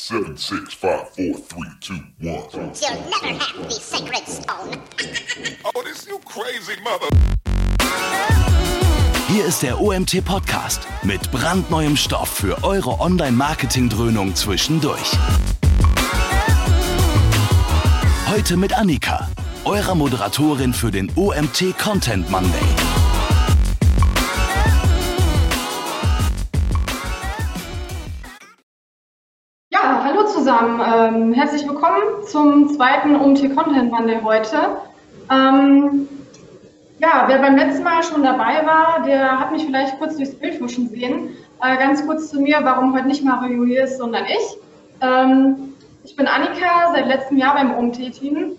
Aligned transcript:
Seven, 0.00 0.36
six, 0.36 0.74
five, 0.74 1.08
four, 1.08 1.34
three, 1.34 1.68
two, 1.80 1.98
one. 2.20 2.44
You'll 2.52 3.02
never 3.10 3.36
have 3.36 3.64
the 3.64 3.70
sacred 3.70 4.28
stone. 4.28 4.80
Oh, 5.74 5.82
this 5.82 6.06
you 6.06 6.20
crazy 6.24 6.80
mother. 6.84 7.08
Hier 9.26 9.44
ist 9.44 9.60
der 9.62 9.80
OMT 9.80 10.24
Podcast 10.24 10.82
mit 11.02 11.28
brandneuem 11.32 11.96
Stoff 11.96 12.28
für 12.28 12.62
eure 12.62 13.00
Online-Marketing-Dröhnung 13.00 14.36
zwischendurch. 14.36 15.18
Heute 18.30 18.56
mit 18.56 18.78
Annika, 18.78 19.28
eurer 19.64 19.96
Moderatorin 19.96 20.74
für 20.74 20.92
den 20.92 21.10
OMT 21.16 21.76
Content 21.76 22.30
Monday. 22.30 23.07
Zusammen. 30.58 30.80
Ähm, 30.80 31.32
herzlich 31.32 31.66
willkommen 31.66 32.24
zum 32.26 32.68
zweiten 32.74 33.14
OMT 33.16 33.54
Content 33.54 33.90
Monday 33.90 34.20
heute. 34.22 34.56
Ähm, 35.30 36.08
ja, 36.98 37.24
wer 37.26 37.38
beim 37.38 37.56
letzten 37.56 37.84
Mal 37.84 38.02
schon 38.02 38.22
dabei 38.22 38.66
war, 38.66 39.04
der 39.06 39.38
hat 39.38 39.52
mich 39.52 39.64
vielleicht 39.64 39.98
kurz 39.98 40.16
durchs 40.16 40.34
Bild 40.34 40.60
huschen 40.60 40.88
sehen. 40.88 41.36
Äh, 41.62 41.76
ganz 41.76 42.04
kurz 42.04 42.30
zu 42.30 42.40
mir, 42.40 42.58
warum 42.62 42.92
heute 42.94 43.06
nicht 43.06 43.24
Mario 43.24 43.64
hier 43.64 43.84
ist, 43.84 43.98
sondern 43.98 44.24
ich. 44.24 44.58
Ähm, 45.00 45.74
ich 46.04 46.16
bin 46.16 46.26
Annika, 46.26 46.92
seit 46.92 47.06
letztem 47.06 47.38
Jahr 47.38 47.54
beim 47.54 47.76
OMT-Team. 47.76 48.52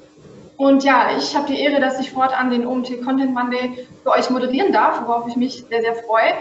Und 0.58 0.84
ja, 0.84 1.08
ich 1.18 1.36
habe 1.36 1.48
die 1.48 1.60
Ehre, 1.60 1.82
dass 1.82 2.00
ich 2.00 2.12
fortan 2.12 2.50
den 2.50 2.66
OMT 2.66 3.04
Content 3.04 3.34
Monday 3.34 3.88
für 4.04 4.12
euch 4.12 4.30
moderieren 4.30 4.72
darf, 4.72 5.02
worauf 5.06 5.28
ich 5.28 5.36
mich 5.36 5.66
sehr, 5.70 5.82
sehr 5.82 5.96
freue 5.96 6.34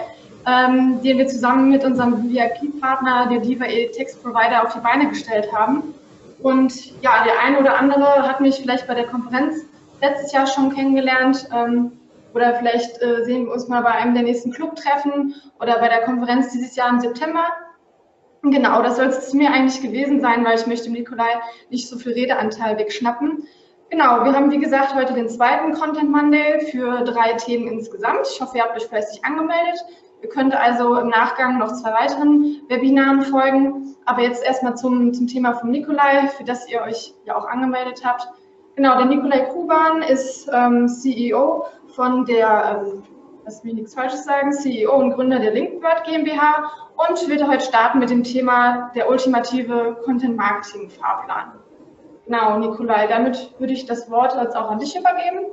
ähm, 0.48 1.02
den 1.02 1.19
wir 1.19 1.27
zusammen 1.27 1.70
mit 1.70 1.84
unserem 1.84 2.30
VIP-Partner, 2.30 3.29
der 3.30 3.41
Diva 3.41 3.66
Text 3.66 4.23
Provider, 4.23 4.65
auf 4.65 4.75
die 4.75 4.80
Beine 4.80 5.09
gestellt 5.09 5.52
haben. 5.52 5.95
Und 6.41 7.02
ja, 7.02 7.25
der 7.25 7.41
eine 7.45 7.59
oder 7.59 7.79
andere 7.79 8.23
hat 8.23 8.41
mich 8.41 8.56
vielleicht 8.56 8.87
bei 8.87 8.95
der 8.95 9.06
Konferenz 9.06 9.64
letztes 10.00 10.33
Jahr 10.33 10.47
schon 10.47 10.75
kennengelernt. 10.75 11.48
Ähm, 11.55 11.92
oder 12.34 12.55
vielleicht 12.55 13.03
äh, 13.03 13.25
sehen 13.25 13.47
wir 13.47 13.53
uns 13.53 13.69
mal 13.69 13.83
bei 13.83 13.91
einem 13.91 14.14
der 14.14 14.22
nächsten 14.22 14.53
Clubtreffen 14.53 15.34
oder 15.61 15.81
bei 15.81 15.89
der 15.89 16.03
Konferenz 16.03 16.53
dieses 16.53 16.77
Jahr 16.77 16.91
im 16.91 17.00
September. 17.00 17.44
Genau, 18.42 18.83
das 18.83 18.97
soll 18.97 19.06
es 19.06 19.34
mir 19.34 19.50
eigentlich 19.50 19.83
gewesen 19.83 20.20
sein, 20.20 20.44
weil 20.44 20.59
ich 20.59 20.67
möchte 20.67 20.91
Nikolai 20.91 21.41
nicht 21.70 21.89
so 21.89 21.98
viel 21.98 22.12
Redeanteil 22.12 22.78
wegschnappen. 22.78 23.42
Genau, 23.91 24.25
wir 24.25 24.33
haben 24.34 24.50
wie 24.50 24.61
gesagt 24.61 24.94
heute 24.94 25.15
den 25.15 25.28
zweiten 25.28 25.72
Content 25.72 26.11
Monday 26.11 26.61
für 26.70 27.03
drei 27.05 27.33
Themen 27.33 27.67
insgesamt. 27.69 28.28
Ich 28.31 28.41
hoffe, 28.41 28.59
ihr 28.59 28.62
habt 28.62 28.77
euch 28.77 28.87
fleißig 28.87 29.25
angemeldet. 29.25 29.81
Ihr 30.20 30.28
könnt 30.28 30.55
also 30.55 30.97
im 30.97 31.08
Nachgang 31.08 31.58
noch 31.58 31.72
zwei 31.72 31.92
weiteren 31.92 32.62
Webinaren 32.69 33.22
folgen. 33.22 33.94
Aber 34.05 34.22
jetzt 34.22 34.44
erstmal 34.44 34.77
zum, 34.77 35.12
zum 35.12 35.27
Thema 35.27 35.55
von 35.55 35.70
Nikolai, 35.70 36.28
für 36.36 36.44
das 36.44 36.69
ihr 36.69 36.80
euch 36.83 37.14
ja 37.25 37.36
auch 37.36 37.47
angemeldet 37.47 38.02
habt. 38.05 38.27
Genau, 38.75 38.97
der 38.97 39.06
Nikolai 39.06 39.41
Kuban 39.41 40.02
ist 40.02 40.48
ähm, 40.52 40.88
CEO 40.88 41.66
von 41.88 42.25
der, 42.25 42.83
ähm, 42.86 43.02
lass 43.44 43.64
mich 43.64 43.75
nichts 43.75 43.94
Falsches 43.94 44.25
sagen, 44.25 44.52
CEO 44.52 44.94
und 44.94 45.14
Gründer 45.14 45.38
der 45.41 45.52
Linkbird 45.52 46.05
GmbH 46.05 46.70
und 46.97 47.28
wird 47.28 47.47
heute 47.47 47.64
starten 47.64 47.98
mit 47.98 48.10
dem 48.10 48.22
Thema 48.22 48.91
der 48.94 49.10
ultimative 49.10 49.97
Content 50.05 50.36
Marketing 50.36 50.91
Fahrplan. 50.91 51.55
Genau, 52.27 52.58
Nikolai, 52.58 53.06
damit 53.06 53.55
würde 53.58 53.72
ich 53.72 53.86
das 53.86 54.10
Wort 54.10 54.36
jetzt 54.41 54.56
auch 54.56 54.70
an 54.70 54.78
dich 54.78 54.97
übergeben. 54.97 55.47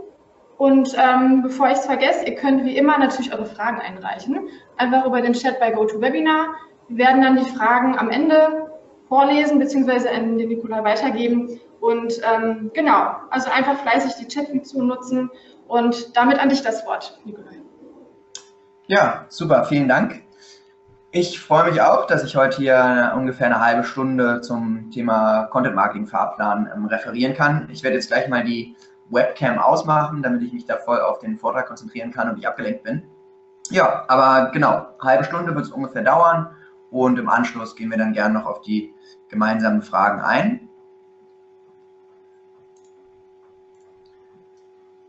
Und 0.58 0.96
ähm, 0.98 1.42
bevor 1.42 1.68
ich 1.68 1.74
es 1.74 1.86
vergesse, 1.86 2.26
ihr 2.26 2.36
könnt 2.36 2.64
wie 2.64 2.78
immer 2.78 2.98
natürlich 2.98 3.34
eure 3.34 3.46
Fragen 3.46 3.80
einreichen. 3.82 4.48
Einfach 4.78 5.06
über 5.06 5.22
den 5.22 5.34
Chat 5.34 5.60
bei 5.60 5.72
GoToWebinar. 5.72 6.56
Wir 6.88 7.06
werden 7.06 7.22
dann 7.22 7.38
die 7.38 7.46
Fragen 7.46 7.98
am 7.98 8.10
Ende 8.10 8.72
vorlesen 9.10 9.60
bzw. 9.60 10.10
an 10.10 10.38
den 10.38 10.48
Nikolai 10.48 10.84
weitergeben. 10.84 11.60
Und 11.82 12.22
ähm, 12.24 12.72
genau, 12.74 13.16
also 13.30 13.52
einfach 13.52 13.78
fleißig 13.80 14.14
die 14.16 14.28
Chat-Funktion 14.28 14.88
nutzen. 14.88 15.30
Und 15.68 16.16
damit 16.16 16.40
an 16.40 16.50
dich 16.50 16.62
das 16.62 16.86
Wort, 16.86 17.20
Nikolai. 17.26 17.62
Ja, 18.88 19.26
super, 19.30 19.66
vielen 19.66 19.90
Dank. 19.90 20.22
Ich 21.12 21.40
freue 21.40 21.72
mich 21.72 21.82
auch, 21.82 22.08
dass 22.08 22.24
ich 22.24 22.36
heute 22.36 22.58
hier 22.58 23.14
ungefähr 23.16 23.48
eine 23.48 23.60
halbe 23.60 23.84
Stunde 23.84 24.42
zum 24.42 24.92
Thema 24.92 25.46
Content 25.46 25.76
Marketing 25.76 26.08
Fahrplan 26.08 26.70
ähm, 26.74 26.86
referieren 26.86 27.34
kann. 27.34 27.68
Ich 27.72 27.84
werde 27.84 27.96
jetzt 27.96 28.08
gleich 28.08 28.28
mal 28.28 28.44
die 28.44 28.76
Webcam 29.10 29.60
ausmachen, 29.60 30.24
damit 30.24 30.42
ich 30.42 30.54
mich 30.54 30.66
da 30.66 30.78
voll 30.78 31.00
auf 31.00 31.20
den 31.20 31.38
Vortrag 31.38 31.68
konzentrieren 31.68 32.12
kann 32.12 32.30
und 32.30 32.36
nicht 32.36 32.48
abgelenkt 32.48 32.84
bin. 32.84 33.04
Ja, 33.70 34.06
aber 34.08 34.52
genau, 34.52 34.88
halbe 35.00 35.24
Stunde 35.24 35.56
wird 35.56 35.66
es 35.66 35.72
ungefähr 35.72 36.04
dauern 36.04 36.56
und 36.92 37.18
im 37.18 37.30
Anschluss 37.30 37.76
gehen 37.76 37.90
wir 37.90 37.98
dann 37.98 38.14
gerne 38.14 38.36
noch 38.36 38.46
auf 38.46 38.62
die 38.62 38.94
gemeinsamen 39.30 39.82
Fragen 39.82 40.22
ein. 40.22 40.70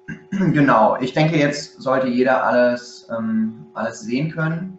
Genau, 0.31 0.97
ich 1.01 1.13
denke, 1.15 1.37
jetzt 1.39 1.81
sollte 1.81 2.09
jeder 2.09 2.45
alles, 2.45 3.09
ähm, 3.17 3.67
alles 3.73 4.01
sehen 4.01 4.31
können. 4.31 4.79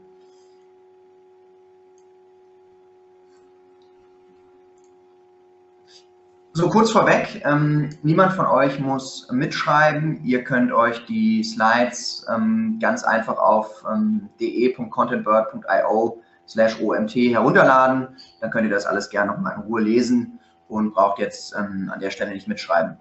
So 6.58 6.70
kurz 6.70 6.90
vorweg, 6.90 7.44
ähm, 7.46 7.92
niemand 8.02 8.34
von 8.34 8.48
euch 8.48 8.80
muss 8.80 9.28
mitschreiben. 9.32 10.24
Ihr 10.24 10.44
könnt 10.44 10.72
euch 10.72 11.06
die 11.06 11.44
Slides 11.44 12.26
ähm, 12.34 12.80
ganz 12.82 13.04
einfach 13.04 13.38
auf 13.38 13.86
ähm, 13.88 14.30
de.contentbird.io 14.40 16.20
slash 16.48 16.82
omt 16.82 17.12
herunterladen. 17.12 18.08
Dann 18.42 18.50
könnt 18.50 18.66
ihr 18.66 18.74
das 18.74 18.88
alles 18.88 19.12
gerne 19.12 19.34
nochmal 19.34 19.54
in 19.56 19.62
Ruhe 19.66 19.82
lesen 19.82 20.40
und 20.68 20.96
braucht 20.96 21.20
jetzt 21.20 21.56
ähm, 21.56 21.92
an 21.94 22.00
der 22.00 22.10
Stelle 22.10 22.32
nicht 22.32 22.48
mitschreiben. 22.48 22.98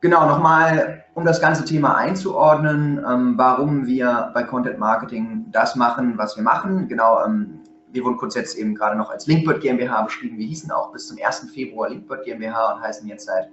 Genau, 0.00 0.26
nochmal, 0.26 1.04
um 1.14 1.24
das 1.24 1.40
ganze 1.40 1.64
Thema 1.64 1.94
einzuordnen, 1.94 3.00
ähm, 3.08 3.34
warum 3.36 3.86
wir 3.86 4.32
bei 4.34 4.42
Content 4.42 4.80
Marketing 4.80 5.46
das 5.52 5.76
machen, 5.76 6.18
was 6.18 6.36
wir 6.36 6.42
machen. 6.42 6.88
Genau, 6.88 7.24
ähm, 7.24 7.60
wir 7.92 8.04
wurden 8.04 8.16
kurz 8.16 8.34
jetzt 8.34 8.56
eben 8.56 8.74
gerade 8.74 8.96
noch 8.96 9.10
als 9.10 9.26
Linkbird 9.26 9.60
GmbH 9.60 10.02
beschrieben. 10.02 10.38
Wir 10.38 10.46
hießen 10.46 10.70
auch 10.70 10.92
bis 10.92 11.06
zum 11.06 11.18
1. 11.22 11.50
Februar 11.52 11.90
Linkbird 11.90 12.24
GmbH 12.24 12.74
und 12.74 12.82
heißen 12.82 13.06
jetzt 13.06 13.26
seit 13.26 13.50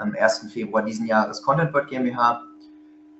ähm, 0.00 0.16
1. 0.18 0.50
Februar 0.52 0.82
diesen 0.82 1.06
Jahres 1.06 1.42
ContentBird 1.42 1.88
GmbH. 1.88 2.42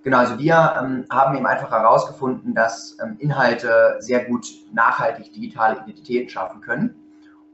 Genau, 0.03 0.19
also 0.19 0.39
wir 0.39 0.75
ähm, 0.81 1.05
haben 1.11 1.37
eben 1.37 1.47
einfach 1.47 1.71
herausgefunden, 1.71 2.55
dass 2.55 2.97
ähm, 3.03 3.17
Inhalte 3.19 3.97
sehr 3.99 4.25
gut 4.25 4.47
nachhaltig 4.73 5.33
digitale 5.33 5.81
Identitäten 5.81 6.31
schaffen 6.31 6.61
können 6.61 6.95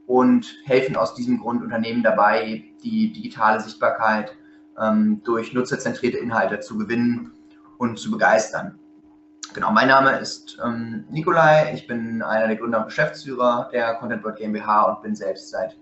und 0.05 0.55
helfen 0.63 0.95
aus 0.95 1.13
diesem 1.13 1.39
Grund 1.39 1.61
Unternehmen 1.61 2.03
dabei, 2.03 2.63
die 2.83 3.11
digitale 3.11 3.59
Sichtbarkeit 3.59 4.31
ähm, 4.79 5.21
durch 5.25 5.53
nutzerzentrierte 5.53 6.17
Inhalte 6.17 6.61
zu 6.61 6.77
gewinnen 6.77 7.33
und 7.77 7.99
zu 7.99 8.11
begeistern. 8.11 8.79
Genau, 9.57 9.71
mein 9.71 9.87
Name 9.87 10.19
ist 10.19 10.59
ähm, 10.63 11.05
Nikolai. 11.09 11.73
Ich 11.73 11.87
bin 11.87 12.21
einer 12.21 12.45
der 12.45 12.57
Gründer 12.57 12.77
und 12.77 12.85
Geschäftsführer 12.85 13.69
der 13.73 13.95
ContentBird 13.95 14.37
GmbH 14.37 14.83
und 14.83 15.01
bin 15.01 15.15
selbst 15.15 15.49
seit 15.49 15.75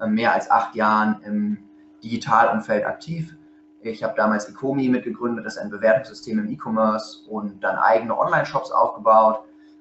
äh, 0.00 0.06
mehr 0.06 0.32
als 0.32 0.50
acht 0.50 0.74
Jahren 0.74 1.20
im 1.26 1.58
Digitalumfeld 2.02 2.86
aktiv. 2.86 3.36
Ich 3.82 4.02
habe 4.02 4.14
damals 4.16 4.48
Ecomi 4.48 4.88
mitgegründet, 4.88 5.44
das 5.44 5.56
ist 5.56 5.62
ein 5.62 5.68
Bewertungssystem 5.68 6.38
im 6.38 6.48
E-Commerce 6.48 7.28
und 7.28 7.62
dann 7.62 7.76
eigene 7.76 8.18
Online-Shops 8.18 8.72
aufgebaut. 8.72 9.40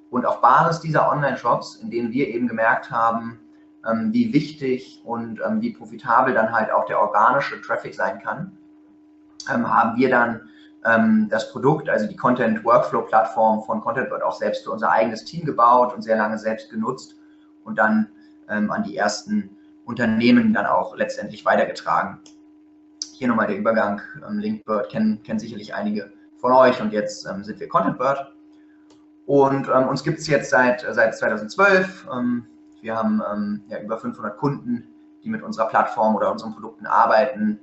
Und 0.10 0.26
auf 0.26 0.42
Basis 0.42 0.82
dieser 0.82 1.10
Online-Shops, 1.10 1.76
in 1.76 1.90
denen 1.90 2.12
wir 2.12 2.28
eben 2.28 2.50
gemerkt 2.50 2.92
haben, 2.92 3.40
ähm, 3.90 4.12
wie 4.12 4.34
wichtig 4.34 5.02
und 5.06 5.40
ähm, 5.40 5.62
wie 5.62 5.72
profitabel 5.72 6.34
dann 6.34 6.52
halt 6.52 6.70
auch 6.70 6.86
der 6.86 7.00
organische 7.00 7.62
Traffic 7.62 7.96
sein 7.96 8.20
kann, 8.20 8.58
ähm, 9.50 9.74
haben 9.74 9.98
wir 9.98 10.10
dann 10.10 10.50
ähm, 10.88 11.28
das 11.30 11.52
Produkt, 11.52 11.90
also 11.90 12.08
die 12.08 12.16
Content 12.16 12.64
Workflow 12.64 13.02
Plattform 13.02 13.64
von 13.64 13.82
ContentBird 13.82 14.24
auch 14.24 14.36
selbst 14.36 14.64
für 14.64 14.72
unser 14.72 14.92
eigenes 14.92 15.26
Team 15.26 15.46
gebaut 15.46 15.94
und 15.94 16.02
sehr 16.02 16.18
lange 16.18 16.38
selbst 16.38 16.70
genutzt 16.70 17.16
und 17.64 17.78
dann 17.78 18.10
ähm, 18.50 18.72
an 18.72 18.84
die 18.84 18.96
ersten 18.96 19.58
Unternehmen 19.86 20.54
dann 20.54 20.66
auch 20.66 20.96
letztendlich 20.96 21.46
weitergetragen. 21.46 22.20
Hier 23.14 23.28
nochmal 23.28 23.48
der 23.48 23.58
Übergang. 23.58 24.02
Ähm, 24.28 24.40
Linkbird 24.40 24.90
kennen, 24.90 25.22
kennen 25.24 25.40
sicherlich 25.40 25.74
einige 25.74 26.12
von 26.38 26.54
euch 26.54 26.82
und 26.82 26.94
jetzt 26.94 27.28
ähm, 27.28 27.44
sind 27.44 27.60
wir 27.60 27.68
ContentBird. 27.68 28.34
Und 29.26 29.68
ähm, 29.68 29.90
uns 29.90 30.04
gibt 30.04 30.20
es 30.20 30.28
jetzt 30.28 30.50
seit, 30.50 30.86
seit 30.90 31.18
2012. 31.18 32.08
Ähm, 32.14 32.46
wir 32.80 32.96
haben 32.96 33.66
ja, 33.68 33.82
über 33.82 33.98
500 33.98 34.38
Kunden, 34.38 34.88
die 35.24 35.30
mit 35.30 35.42
unserer 35.42 35.68
Plattform 35.68 36.16
oder 36.16 36.32
unseren 36.32 36.54
Produkten 36.54 36.86
arbeiten 36.86 37.60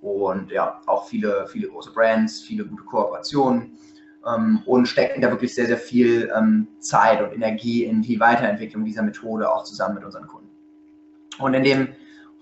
und 0.00 0.50
ja, 0.50 0.80
auch 0.86 1.08
viele, 1.08 1.46
viele 1.48 1.68
große 1.68 1.92
Brands, 1.92 2.40
viele 2.40 2.64
gute 2.64 2.84
Kooperationen 2.84 3.78
ähm, 4.26 4.62
und 4.66 4.86
stecken 4.86 5.20
da 5.20 5.30
wirklich 5.30 5.54
sehr, 5.54 5.66
sehr 5.66 5.78
viel 5.78 6.30
ähm, 6.36 6.68
Zeit 6.78 7.22
und 7.22 7.32
Energie 7.32 7.84
in 7.84 8.02
die 8.02 8.20
Weiterentwicklung 8.20 8.84
dieser 8.84 9.02
Methode 9.02 9.50
auch 9.52 9.64
zusammen 9.64 9.96
mit 9.96 10.04
unseren 10.04 10.26
Kunden. 10.26 10.48
Und 11.38 11.54
in 11.54 11.64
dem 11.64 11.88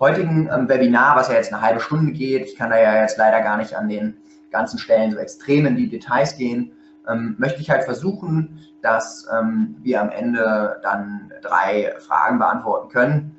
heutigen 0.01 0.49
ähm, 0.53 0.69
Webinar, 0.69 1.17
was 1.17 1.29
ja 1.29 1.35
jetzt 1.35 1.53
eine 1.53 1.63
halbe 1.63 1.81
Stunde 1.81 2.13
geht, 2.13 2.47
ich 2.47 2.57
kann 2.57 2.71
da 2.71 2.79
ja 2.79 3.01
jetzt 3.01 3.19
leider 3.19 3.41
gar 3.41 3.57
nicht 3.57 3.75
an 3.75 3.89
den 3.89 4.17
ganzen 4.51 4.79
Stellen 4.79 5.13
so 5.13 5.19
extrem 5.19 5.67
in 5.67 5.77
die 5.77 5.89
Details 5.89 6.37
gehen, 6.37 6.73
ähm, 7.09 7.37
möchte 7.39 7.61
ich 7.61 7.71
halt 7.71 7.85
versuchen, 7.85 8.61
dass 8.83 9.27
ähm, 9.37 9.77
wir 9.83 10.01
am 10.01 10.11
Ende 10.11 10.81
dann 10.83 11.33
drei 11.43 11.95
Fragen 11.99 12.39
beantworten 12.39 12.89
können 12.89 13.37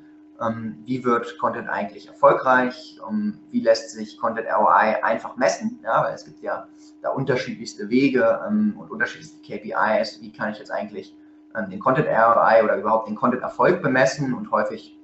wie 0.84 1.04
wird 1.04 1.36
Content 1.38 1.68
eigentlich 1.68 2.06
erfolgreich, 2.06 3.00
um, 3.06 3.40
wie 3.50 3.60
lässt 3.60 3.90
sich 3.90 4.18
Content 4.18 4.46
ROI 4.46 5.02
einfach 5.02 5.36
messen, 5.36 5.80
ja, 5.82 6.04
weil 6.04 6.14
es 6.14 6.24
gibt 6.24 6.40
ja 6.42 6.68
da 7.02 7.10
unterschiedlichste 7.10 7.88
Wege 7.88 8.40
ähm, 8.46 8.74
und 8.78 8.90
unterschiedlichste 8.90 9.40
KPIs, 9.40 10.20
wie 10.20 10.32
kann 10.32 10.52
ich 10.52 10.58
jetzt 10.58 10.70
eigentlich 10.70 11.16
ähm, 11.56 11.70
den 11.70 11.80
Content 11.80 12.08
ROI 12.08 12.62
oder 12.62 12.76
überhaupt 12.76 13.08
den 13.08 13.16
Content 13.16 13.42
Erfolg 13.42 13.82
bemessen? 13.82 14.32
Und 14.32 14.50
häufig 14.52 14.96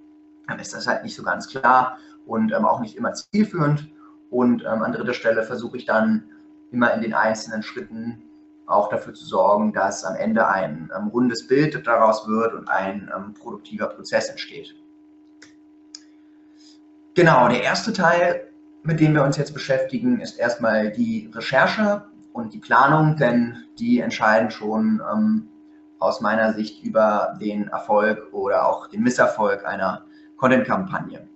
ähm, 0.49 0.59
ist 0.61 0.73
das 0.73 0.87
halt 0.87 1.03
nicht 1.03 1.17
so 1.17 1.25
ganz 1.25 1.49
klar 1.49 1.99
und 2.27 2.53
ähm, 2.53 2.65
auch 2.65 2.81
nicht 2.81 2.97
immer 2.97 3.13
zielführend. 3.13 3.89
Und 4.31 4.63
ähm, 4.63 4.83
an 4.83 4.93
dritter 4.93 5.15
Stelle 5.15 5.43
versuche 5.43 5.77
ich 5.77 5.85
dann 5.85 6.31
immer 6.71 6.93
in 6.95 7.03
den 7.03 7.15
einzelnen 7.15 7.63
Schritten 7.63 8.23
auch 8.67 8.89
dafür 8.89 9.15
zu 9.15 9.25
sorgen, 9.25 9.73
dass 9.73 10.05
am 10.05 10.17
Ende 10.17 10.49
ein 10.49 10.91
rundes 11.13 11.47
Bild 11.47 11.87
daraus 11.87 12.27
wird 12.27 12.55
und 12.55 12.69
ein 12.69 13.11
produktiver 13.39 13.89
Prozess 13.89 14.31
entsteht. 14.31 14.75
Genau, 17.15 17.49
der 17.49 17.63
erste 17.63 17.93
Teil, 17.93 18.49
mit 18.83 18.99
dem 18.99 19.15
wir 19.15 19.23
uns 19.23 19.37
jetzt 19.37 19.55
beschäftigen, 19.55 20.21
ist 20.21 20.37
erstmal 20.37 20.91
die 20.91 21.31
Recherche 21.33 22.03
und 22.33 22.53
die 22.53 22.59
Planung, 22.59 23.17
denn 23.17 23.65
die 23.79 24.01
entscheiden 24.01 24.51
schon 24.51 25.01
ähm, 25.13 25.49
aus 26.01 26.21
meiner 26.21 26.55
Sicht 26.55 26.83
über 26.83 27.39
den 27.41 27.69
Erfolg 27.69 28.33
oder 28.33 28.67
auch 28.67 28.89
den 28.89 29.03
Misserfolg 29.03 29.65
einer 29.65 30.05
Content-Kampagne. 30.37 31.29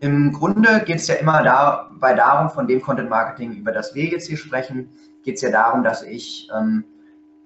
Im 0.00 0.32
Grunde 0.34 0.82
geht 0.84 0.96
es 0.96 1.08
ja 1.08 1.14
immer 1.14 1.42
dabei 1.42 2.12
darum, 2.12 2.50
von 2.50 2.68
dem 2.68 2.82
Content 2.82 3.08
Marketing, 3.08 3.54
über 3.54 3.72
das 3.72 3.94
wir 3.94 4.04
jetzt 4.04 4.28
hier 4.28 4.36
sprechen, 4.36 4.90
geht 5.24 5.36
es 5.36 5.40
ja 5.40 5.50
darum, 5.50 5.82
dass 5.82 6.02
ich 6.02 6.50
ähm, 6.54 6.84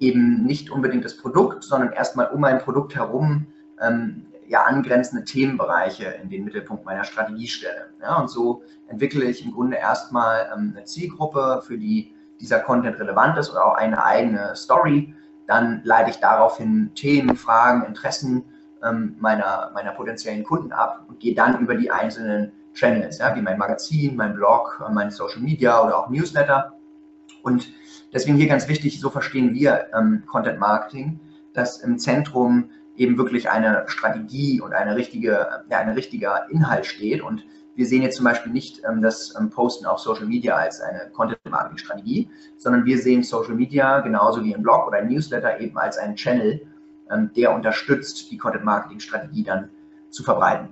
eben 0.01 0.45
nicht 0.45 0.69
unbedingt 0.69 1.05
das 1.05 1.17
Produkt, 1.17 1.63
sondern 1.63 1.93
erstmal 1.93 2.27
um 2.27 2.43
ein 2.43 2.59
Produkt 2.59 2.97
herum 2.97 3.47
ähm, 3.81 4.27
ja 4.47 4.65
angrenzende 4.65 5.25
Themenbereiche 5.25 6.05
in 6.23 6.29
den 6.29 6.45
Mittelpunkt 6.45 6.85
meiner 6.85 7.05
Strategie 7.05 7.49
stelle. 7.49 7.91
Ja, 8.01 8.17
und 8.17 8.29
so 8.29 8.63
entwickle 8.89 9.25
ich 9.25 9.45
im 9.45 9.53
Grunde 9.53 9.77
erstmal 9.77 10.51
ähm, 10.55 10.75
eine 10.77 10.85
Zielgruppe, 10.85 11.63
für 11.67 11.79
die 11.79 12.15
dieser 12.41 12.59
Content 12.59 12.99
relevant 12.99 13.39
ist 13.39 13.51
oder 13.51 13.65
auch 13.65 13.75
eine 13.75 14.05
eigene 14.05 14.55
Story. 14.57 15.15
Dann 15.47 15.81
leite 15.85 16.11
ich 16.11 16.17
daraufhin 16.17 16.91
Themen, 16.95 17.37
Fragen, 17.37 17.85
Interessen 17.85 18.45
ähm, 18.85 19.17
meiner, 19.19 19.71
meiner 19.75 19.93
potenziellen 19.93 20.45
Kunden 20.45 20.73
ab 20.73 21.05
und 21.09 21.21
gehe 21.21 21.35
dann 21.35 21.61
über 21.61 21.77
die 21.77 21.91
einzelnen 21.91 22.53
Channels, 22.75 23.19
ja, 23.19 23.35
wie 23.37 23.43
mein 23.43 23.59
Magazin, 23.59 24.17
mein 24.17 24.35
Blog, 24.35 24.83
mein 24.93 25.11
Social 25.11 25.41
Media 25.41 25.83
oder 25.83 25.99
auch 25.99 26.09
Newsletter. 26.09 26.73
Und 27.43 27.73
deswegen 28.13 28.37
hier 28.37 28.49
ganz 28.49 28.69
wichtig, 28.69 29.01
so 29.01 29.11
verstehen 29.11 29.55
wir 29.55 29.87
ähm, 29.97 30.25
Content 30.27 30.59
Marketing, 30.59 31.21
dass 31.55 31.79
im 31.79 31.99
Zentrum 31.99 32.71
eben 32.97 33.17
wirklich 33.17 33.51
eine 33.51 33.85
Strategie 33.87 34.61
und 34.61 34.73
eine 34.73 34.97
richtige, 34.97 35.49
ja, 35.71 35.79
ein 35.79 35.91
richtiger 35.91 36.47
Inhalt 36.51 36.87
steht. 36.87 37.23
Und 37.23 37.45
wir 37.75 37.87
sehen 37.87 38.03
jetzt 38.03 38.17
zum 38.17 38.25
Beispiel 38.25 38.53
nicht 38.53 38.83
ähm, 38.89 39.01
das 39.03 39.35
ähm, 39.39 39.51
Posten 39.51 39.87
auf 39.87 39.99
Social 39.99 40.27
Media 40.27 40.57
als 40.57 40.81
eine 40.81 41.11
Content-Marketing-Strategie, 41.13 42.29
sondern 42.59 42.85
wir 42.85 42.99
sehen 42.99 43.23
Social 43.23 43.55
Media 43.55 44.01
genauso 44.01 44.45
wie 44.45 44.55
ein 44.55 44.63
Blog 44.63 44.87
oder 44.87 44.99
ein 44.99 45.09
Newsletter 45.09 45.59
eben 45.61 45.79
als 45.79 45.97
einen 45.97 46.17
Channel, 46.17 46.61
ähm, 47.11 47.31
der 47.35 47.55
unterstützt, 47.55 48.31
die 48.31 48.37
Content-Marketing-Strategie 48.37 49.45
dann 49.45 49.71
zu 50.11 50.23
verbreiten. 50.23 50.69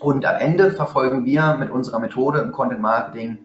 Und 0.00 0.26
am 0.26 0.40
Ende 0.40 0.72
verfolgen 0.72 1.24
wir 1.24 1.54
mit 1.54 1.70
unserer 1.70 2.00
Methode 2.00 2.40
im 2.40 2.50
Content-Marketing 2.50 3.38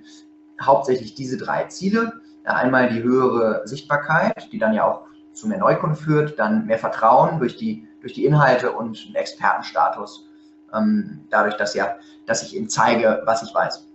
hauptsächlich 0.61 1.13
diese 1.13 1.37
drei 1.37 1.65
Ziele. 1.65 2.13
Einmal 2.43 2.89
die 2.89 3.03
höhere 3.03 3.61
Sichtbarkeit, 3.65 4.51
die 4.51 4.57
dann 4.57 4.73
ja 4.73 4.83
auch 4.83 5.03
zu 5.31 5.47
mehr 5.47 5.59
Neukunden 5.59 5.95
führt, 5.95 6.39
dann 6.39 6.65
mehr 6.65 6.79
Vertrauen 6.79 7.37
durch 7.37 7.55
die 7.55 7.87
durch 8.01 8.13
die 8.13 8.25
Inhalte 8.25 8.71
und 8.71 9.03
einen 9.05 9.15
Expertenstatus, 9.15 10.27
ähm, 10.73 11.25
dadurch, 11.29 11.55
dass, 11.55 11.73
ja, 11.73 11.95
dass 12.25 12.43
ich 12.43 12.55
eben 12.55 12.69
zeige, 12.69 13.21
was 13.25 13.43
ich 13.43 13.53
weiß. 13.53 13.85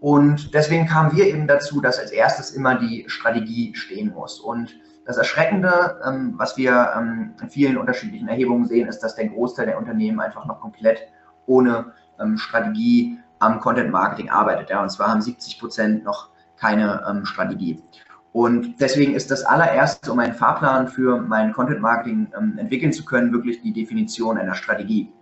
Und 0.00 0.54
deswegen 0.54 0.86
kamen 0.86 1.14
wir 1.14 1.26
eben 1.26 1.46
dazu, 1.46 1.80
dass 1.80 1.98
als 1.98 2.10
erstes 2.10 2.52
immer 2.52 2.76
die 2.76 3.04
Strategie 3.08 3.74
stehen 3.74 4.12
muss. 4.14 4.40
Und 4.40 4.74
das 5.04 5.18
Erschreckende, 5.18 6.00
ähm, 6.06 6.34
was 6.36 6.56
wir 6.56 6.92
ähm, 6.96 7.34
in 7.40 7.50
vielen 7.50 7.76
unterschiedlichen 7.76 8.28
Erhebungen 8.28 8.66
sehen, 8.66 8.88
ist, 8.88 9.00
dass 9.00 9.14
der 9.16 9.28
Großteil 9.28 9.66
der 9.66 9.78
Unternehmen 9.78 10.20
einfach 10.20 10.46
noch 10.46 10.60
komplett 10.60 11.00
ohne 11.46 11.92
ähm, 12.18 12.38
Strategie 12.38 13.18
am 13.40 13.60
Content 13.60 13.90
Marketing 13.90 14.30
arbeitet. 14.30 14.70
Ja, 14.70 14.82
und 14.82 14.90
zwar 14.90 15.08
haben 15.08 15.20
70 15.20 15.58
Prozent 15.58 16.04
noch 16.04 16.30
keine 16.56 17.04
ähm, 17.08 17.24
Strategie. 17.24 17.82
Und 18.32 18.80
deswegen 18.80 19.14
ist 19.14 19.30
das 19.30 19.44
allererste, 19.44 20.12
um 20.12 20.18
einen 20.20 20.34
Fahrplan 20.34 20.88
für 20.88 21.20
mein 21.20 21.52
Content 21.52 21.80
Marketing 21.80 22.28
ähm, 22.36 22.58
entwickeln 22.58 22.92
zu 22.92 23.04
können, 23.04 23.32
wirklich 23.32 23.60
die 23.62 23.72
Definition 23.72 24.38
einer 24.38 24.54
Strategie. 24.54 25.12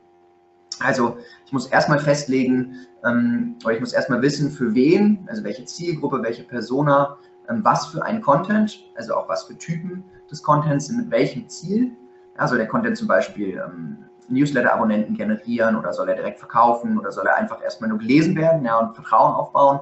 Also 0.80 1.16
ich 1.46 1.52
muss 1.52 1.66
erstmal 1.66 1.98
festlegen, 1.98 2.86
ähm, 3.04 3.56
oder 3.64 3.74
ich 3.74 3.80
muss 3.80 3.94
erstmal 3.94 4.20
wissen, 4.20 4.50
für 4.50 4.74
wen, 4.74 5.26
also 5.28 5.42
welche 5.42 5.64
Zielgruppe, 5.64 6.22
welche 6.22 6.44
Persona, 6.44 7.16
ähm, 7.48 7.64
was 7.64 7.86
für 7.86 8.04
ein 8.04 8.20
Content, 8.20 8.84
also 8.94 9.14
auch 9.14 9.28
was 9.28 9.44
für 9.44 9.56
Typen 9.56 10.04
des 10.30 10.42
Contents, 10.42 10.90
mit 10.90 11.10
welchem 11.10 11.48
Ziel. 11.48 11.92
Also 12.36 12.56
der 12.56 12.68
Content 12.68 12.96
zum 12.96 13.08
Beispiel 13.08 13.60
ähm, 13.64 14.04
Newsletter-Abonnenten 14.28 15.16
generieren 15.16 15.76
oder 15.76 15.92
soll 15.92 16.10
er 16.10 16.14
direkt 16.14 16.38
verkaufen 16.38 16.98
oder 16.98 17.10
soll 17.10 17.26
er 17.26 17.36
einfach 17.36 17.62
erstmal 17.62 17.88
nur 17.88 17.98
gelesen 17.98 18.36
werden 18.36 18.64
ja, 18.64 18.78
und 18.78 18.94
Vertrauen 18.94 19.34
aufbauen 19.34 19.80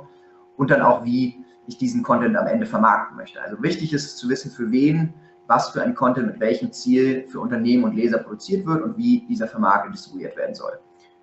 und 0.56 0.70
dann 0.70 0.82
auch 0.82 1.04
wie 1.04 1.44
ich 1.66 1.78
diesen 1.78 2.02
Content 2.02 2.36
am 2.36 2.46
Ende 2.46 2.66
vermarkten 2.66 3.16
möchte. 3.16 3.40
Also 3.40 3.62
wichtig 3.62 3.92
ist 3.92 4.04
es 4.04 4.16
zu 4.16 4.28
wissen, 4.28 4.50
für 4.50 4.70
wen 4.70 5.14
was 5.46 5.70
für 5.70 5.82
ein 5.82 5.94
Content 5.94 6.26
mit 6.26 6.40
welchem 6.40 6.72
Ziel 6.72 7.26
für 7.28 7.40
Unternehmen 7.40 7.84
und 7.84 7.94
Leser 7.94 8.18
produziert 8.18 8.66
wird 8.66 8.82
und 8.82 8.96
wie 8.96 9.24
dieser 9.28 9.46
vermarktet 9.46 9.94
distribuiert 9.94 10.36
werden 10.36 10.54
soll. 10.54 10.78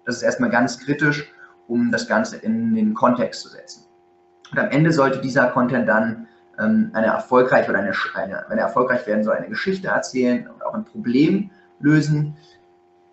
Das 0.06 0.16
ist 0.18 0.24
erstmal 0.24 0.50
ganz 0.50 0.80
kritisch, 0.80 1.32
um 1.68 1.92
das 1.92 2.08
Ganze 2.08 2.38
in 2.38 2.76
den 2.76 2.94
Kontext 2.94 3.42
zu 3.42 3.50
setzen. 3.50 3.86
Und 4.52 4.60
am 4.60 4.70
Ende 4.70 4.92
sollte 4.92 5.20
dieser 5.20 5.48
Content 5.48 5.88
dann 5.88 6.28
ähm, 6.60 6.92
eine 6.94 7.08
erfolgreich 7.08 7.68
oder 7.70 7.80
eine, 7.80 7.94
eine, 8.14 8.46
wenn 8.48 8.58
er 8.58 8.66
erfolgreich 8.66 9.06
werden 9.08 9.24
soll, 9.24 9.36
eine 9.36 9.50
Geschichte 9.50 9.88
erzählen 9.88 10.48
und 10.48 10.66
auch 10.66 10.74
ein 10.74 10.86
Problem 10.86 11.50
lösen, 11.80 12.36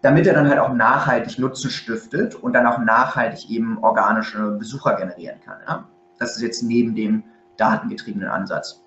damit 0.03 0.27
er 0.27 0.35
dann 0.35 0.49
halt 0.49 0.59
auch 0.59 0.73
nachhaltig 0.73 1.39
Nutzen 1.39 1.71
stiftet 1.71 2.35
und 2.35 2.53
dann 2.53 2.67
auch 2.67 2.79
nachhaltig 2.79 3.51
eben 3.51 3.79
organische 3.83 4.53
Besucher 4.53 4.97
generieren 4.97 5.41
kann. 5.45 5.59
Ja? 5.67 5.89
Das 6.21 6.37
ist 6.37 6.43
jetzt 6.43 6.63
neben 6.63 6.95
dem 6.95 7.25
datengetriebenen 7.57 8.29
Ansatz. 8.29 8.85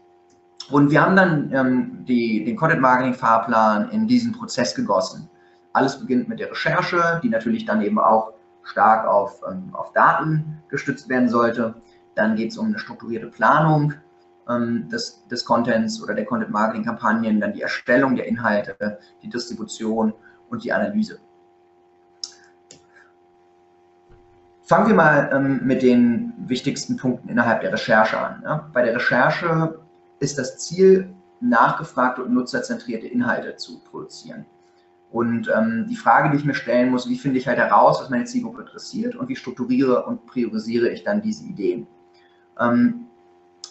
Und 0.69 0.91
wir 0.91 1.01
haben 1.01 1.15
dann 1.15 1.51
ähm, 1.51 2.05
die, 2.05 2.45
den 2.45 2.55
Content 2.55 2.79
Marketing 2.79 3.13
Fahrplan 3.13 3.89
in 3.89 4.07
diesen 4.07 4.31
Prozess 4.31 4.73
gegossen. 4.73 5.29
Alles 5.73 5.99
beginnt 5.99 6.29
mit 6.29 6.39
der 6.39 6.51
Recherche, 6.51 7.19
die 7.21 7.29
natürlich 7.29 7.65
dann 7.65 7.81
eben 7.81 7.99
auch 7.99 8.33
stark 8.63 9.07
auf, 9.07 9.41
ähm, 9.49 9.69
auf 9.73 9.91
Daten 9.93 10.61
gestützt 10.69 11.09
werden 11.09 11.27
sollte. 11.27 11.75
Dann 12.15 12.35
geht 12.35 12.51
es 12.51 12.57
um 12.57 12.67
eine 12.67 12.79
strukturierte 12.79 13.27
Planung 13.27 13.93
ähm, 14.47 14.87
des, 14.89 15.27
des 15.27 15.43
Contents 15.43 16.01
oder 16.01 16.13
der 16.13 16.25
Content 16.25 16.51
Marketing 16.51 16.85
Kampagnen, 16.85 17.41
dann 17.41 17.53
die 17.53 17.63
Erstellung 17.63 18.15
der 18.15 18.27
Inhalte, 18.27 18.99
die 19.23 19.29
Distribution 19.29 20.13
und 20.49 20.63
die 20.63 20.71
Analyse. 20.71 21.19
Fangen 24.73 24.87
wir 24.87 24.95
mal 24.95 25.29
ähm, 25.31 25.59
mit 25.63 25.83
den 25.83 26.33
wichtigsten 26.47 26.97
Punkten 26.97 27.29
innerhalb 27.29 27.61
der 27.61 27.71
Recherche 27.71 28.17
an. 28.17 28.41
Ja? 28.43 28.71
Bei 28.73 28.81
der 28.81 28.95
Recherche 28.95 29.77
ist 30.19 30.39
das 30.39 30.57
Ziel, 30.57 31.13
nachgefragte 31.41 32.23
und 32.23 32.33
nutzerzentrierte 32.33 33.05
Inhalte 33.05 33.55
zu 33.55 33.81
produzieren. 33.81 34.47
Und 35.11 35.47
ähm, 35.55 35.85
die 35.87 35.95
Frage, 35.95 36.31
die 36.31 36.37
ich 36.37 36.43
mir 36.43 36.55
stellen 36.55 36.89
muss, 36.89 37.07
wie 37.07 37.19
finde 37.19 37.37
ich 37.37 37.47
halt 37.47 37.59
heraus, 37.59 38.01
was 38.01 38.09
meine 38.09 38.25
Zielgruppe 38.25 38.61
interessiert 38.61 39.15
und 39.15 39.29
wie 39.29 39.35
strukturiere 39.35 40.05
und 40.05 40.25
priorisiere 40.25 40.89
ich 40.89 41.03
dann 41.03 41.21
diese 41.21 41.43
Ideen. 41.43 41.85
Ähm, 42.59 43.05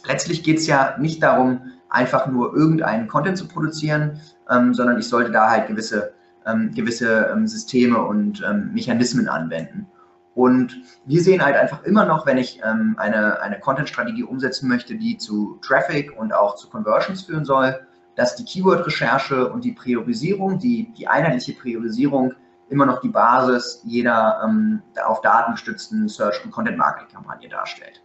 letztlich 0.07 0.45
geht 0.45 0.59
es 0.59 0.69
ja 0.69 0.97
nicht 1.01 1.21
darum, 1.21 1.63
einfach 1.89 2.29
nur 2.29 2.55
irgendeinen 2.55 3.09
Content 3.09 3.39
zu 3.39 3.49
produzieren, 3.49 4.21
ähm, 4.49 4.73
sondern 4.73 5.01
ich 5.01 5.09
sollte 5.09 5.33
da 5.33 5.51
halt 5.51 5.67
gewisse, 5.67 6.15
ähm, 6.47 6.71
gewisse 6.73 7.29
ähm, 7.33 7.49
Systeme 7.49 8.01
und 8.01 8.41
ähm, 8.49 8.71
Mechanismen 8.73 9.27
anwenden. 9.27 9.89
Und 10.35 10.83
wir 11.05 11.23
sehen 11.23 11.45
halt 11.45 11.57
einfach 11.57 11.83
immer 11.85 12.07
noch, 12.07 12.25
wenn 12.27 12.39
ich 12.39 12.61
ähm, 12.65 12.95
eine, 12.99 13.41
eine 13.43 13.61
Content-Strategie 13.61 14.23
umsetzen 14.23 14.69
möchte, 14.69 14.97
die 14.97 15.19
zu 15.19 15.59
Traffic 15.63 16.19
und 16.19 16.33
auch 16.33 16.57
zu 16.57 16.71
Conversions 16.71 17.23
führen 17.23 17.45
soll, 17.45 17.87
dass 18.15 18.37
die 18.37 18.45
Keyword-Recherche 18.45 19.53
und 19.53 19.65
die 19.65 19.73
Priorisierung, 19.73 20.59
die, 20.59 20.93
die 20.95 21.07
einheitliche 21.07 21.53
Priorisierung 21.53 22.35
immer 22.69 22.87
noch 22.87 23.01
die 23.01 23.09
Basis 23.09 23.83
jeder 23.85 24.41
ähm, 24.45 24.83
auf 25.05 25.21
Daten 25.21 25.53
gestützten 25.53 26.09
Search- 26.09 26.43
und 26.45 26.51
Content-Marketing-Kampagne 26.51 27.49
darstellt. 27.49 28.03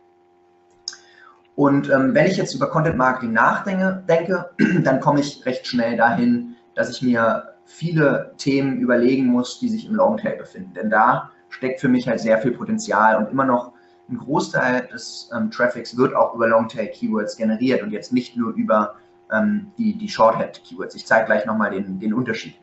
Und 1.55 1.89
ähm, 1.89 2.13
wenn 2.13 2.27
ich 2.27 2.37
jetzt 2.37 2.53
über 2.53 2.69
Content-Marketing 2.69 3.31
nachdenke, 3.31 4.03
denke, 4.07 4.51
dann 4.83 4.99
komme 4.99 5.21
ich 5.21 5.45
recht 5.45 5.65
schnell 5.65 5.95
dahin, 5.95 6.55
dass 6.75 6.89
ich 6.89 7.01
mir 7.01 7.55
viele 7.65 8.33
Themen 8.37 8.77
überlegen 8.77 9.25
muss, 9.25 9.59
die 9.59 9.69
sich 9.69 9.87
im 9.87 9.95
Longtail 9.95 10.37
befinden. 10.37 10.73
Denn 10.73 10.89
da 10.89 11.31
steckt 11.49 11.79
für 11.79 11.87
mich 11.87 12.07
halt 12.07 12.19
sehr 12.19 12.37
viel 12.39 12.51
Potenzial 12.51 13.17
und 13.17 13.31
immer 13.31 13.45
noch 13.45 13.73
ein 14.09 14.17
Großteil 14.17 14.87
des 14.87 15.29
ähm, 15.35 15.51
Traffics 15.51 15.97
wird 15.97 16.15
auch 16.15 16.33
über 16.33 16.47
Longtail-Keywords 16.47 17.35
generiert 17.35 17.83
und 17.83 17.91
jetzt 17.91 18.13
nicht 18.13 18.37
nur 18.37 18.53
über 18.53 18.95
ähm, 19.31 19.71
die, 19.77 19.97
die 19.97 20.07
Shorthead-Keywords. 20.07 20.95
Ich 20.95 21.05
zeige 21.05 21.25
gleich 21.25 21.45
nochmal 21.45 21.71
den, 21.71 21.99
den 21.99 22.13
Unterschied. 22.13 22.55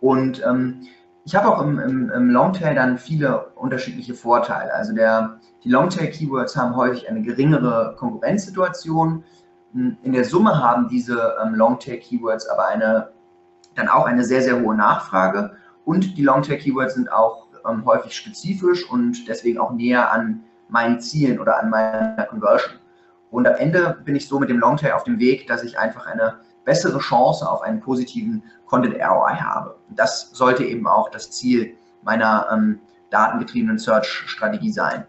Und 0.00 0.42
ähm, 0.44 0.82
ich 1.24 1.34
habe 1.34 1.48
auch 1.48 1.62
im, 1.62 1.78
im, 1.78 2.10
im, 2.10 2.30
Longtail 2.30 2.74
dann 2.74 2.98
viele 2.98 3.46
unterschiedliche 3.56 4.14
Vorteile. 4.14 4.72
Also 4.74 4.94
der, 4.94 5.40
die 5.64 5.70
Longtail-Keywords 5.70 6.56
haben 6.56 6.76
häufig 6.76 7.08
eine 7.08 7.22
geringere 7.22 7.96
Konkurrenzsituation. 7.98 9.24
In 9.72 10.12
der 10.12 10.24
Summe 10.24 10.62
haben 10.62 10.88
diese 10.88 11.34
ähm, 11.42 11.54
Longtail-Keywords 11.54 12.46
aber 12.48 12.68
eine, 12.68 13.08
dann 13.74 13.88
auch 13.88 14.04
eine 14.04 14.24
sehr, 14.24 14.42
sehr 14.42 14.60
hohe 14.60 14.76
Nachfrage. 14.76 15.56
Und 15.84 16.16
die 16.16 16.22
Longtail-Keywords 16.22 16.94
sind 16.94 17.10
auch 17.10 17.43
ähm, 17.68 17.84
häufig 17.84 18.16
spezifisch 18.16 18.88
und 18.90 19.28
deswegen 19.28 19.58
auch 19.58 19.72
näher 19.72 20.12
an 20.12 20.44
meinen 20.68 21.00
Zielen 21.00 21.38
oder 21.38 21.60
an 21.60 21.70
meiner 21.70 22.24
Conversion. 22.24 22.74
Und 23.30 23.46
am 23.46 23.56
Ende 23.56 23.98
bin 24.04 24.16
ich 24.16 24.28
so 24.28 24.38
mit 24.38 24.48
dem 24.48 24.58
Longtail 24.58 24.92
auf 24.92 25.04
dem 25.04 25.18
Weg, 25.18 25.46
dass 25.46 25.62
ich 25.62 25.78
einfach 25.78 26.06
eine 26.06 26.36
bessere 26.64 26.98
Chance 26.98 27.48
auf 27.48 27.62
einen 27.62 27.80
positiven 27.80 28.42
Content 28.66 28.94
ROI 28.94 29.34
habe. 29.34 29.76
Das 29.90 30.30
sollte 30.32 30.64
eben 30.64 30.86
auch 30.86 31.10
das 31.10 31.30
Ziel 31.30 31.74
meiner 32.02 32.48
ähm, 32.52 32.80
datengetriebenen 33.10 33.78
Search-Strategie 33.78 34.72
sein. 34.72 35.06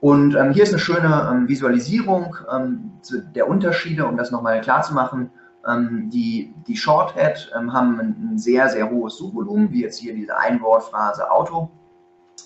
Und 0.00 0.36
ähm, 0.36 0.52
hier 0.52 0.62
ist 0.62 0.70
eine 0.70 0.78
schöne 0.78 1.28
ähm, 1.30 1.48
Visualisierung 1.48 2.36
ähm, 2.52 2.92
der 3.34 3.48
Unterschiede, 3.48 4.06
um 4.06 4.16
das 4.16 4.30
nochmal 4.30 4.60
klar 4.60 4.82
zu 4.82 4.94
machen. 4.94 5.30
Ähm, 5.68 6.10
die, 6.10 6.54
die 6.66 6.76
Shorthead 6.76 7.52
ähm, 7.56 7.72
haben 7.72 8.00
ein, 8.00 8.30
ein, 8.32 8.38
sehr, 8.38 8.68
sehr 8.68 8.90
hohes 8.90 9.16
Suchvolumen, 9.16 9.70
wie 9.70 9.82
jetzt 9.82 9.98
hier 9.98 10.14
diese 10.14 10.36
Einwortphrase 10.36 11.30
Auto. 11.30 11.70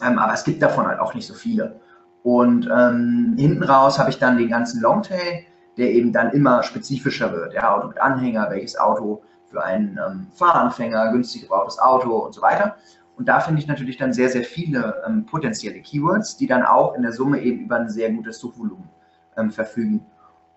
aber 0.01 0.33
es 0.33 0.45
gibt 0.45 0.63
davon 0.63 0.87
halt 0.87 0.99
auch 0.99 1.15
nicht 1.15 1.27
so 1.27 1.35
viele. 1.35 1.81
Und 2.25 2.65
hinten 2.65 3.65
raus 3.65 3.99
habe 3.99 4.11
ich 4.11 4.19
dann 4.19 4.39
den 4.39 4.49
ganzen 4.49 4.81
Longtail, 4.81 5.45
der 5.77 5.91
eben 5.91 6.13
dann 6.13 6.31
immer 6.31 6.63
spezifischer 6.63 7.33
wird. 7.33 7.53
Ja, 7.55 7.75
Auto 7.75 7.89
mit 7.89 8.01
Anhänger, 8.01 8.49
welches 8.51 8.79
Auto 8.79 9.23
für 9.53 9.63
einen 9.63 9.99
ähm, 10.05 10.27
Fahranfänger, 10.33 11.13
günstig 11.13 11.43
gebrauchtes 11.43 11.79
Auto 11.79 12.17
und 12.17 12.35
so 12.35 12.43
weiter. 12.43 12.77
Und 13.17 13.29
da 13.29 13.41
finde 13.41 13.61
ich 13.61 13.69
natürlich 13.69 13.99
dann 13.99 14.13
sehr, 14.13 14.31
sehr 14.31 14.43
viele 14.43 15.03
ähm, 15.07 15.27
potenzielle 15.27 15.81
Keywords, 15.81 16.37
die 16.37 16.47
dann 16.47 16.65
auch 16.65 16.95
in 16.95 17.03
der 17.03 17.13
Summe 17.13 17.41
eben 17.41 17.65
über 17.67 17.77
ein 17.77 17.91
sehr 17.91 18.11
gutes 18.11 18.39
Suchvolumen 18.39 18.89
ähm, 19.37 19.51
verfügen. 19.51 20.05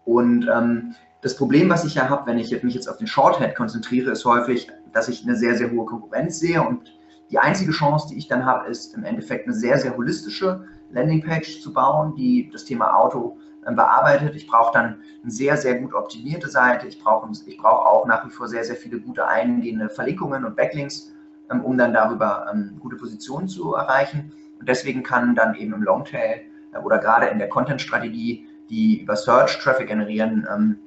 Und 0.06 0.48
ähm, 0.48 0.96
das 1.26 1.36
Problem, 1.36 1.72
was 1.72 1.84
ich 1.84 1.96
ja 1.96 2.08
habe, 2.08 2.28
wenn 2.28 2.38
ich 2.38 2.52
mich 2.62 2.76
jetzt 2.76 2.88
auf 2.88 2.98
den 2.98 3.08
Shorthead 3.08 3.56
konzentriere, 3.56 4.12
ist 4.12 4.26
häufig, 4.26 4.70
dass 4.94 5.08
ich 5.08 5.24
eine 5.24 5.36
sehr, 5.36 5.56
sehr 5.56 5.72
hohe 5.72 5.88
Konkurrenz 5.88 6.38
sehe 6.38 6.62
und 6.62 6.94
die 7.32 7.40
einzige 7.40 7.72
Chance, 7.72 8.10
die 8.12 8.18
ich 8.20 8.28
dann 8.28 8.46
habe, 8.46 8.70
ist 8.70 8.94
im 8.94 9.04
Endeffekt 9.04 9.48
eine 9.48 9.56
sehr, 9.56 9.80
sehr 9.80 9.98
holistische 9.98 10.68
Landingpage 10.92 11.62
zu 11.62 11.74
bauen, 11.74 12.14
die 12.14 12.52
das 12.54 12.66
Thema 12.66 12.96
Auto 12.96 13.40
bearbeitet. 13.64 14.36
Ich 14.36 14.46
brauche 14.46 14.72
dann 14.72 15.00
eine 15.24 15.32
sehr, 15.32 15.58
sehr 15.58 15.80
gut 15.80 15.96
optimierte 15.96 16.48
Seite. 16.48 16.86
Ich 16.86 17.04
brauche 17.04 17.28
ich 17.48 17.58
brauch 17.58 17.88
auch 17.88 18.06
nach 18.06 18.24
wie 18.28 18.30
vor 18.30 18.48
sehr, 18.48 18.64
sehr 18.64 18.76
viele 18.76 19.00
gute 19.00 19.28
eingehende 19.28 19.90
Verlinkungen 19.90 20.46
und 20.46 20.56
Backlinks, 20.56 21.12
ähm, 21.50 21.66
um 21.66 21.76
dann 21.76 21.92
darüber 21.92 22.46
ähm, 22.54 22.78
gute 22.80 22.98
Positionen 22.98 23.48
zu 23.48 23.74
erreichen. 23.74 24.32
Und 24.60 24.70
deswegen 24.70 25.02
kann 25.02 25.34
dann 25.34 25.56
eben 25.56 25.74
im 25.74 25.82
Longtail 25.82 26.42
äh, 26.72 26.78
oder 26.78 27.00
gerade 27.00 27.26
in 27.26 27.40
der 27.40 27.50
Content-Strategie, 27.50 28.48
die 28.70 29.02
über 29.02 29.16
Search 29.16 29.58
Traffic 29.58 29.88
generieren 29.88 30.48
ähm, 30.54 30.78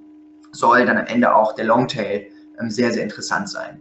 soll, 0.52 0.86
dann 0.86 0.98
am 0.98 1.06
Ende 1.06 1.34
auch 1.34 1.54
der 1.54 1.64
Longtail 1.64 2.26
sehr, 2.68 2.92
sehr 2.92 3.02
interessant 3.02 3.48
sein. 3.48 3.80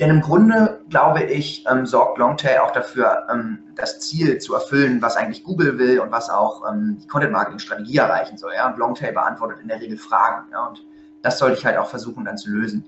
Denn 0.00 0.08
im 0.08 0.20
Grunde, 0.22 0.80
glaube 0.88 1.24
ich, 1.24 1.66
ähm, 1.70 1.84
sorgt 1.84 2.16
Longtail 2.16 2.60
auch 2.60 2.70
dafür, 2.70 3.26
ähm, 3.30 3.58
das 3.76 4.00
Ziel 4.00 4.38
zu 4.38 4.54
erfüllen, 4.54 5.02
was 5.02 5.16
eigentlich 5.16 5.44
Google 5.44 5.78
will 5.78 6.00
und 6.00 6.10
was 6.10 6.30
auch 6.30 6.62
ähm, 6.66 6.98
die 7.02 7.06
Content-Marketing-Strategie 7.06 7.98
erreichen 7.98 8.38
soll. 8.38 8.52
Ja? 8.54 8.70
Und 8.70 8.78
Longtail 8.78 9.12
beantwortet 9.12 9.58
in 9.60 9.68
der 9.68 9.78
Regel 9.78 9.98
Fragen. 9.98 10.50
Ja? 10.52 10.68
Und 10.68 10.86
das 11.20 11.38
sollte 11.38 11.58
ich 11.58 11.66
halt 11.66 11.76
auch 11.76 11.88
versuchen 11.90 12.24
dann 12.24 12.38
zu 12.38 12.48
lösen. 12.48 12.82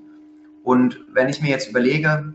Und 0.63 1.05
wenn 1.13 1.29
ich 1.29 1.43
mir 1.43 1.51
jetzt 1.51 1.69
überlege, 1.69 2.33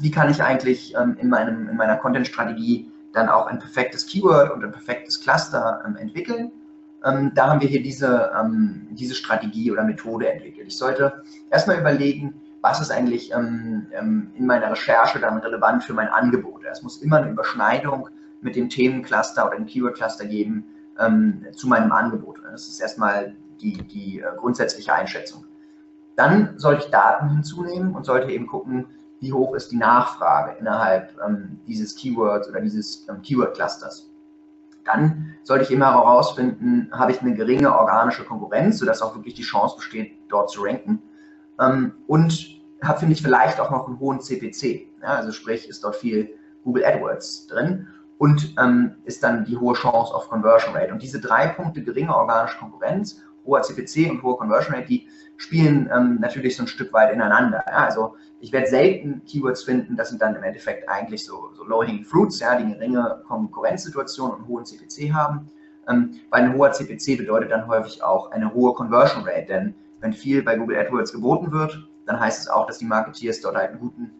wie 0.00 0.10
kann 0.10 0.30
ich 0.30 0.42
eigentlich 0.42 0.94
ähm, 0.94 1.18
in, 1.20 1.28
meinem, 1.28 1.68
in 1.68 1.76
meiner 1.76 1.96
Content-Strategie 1.96 2.90
dann 3.12 3.28
auch 3.28 3.48
ein 3.48 3.58
perfektes 3.58 4.06
Keyword 4.06 4.50
und 4.50 4.64
ein 4.64 4.72
perfektes 4.72 5.20
Cluster 5.20 5.82
ähm, 5.86 5.96
entwickeln, 5.96 6.52
ähm, 7.04 7.32
da 7.34 7.48
haben 7.48 7.60
wir 7.60 7.68
hier 7.68 7.82
diese, 7.82 8.30
diese 8.90 9.14
Strategie 9.14 9.70
oder 9.70 9.84
Methode 9.84 10.30
entwickelt. 10.30 10.66
Ich 10.68 10.76
sollte 10.76 11.22
erstmal 11.50 11.78
überlegen, 11.78 12.34
was 12.62 12.80
ist 12.80 12.90
eigentlich 12.90 13.32
ähm, 13.32 13.86
ähm, 13.92 14.30
in 14.34 14.46
meiner 14.46 14.70
Recherche 14.70 15.18
dann 15.18 15.38
relevant 15.38 15.84
für 15.84 15.94
mein 15.94 16.08
Angebot. 16.08 16.62
Es 16.70 16.82
muss 16.82 17.02
immer 17.02 17.18
eine 17.18 17.30
Überschneidung 17.30 18.08
mit 18.42 18.56
dem 18.56 18.68
Themencluster 18.68 19.46
oder 19.46 19.56
dem 19.56 19.66
Keyword-Cluster 19.66 20.26
geben 20.26 20.64
ähm, 20.98 21.46
zu 21.54 21.68
meinem 21.68 21.92
Angebot. 21.92 22.40
Das 22.50 22.68
ist 22.68 22.80
erstmal 22.80 23.34
die, 23.60 23.82
die 23.84 24.20
äh, 24.20 24.24
grundsätzliche 24.36 24.92
Einschätzung. 24.92 25.44
Dann 26.16 26.58
sollte 26.58 26.84
ich 26.84 26.90
Daten 26.90 27.30
hinzunehmen 27.30 27.94
und 27.94 28.04
sollte 28.04 28.30
eben 28.30 28.46
gucken, 28.46 28.86
wie 29.20 29.32
hoch 29.32 29.54
ist 29.54 29.70
die 29.70 29.76
Nachfrage 29.76 30.56
innerhalb 30.58 31.18
ähm, 31.26 31.60
dieses 31.66 31.94
Keywords 31.94 32.48
oder 32.48 32.60
dieses 32.60 33.06
ähm, 33.08 33.22
Keyword-Clusters. 33.22 34.09
Dann 34.92 35.34
sollte 35.42 35.64
ich 35.64 35.70
immer 35.70 35.92
herausfinden, 35.92 36.90
habe 36.92 37.12
ich 37.12 37.20
eine 37.20 37.34
geringe 37.34 37.76
organische 37.76 38.24
Konkurrenz, 38.24 38.78
sodass 38.78 39.02
auch 39.02 39.14
wirklich 39.14 39.34
die 39.34 39.42
Chance 39.42 39.76
besteht, 39.76 40.12
dort 40.28 40.50
zu 40.50 40.62
ranken. 40.62 41.02
Ähm, 41.60 41.92
und 42.06 42.60
habe, 42.82 42.98
finde 42.98 43.14
ich, 43.14 43.22
vielleicht 43.22 43.60
auch 43.60 43.70
noch 43.70 43.86
einen 43.86 43.98
hohen 44.00 44.20
CPC. 44.20 44.88
Ja, 45.02 45.16
also 45.16 45.32
sprich, 45.32 45.68
ist 45.68 45.84
dort 45.84 45.96
viel 45.96 46.30
Google 46.64 46.84
AdWords 46.84 47.46
drin 47.46 47.88
und 48.18 48.54
ähm, 48.58 48.96
ist 49.04 49.22
dann 49.22 49.44
die 49.44 49.56
hohe 49.56 49.74
Chance 49.74 50.14
auf 50.14 50.28
Conversion 50.28 50.74
Rate. 50.74 50.92
Und 50.92 51.02
diese 51.02 51.20
drei 51.20 51.48
Punkte, 51.48 51.82
geringe 51.82 52.14
organische 52.14 52.58
Konkurrenz, 52.58 53.22
hoher 53.44 53.62
CPC 53.62 54.10
und 54.10 54.22
hohe 54.22 54.36
Conversion 54.36 54.74
Rate, 54.74 54.86
die 54.86 55.06
spielen 55.36 55.90
ähm, 55.94 56.18
natürlich 56.20 56.56
so 56.56 56.64
ein 56.64 56.66
Stück 56.66 56.92
weit 56.92 57.12
ineinander. 57.12 57.64
Ja? 57.66 57.84
Also 57.86 58.14
ich 58.40 58.52
werde 58.52 58.66
selten 58.68 59.22
Keywords 59.24 59.62
finden, 59.62 59.96
das 59.96 60.10
sind 60.10 60.22
dann 60.22 60.34
im 60.34 60.42
Endeffekt 60.42 60.88
eigentlich 60.88 61.24
so, 61.24 61.50
so 61.54 61.64
Low-Hanging 61.64 62.04
Fruits, 62.04 62.40
ja, 62.40 62.56
die 62.56 62.72
geringe 62.72 63.22
Konkurrenzsituation 63.26 64.30
und 64.30 64.48
hohen 64.48 64.64
CPC 64.64 65.12
haben. 65.12 65.48
Ähm, 65.88 66.20
weil 66.30 66.42
ein 66.42 66.54
hoher 66.54 66.72
CPC 66.72 67.18
bedeutet 67.18 67.50
dann 67.50 67.66
häufig 67.66 68.02
auch 68.02 68.30
eine 68.32 68.52
hohe 68.52 68.74
Conversion 68.74 69.24
Rate, 69.24 69.46
denn 69.46 69.74
wenn 70.00 70.12
viel 70.12 70.42
bei 70.42 70.56
Google 70.56 70.78
AdWords 70.78 71.12
geboten 71.12 71.52
wird, 71.52 71.86
dann 72.06 72.18
heißt 72.18 72.40
es 72.40 72.48
auch, 72.48 72.66
dass 72.66 72.78
die 72.78 72.86
Marketeers 72.86 73.40
dort 73.40 73.56
halt 73.56 73.70
einen 73.70 73.80
guten 73.80 74.10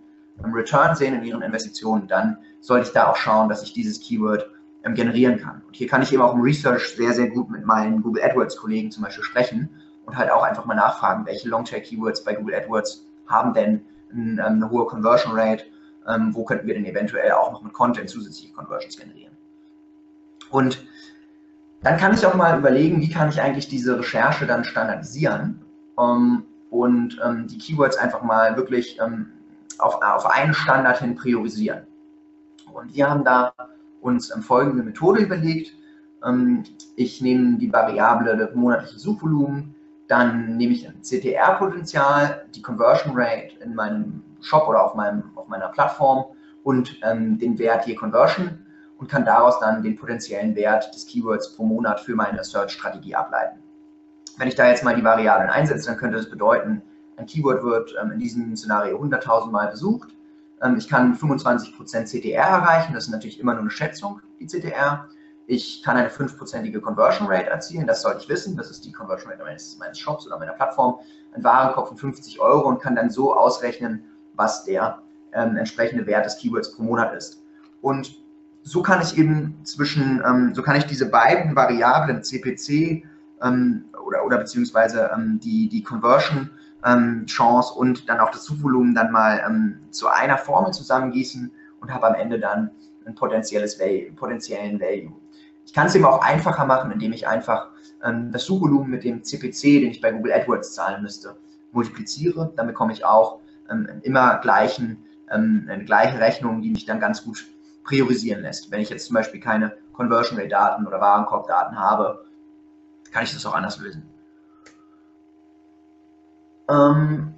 ähm, 0.45 0.53
Return 0.53 0.95
sehen 0.95 1.15
in 1.15 1.25
ihren 1.25 1.43
Investitionen. 1.43 2.07
Dann 2.07 2.39
sollte 2.61 2.89
ich 2.89 2.93
da 2.93 3.09
auch 3.09 3.17
schauen, 3.17 3.49
dass 3.49 3.63
ich 3.63 3.73
dieses 3.73 4.01
Keyword 4.01 4.51
ähm, 4.85 4.95
generieren 4.95 5.39
kann. 5.39 5.63
Und 5.67 5.77
hier 5.77 5.89
kann 5.89 6.03
ich 6.03 6.13
eben 6.13 6.23
auch 6.23 6.35
im 6.35 6.41
Research 6.41 6.95
sehr, 6.97 7.13
sehr 7.13 7.29
gut 7.29 7.51
mit 7.51 7.65
meinen 7.65 8.03
Google 8.03 8.23
AdWords-Kollegen 8.23 8.91
zum 8.91 9.05
Beispiel 9.05 9.25
sprechen 9.25 9.69
und 10.07 10.17
halt 10.17 10.31
auch 10.31 10.43
einfach 10.43 10.65
mal 10.65 10.75
nachfragen, 10.75 11.27
welche 11.27 11.49
Longtail-Keywords 11.49 12.25
bei 12.25 12.35
Google 12.35 12.55
AdWords 12.55 13.07
haben 13.27 13.55
denn 13.55 13.85
ähm, 14.13 14.41
eine 14.43 14.71
hohe 14.71 14.87
Conversion 14.87 15.39
Rate, 15.39 15.65
wo 16.33 16.45
könnten 16.45 16.67
wir 16.67 16.75
denn 16.75 16.87
eventuell 16.87 17.31
auch 17.33 17.53
noch 17.53 17.63
mit 17.63 17.73
Content 17.75 18.09
zusätzliche 18.09 18.53
Conversions 18.53 18.97
generieren. 18.97 19.37
Und 20.51 20.85
dann 21.83 21.97
kann 21.97 22.15
ich 22.15 22.27
auch 22.27 22.35
mal 22.35 22.59
überlegen, 22.59 23.01
wie 23.01 23.09
kann 23.09 23.31
ich 23.31 23.41
eigentlich 23.41 23.69
diese 23.69 23.99
Recherche 23.99 24.47
dann 24.47 24.65
standardisieren 24.65 25.65
ähm, 25.99 26.45
und 26.69 27.19
ähm, 27.25 27.47
die 27.47 27.59
Keywords 27.59 27.97
einfach 27.97 28.23
mal 28.23 28.57
wirklich 28.57 28.99
ähm, 29.01 29.33
auf, 29.79 30.03
auf 30.03 30.27
einen 30.27 30.53
Standard 30.53 30.99
hin 30.99 31.15
priorisieren. 31.15 31.87
Und 32.73 32.95
wir 32.95 33.09
haben 33.09 33.25
da 33.25 33.53
uns 34.01 34.35
ähm, 34.35 34.43
folgende 34.43 34.83
Methode 34.83 35.23
überlegt. 35.23 35.75
Ähm, 36.25 36.65
ich 36.97 37.21
nehme 37.21 37.59
die 37.59 37.73
Variable 37.73 38.51
monatliche 38.55 38.99
Suchvolumen, 38.99 39.75
dann 40.09 40.57
nehme 40.57 40.73
ich 40.73 40.89
ein 40.89 41.03
CTR-Potenzial, 41.03 42.47
die 42.55 42.63
Conversion 42.63 43.13
Rate 43.15 43.57
in 43.63 43.75
meinem 43.75 44.23
Shop 44.41 44.67
oder 44.69 44.85
auf, 44.85 44.95
meinem, 44.95 45.25
auf 45.37 45.49
meiner 45.49 45.69
Plattform 45.69 46.25
und 46.63 46.99
ähm, 47.03 47.39
den 47.39 47.59
Wert 47.59 47.87
je 47.87 47.95
Conversion 47.95 48.59
und 48.99 49.09
kann 49.09 49.25
daraus 49.25 49.61
dann 49.61 49.83
den 49.83 49.97
potenziellen 49.97 50.55
Wert 50.57 50.95
des 50.95 51.07
Keywords 51.07 51.55
pro 51.55 51.65
Monat 51.65 52.01
für 52.01 52.15
meine 52.15 52.43
Search-Strategie 52.45 53.15
ableiten. 53.15 53.61
Wenn 54.37 54.49
ich 54.49 54.55
da 54.55 54.69
jetzt 54.69 54.85
mal 54.85 54.97
die 54.97 55.05
Variablen 55.05 55.49
einsetze, 55.49 55.87
dann 55.89 55.99
könnte 55.99 56.17
das 56.17 56.31
bedeuten, 56.31 56.83
ein 57.17 57.27
Keyword 57.27 57.63
wird 57.63 57.95
ähm, 58.01 58.13
in 58.13 58.19
diesem 58.19 58.57
Szenario 58.57 59.01
100.000 59.01 59.51
Mal 59.51 59.69
besucht. 59.69 60.09
Ähm, 60.63 60.77
ich 60.77 60.89
kann 60.89 61.17
25% 61.17 62.05
CTR 62.07 62.43
erreichen, 62.43 62.95
das 62.95 63.05
ist 63.05 63.11
natürlich 63.11 63.41
immer 63.41 63.53
nur 63.53 63.63
eine 63.63 63.71
Schätzung, 63.71 64.21
die 64.39 64.47
CTR. 64.47 65.09
Ich 65.47 65.83
kann 65.83 65.97
eine 65.97 66.09
5%ige 66.09 66.81
Conversion 66.81 67.27
Rate 67.27 67.51
erzielen, 67.51 67.87
das 67.87 68.03
sollte 68.03 68.21
ich 68.21 68.29
wissen, 68.29 68.57
das 68.57 68.71
ist 68.71 68.85
die 68.85 68.93
Conversion 68.93 69.33
Rate 69.33 69.43
meines, 69.43 69.77
meines 69.79 69.99
Shops 69.99 70.27
oder 70.27 70.39
meiner 70.39 70.53
Plattform. 70.53 71.01
Ein 71.33 71.43
Warenkorb 71.43 71.89
von 71.89 71.97
50 71.97 72.41
Euro 72.41 72.69
und 72.69 72.81
kann 72.81 72.95
dann 72.95 73.11
so 73.11 73.35
ausrechnen, 73.35 74.05
was 74.35 74.65
der 74.65 75.03
ähm, 75.33 75.57
entsprechende 75.57 76.07
Wert 76.07 76.27
des 76.27 76.39
Keywords 76.39 76.75
pro 76.75 76.83
Monat 76.83 77.15
ist. 77.15 77.43
Und 77.83 78.21
so 78.63 78.83
kann 78.83 79.01
ich 79.03 79.17
eben 79.17 79.59
zwischen, 79.65 80.23
ähm, 80.27 80.55
so 80.55 80.63
kann 80.63 80.77
ich 80.77 80.85
diese 80.85 81.09
beiden 81.11 81.57
Variablen 81.57 82.23
CPC 82.23 83.05
ähm, 83.43 83.85
oder, 84.05 84.25
oder 84.25 84.39
beziehungsweise 84.39 85.11
ähm, 85.15 85.41
die, 85.43 85.69
die 85.69 85.83
Conversion 85.83 86.51
ähm, 86.85 87.25
Chance 87.27 87.75
und 87.75 88.09
dann 88.09 88.21
auch 88.21 88.31
das 88.31 88.45
Suchvolumen 88.45 88.95
dann 88.95 89.13
mal 89.13 89.43
ähm, 89.47 89.81
zu 89.91 90.09
einer 90.09 90.39
Formel 90.39 90.73
zusammengießen 90.73 91.53
und 91.81 91.93
habe 91.93 92.09
am 92.09 92.15
Ende 92.15 92.39
dann 92.39 92.71
ein 93.07 93.15
potenzielles 93.15 93.79
Value, 93.79 94.13
potenziellen 94.13 94.81
Value. 94.81 95.13
Ich 95.65 95.73
kann 95.73 95.87
es 95.87 95.95
eben 95.95 96.05
auch 96.05 96.23
einfacher 96.23 96.65
machen, 96.65 96.91
indem 96.91 97.13
ich 97.13 97.29
einfach 97.29 97.69
ähm, 98.05 98.33
das 98.33 98.45
Suchvolumen 98.45 98.91
mit 98.91 99.05
dem 99.05 99.23
CPC, 99.23 99.81
den 99.81 99.91
ich 99.91 100.01
bei 100.01 100.13
Google 100.13 100.33
AdWords 100.33 100.75
zahlen 100.75 101.03
müsste, 101.03 101.37
multipliziere. 101.73 102.53
Dann 102.57 102.67
bekomme 102.67 102.93
ich 102.93 103.05
auch 103.05 103.41
ähm, 103.71 103.89
immer 104.03 104.39
gleichen 104.39 105.05
ähm, 105.31 105.67
eine 105.69 105.85
gleiche 105.85 106.19
Rechnung, 106.19 106.63
die 106.63 106.71
mich 106.71 106.85
dann 106.85 107.01
ganz 107.01 107.25
gut 107.25 107.47
priorisieren 107.85 108.43
lässt. 108.43 108.71
Wenn 108.71 108.81
ich 108.81 108.91
jetzt 108.91 109.07
zum 109.07 109.15
Beispiel 109.15 109.41
keine 109.41 109.77
Conversion 109.93 110.39
Rate 110.39 110.51
Daten 110.51 110.87
oder 110.87 111.01
Warenkorb-Daten 111.01 111.79
habe, 111.79 112.25
kann 113.13 113.25
ich 113.25 113.33
das 113.33 113.47
auch 113.47 113.55
anders 113.55 113.79
lösen. 113.79 114.03
Ähm, 116.71 117.35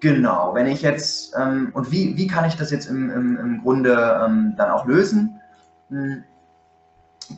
genau, 0.00 0.54
wenn 0.54 0.66
ich 0.66 0.82
jetzt, 0.82 1.34
ähm, 1.38 1.70
und 1.72 1.90
wie, 1.92 2.16
wie 2.16 2.26
kann 2.26 2.44
ich 2.44 2.56
das 2.56 2.70
jetzt 2.70 2.86
im, 2.86 3.10
im, 3.10 3.36
im 3.38 3.62
Grunde 3.62 4.20
ähm, 4.24 4.54
dann 4.56 4.70
auch 4.70 4.86
lösen? 4.86 5.40
Hm, 5.88 6.24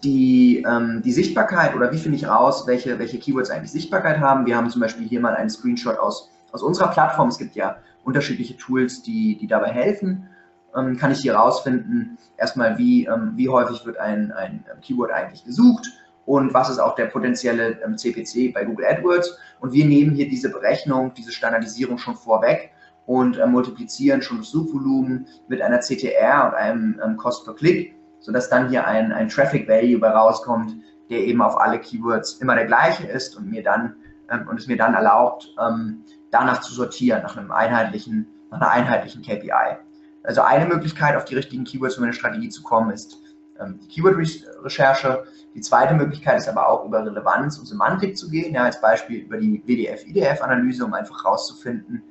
die, 0.02 0.64
ähm, 0.68 1.02
die 1.02 1.12
Sichtbarkeit 1.12 1.74
oder 1.74 1.90
wie 1.92 1.98
finde 1.98 2.16
ich 2.16 2.28
raus, 2.28 2.66
welche, 2.66 2.98
welche 2.98 3.18
Keywords 3.18 3.50
eigentlich 3.50 3.72
Sichtbarkeit 3.72 4.20
haben. 4.20 4.44
Wir 4.46 4.56
haben 4.56 4.68
zum 4.70 4.80
Beispiel 4.82 5.06
hier 5.06 5.20
mal 5.20 5.34
einen 5.34 5.48
Screenshot 5.48 5.98
aus, 5.98 6.30
aus 6.52 6.62
unserer 6.62 6.88
Plattform. 6.88 7.28
Es 7.28 7.38
gibt 7.38 7.54
ja 7.54 7.76
unterschiedliche 8.04 8.56
Tools, 8.56 9.02
die, 9.02 9.38
die 9.38 9.46
dabei 9.46 9.70
helfen. 9.70 10.28
Ähm, 10.76 10.98
kann 10.98 11.10
ich 11.10 11.20
hier 11.20 11.34
rausfinden, 11.34 12.18
erstmal, 12.36 12.76
wie, 12.76 13.06
ähm, 13.06 13.32
wie 13.36 13.48
häufig 13.48 13.86
wird 13.86 13.98
ein, 13.98 14.30
ein 14.32 14.62
Keyword 14.82 15.10
eigentlich 15.10 15.44
gesucht 15.44 15.86
und 16.28 16.52
was 16.52 16.68
ist 16.68 16.78
auch 16.78 16.94
der 16.94 17.06
potenzielle 17.06 17.80
ähm, 17.82 17.96
CPC 17.96 18.52
bei 18.52 18.64
Google 18.64 18.86
AdWords. 18.86 19.38
Und 19.60 19.72
wir 19.72 19.86
nehmen 19.86 20.14
hier 20.14 20.28
diese 20.28 20.50
Berechnung, 20.50 21.12
diese 21.14 21.32
Standardisierung 21.32 21.98
schon 21.98 22.16
vorweg 22.16 22.70
und 23.06 23.38
äh, 23.38 23.46
multiplizieren 23.46 24.20
schon 24.20 24.38
das 24.38 24.50
Suchvolumen 24.50 25.26
mit 25.48 25.62
einer 25.62 25.80
CTR 25.80 26.46
und 26.46 26.54
einem 26.54 27.00
ähm, 27.02 27.16
Cost 27.16 27.44
per 27.44 27.54
Click 27.54 27.94
sodass 28.20 28.48
dann 28.48 28.68
hier 28.68 28.86
ein, 28.86 29.12
ein 29.12 29.28
Traffic 29.28 29.68
Value 29.68 29.98
bei 29.98 30.10
rauskommt, 30.10 30.76
der 31.10 31.20
eben 31.20 31.40
auf 31.40 31.58
alle 31.58 31.78
Keywords 31.78 32.34
immer 32.34 32.54
der 32.54 32.66
gleiche 32.66 33.06
ist 33.06 33.36
und 33.36 33.48
mir 33.48 33.62
dann 33.62 33.96
ähm, 34.30 34.46
und 34.48 34.58
es 34.58 34.66
mir 34.66 34.76
dann 34.76 34.94
erlaubt, 34.94 35.54
ähm, 35.64 36.04
danach 36.30 36.60
zu 36.60 36.74
sortieren, 36.74 37.22
nach 37.22 37.36
einem 37.36 37.50
einheitlichen, 37.50 38.26
nach 38.50 38.60
einer 38.60 38.70
einheitlichen 38.70 39.22
KPI. 39.22 39.78
Also 40.24 40.42
eine 40.42 40.66
Möglichkeit, 40.66 41.16
auf 41.16 41.24
die 41.24 41.36
richtigen 41.36 41.64
Keywords 41.64 41.94
für 41.94 42.02
meine 42.02 42.12
Strategie 42.12 42.50
zu 42.50 42.62
kommen, 42.62 42.90
ist 42.90 43.16
ähm, 43.60 43.78
die 43.82 43.88
Keyword-Recherche. 43.88 45.24
Die 45.54 45.60
zweite 45.60 45.94
Möglichkeit 45.94 46.38
ist 46.38 46.48
aber 46.48 46.68
auch 46.68 46.84
über 46.84 47.04
Relevanz 47.04 47.58
und 47.58 47.66
Semantik 47.66 48.16
zu 48.16 48.28
gehen, 48.28 48.54
ja, 48.54 48.64
als 48.64 48.80
Beispiel 48.80 49.20
über 49.20 49.38
die 49.38 49.62
WDF-IDF-Analyse, 49.66 50.84
um 50.84 50.94
einfach 50.94 51.24
herauszufinden, 51.24 52.02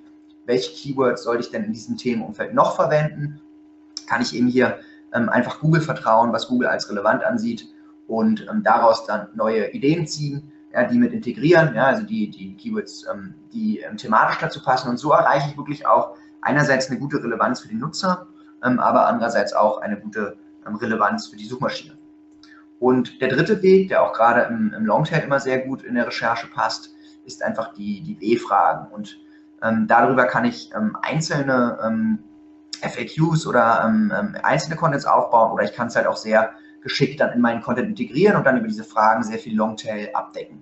welche 0.46 0.72
Keywords 0.72 1.24
sollte 1.24 1.44
ich 1.44 1.52
denn 1.52 1.66
in 1.66 1.74
diesem 1.74 1.98
Themenumfeld 1.98 2.54
noch 2.54 2.76
verwenden. 2.76 3.42
Kann 4.08 4.22
ich 4.22 4.36
eben 4.36 4.48
hier 4.48 4.80
ähm, 5.14 5.30
einfach 5.30 5.60
Google 5.60 5.82
vertrauen, 5.82 6.34
was 6.34 6.48
Google 6.48 6.68
als 6.68 6.90
relevant 6.90 7.24
ansieht 7.24 7.68
und 8.08 8.48
ähm, 8.50 8.64
daraus 8.64 9.06
dann 9.06 9.28
neue 9.36 9.72
Ideen 9.72 10.08
ziehen, 10.08 10.52
ja, 10.74 10.84
die 10.86 10.98
mit 10.98 11.14
integrieren, 11.14 11.76
ja, 11.76 11.86
also 11.88 12.04
die, 12.04 12.30
die 12.30 12.56
Keywords, 12.56 13.06
ähm, 13.12 13.34
die 13.54 13.80
ähm, 13.80 13.98
thematisch 13.98 14.40
dazu 14.40 14.62
passen. 14.62 14.90
Und 14.90 14.98
so 14.98 15.12
erreiche 15.12 15.50
ich 15.50 15.58
wirklich 15.58 15.86
auch 15.86 16.16
einerseits 16.42 16.90
eine 16.90 17.00
gute 17.00 17.22
Relevanz 17.24 17.62
für 17.62 17.68
den 17.68 17.80
Nutzer, 17.80 18.28
ähm, 18.64 18.80
aber 18.80 19.08
andererseits 19.08 19.54
auch 19.54 19.80
eine 19.82 20.00
gute 20.00 20.28
ähm, 20.30 20.47
Relevanz 20.76 21.28
für 21.28 21.38
die 21.38 21.46
Suchmaschine. 21.46 21.98
Und 22.80 23.22
der 23.22 23.30
dritte 23.30 23.62
Weg, 23.62 23.90
der 23.90 24.04
auch 24.04 24.14
gerade 24.14 24.42
im, 24.44 24.74
im 24.74 24.86
Longtail 24.86 25.24
immer 25.24 25.40
sehr 25.40 25.60
gut 25.60 25.84
in 25.84 25.96
der 25.96 26.08
Recherche 26.08 26.48
passt, 26.48 26.94
ist 27.26 27.44
einfach 27.44 27.74
die, 27.74 28.02
die 28.02 28.20
W-Fragen. 28.22 28.92
Und 28.94 29.20
darüber 29.88 30.26
kann 30.26 30.46
ich 30.46 30.72
einzelne 31.02 32.20
FAQs 32.82 33.48
oder 33.48 33.84
ähm, 33.86 34.14
ähm, 34.16 34.36
einzelne 34.44 34.76
Contents 34.76 35.06
aufbauen 35.06 35.52
oder 35.52 35.64
ich 35.64 35.74
kann 35.74 35.88
es 35.88 35.96
halt 35.96 36.08
auch 36.08 36.18
sehr 36.18 36.52
geschickt 36.82 37.20
dann 37.20 37.34
in 37.34 37.42
meinen 37.42 37.62
Content 37.62 37.90
integrieren 37.90 38.38
und 38.38 38.46
dann 38.46 38.58
über 38.58 38.68
diese 38.68 38.84
Fragen 38.84 39.24
sehr 39.24 39.40
viel 39.40 39.56
Longtail 39.56 40.10
abdecken. 40.14 40.62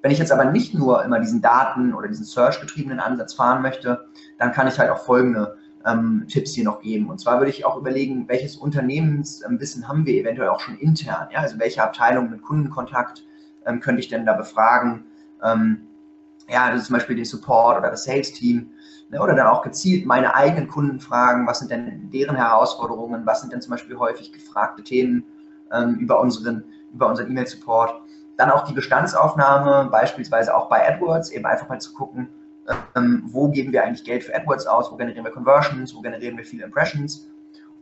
Wenn 0.00 0.12
ich 0.12 0.18
jetzt 0.18 0.30
aber 0.30 0.44
nicht 0.44 0.74
nur 0.74 1.04
immer 1.04 1.18
diesen 1.18 1.42
Daten- 1.42 1.92
oder 1.92 2.06
diesen 2.08 2.24
Search-getriebenen 2.24 3.00
Ansatz 3.00 3.34
fahren 3.34 3.62
möchte, 3.62 4.06
dann 4.38 4.52
kann 4.52 4.68
ich 4.68 4.78
halt 4.78 4.90
auch 4.90 4.98
folgende 5.04 5.56
ähm, 5.86 6.26
Tipps 6.28 6.54
hier 6.54 6.64
noch 6.64 6.80
geben. 6.80 7.08
Und 7.08 7.20
zwar 7.20 7.38
würde 7.38 7.50
ich 7.50 7.64
auch 7.64 7.76
überlegen, 7.76 8.28
welches 8.28 8.56
Unternehmenswissen 8.56 9.88
haben 9.88 10.04
wir 10.04 10.20
eventuell 10.20 10.48
auch 10.48 10.60
schon 10.60 10.78
intern. 10.78 11.28
Ja? 11.32 11.40
Also 11.40 11.58
welche 11.58 11.82
Abteilung 11.82 12.30
mit 12.30 12.42
Kundenkontakt 12.42 13.24
ähm, 13.64 13.80
könnte 13.80 14.00
ich 14.00 14.08
denn 14.08 14.26
da 14.26 14.34
befragen? 14.34 15.04
Ähm, 15.42 15.86
ja, 16.48 16.68
ist 16.70 16.86
zum 16.86 16.94
Beispiel 16.94 17.16
den 17.16 17.24
Support 17.24 17.78
oder 17.78 17.90
das 17.90 18.04
Sales-Team 18.04 18.70
Ne, 19.08 19.20
oder 19.20 19.34
dann 19.34 19.46
auch 19.46 19.62
gezielt 19.62 20.04
meine 20.04 20.34
eigenen 20.34 20.66
Kunden 20.66 20.98
fragen, 20.98 21.46
was 21.46 21.60
sind 21.60 21.70
denn 21.70 22.10
deren 22.12 22.34
Herausforderungen, 22.34 23.24
was 23.24 23.40
sind 23.40 23.52
denn 23.52 23.62
zum 23.62 23.70
Beispiel 23.70 23.96
häufig 23.96 24.32
gefragte 24.32 24.82
Themen 24.82 25.24
ähm, 25.72 25.94
über 25.96 26.20
unseren 26.20 26.64
über 26.92 27.08
unseren 27.08 27.30
E-Mail-Support. 27.30 28.02
Dann 28.36 28.50
auch 28.50 28.64
die 28.64 28.72
Bestandsaufnahme, 28.72 29.90
beispielsweise 29.90 30.54
auch 30.54 30.68
bei 30.68 30.86
AdWords, 30.88 31.30
eben 31.30 31.46
einfach 31.46 31.68
mal 31.68 31.80
zu 31.80 31.92
gucken, 31.92 32.28
ähm, 32.94 33.22
wo 33.26 33.48
geben 33.48 33.72
wir 33.72 33.84
eigentlich 33.84 34.04
Geld 34.04 34.24
für 34.24 34.34
AdWords 34.34 34.66
aus, 34.66 34.90
wo 34.90 34.96
generieren 34.96 35.24
wir 35.24 35.32
Conversions, 35.32 35.94
wo 35.94 36.00
generieren 36.00 36.36
wir 36.36 36.44
viele 36.44 36.64
Impressions? 36.64 37.28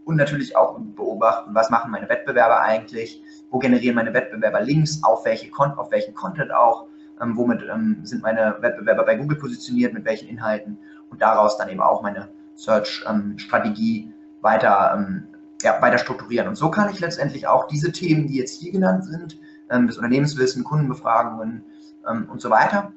Und 0.05 0.17
natürlich 0.17 0.55
auch 0.57 0.79
beobachten, 0.79 1.55
was 1.55 1.71
machen 1.71 1.91
meine 1.91 2.09
Wettbewerber 2.09 2.61
eigentlich, 2.61 3.23
wo 3.51 3.59
generieren 3.59 3.97
meine 3.97 4.13
Wettbewerber 4.13 4.61
Links, 4.61 5.03
auf, 5.03 5.25
welche, 5.25 5.51
auf 5.77 5.91
welchen 5.91 6.15
Content 6.15 6.53
auch, 6.53 6.87
ähm, 7.23 7.37
womit 7.37 7.63
ähm, 7.63 8.01
sind 8.03 8.23
meine 8.23 8.57
Wettbewerber 8.61 9.05
bei 9.05 9.17
Google 9.17 9.39
positioniert, 9.39 9.95
mit 9.95 10.05
welchen 10.05 10.29
Inhalten? 10.29 10.77
Und 11.11 11.23
daraus 11.23 11.57
dann 11.57 11.69
eben 11.69 11.81
auch 11.81 12.03
meine 12.03 12.29
Search-Strategie 12.57 14.13
weiter, 14.43 14.93
ähm, 14.95 15.29
ja, 15.63 15.81
weiter 15.81 15.99
strukturieren. 15.99 16.49
Und 16.49 16.57
so 16.57 16.71
kann 16.71 16.91
ich 16.91 17.01
letztendlich 17.01 17.47
auch 17.47 17.67
diese 17.69 17.93
Themen, 17.93 18.27
die 18.27 18.37
jetzt 18.37 18.61
hier 18.61 18.73
genannt 18.73 19.05
sind, 19.05 19.39
ähm, 19.71 19.87
das 19.87 19.97
Unternehmenswissen, 19.97 20.65
Kundenbefragungen 20.65 21.65
ähm, 22.09 22.29
und 22.31 22.41
so 22.41 22.51
weiter, 22.51 22.93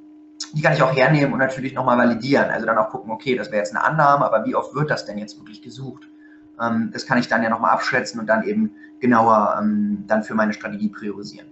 die 0.54 0.62
kann 0.62 0.74
ich 0.74 0.82
auch 0.82 0.96
hernehmen 0.96 1.34
und 1.34 1.40
natürlich 1.40 1.74
nochmal 1.74 1.98
validieren. 1.98 2.50
Also 2.50 2.66
dann 2.66 2.78
auch 2.78 2.90
gucken, 2.90 3.12
okay, 3.12 3.36
das 3.36 3.52
wäre 3.52 3.58
jetzt 3.58 3.76
eine 3.76 3.84
Annahme, 3.84 4.26
aber 4.26 4.46
wie 4.46 4.56
oft 4.56 4.74
wird 4.76 4.90
das 4.90 5.06
denn 5.06 5.18
jetzt 5.18 5.38
wirklich 5.40 5.62
gesucht? 5.62 6.08
Ähm, 6.60 6.90
das 6.94 7.06
kann 7.06 7.18
ich 7.18 7.28
dann 7.28 7.44
ja 7.44 7.50
nochmal 7.50 7.72
abschätzen 7.72 8.20
und 8.20 8.28
dann 8.28 8.44
eben 8.44 8.72
genauer 9.00 9.58
ähm, 9.60 10.04
dann 10.08 10.24
für 10.24 10.36
meine 10.36 10.54
Strategie 10.54 10.90
priorisieren. 10.90 11.48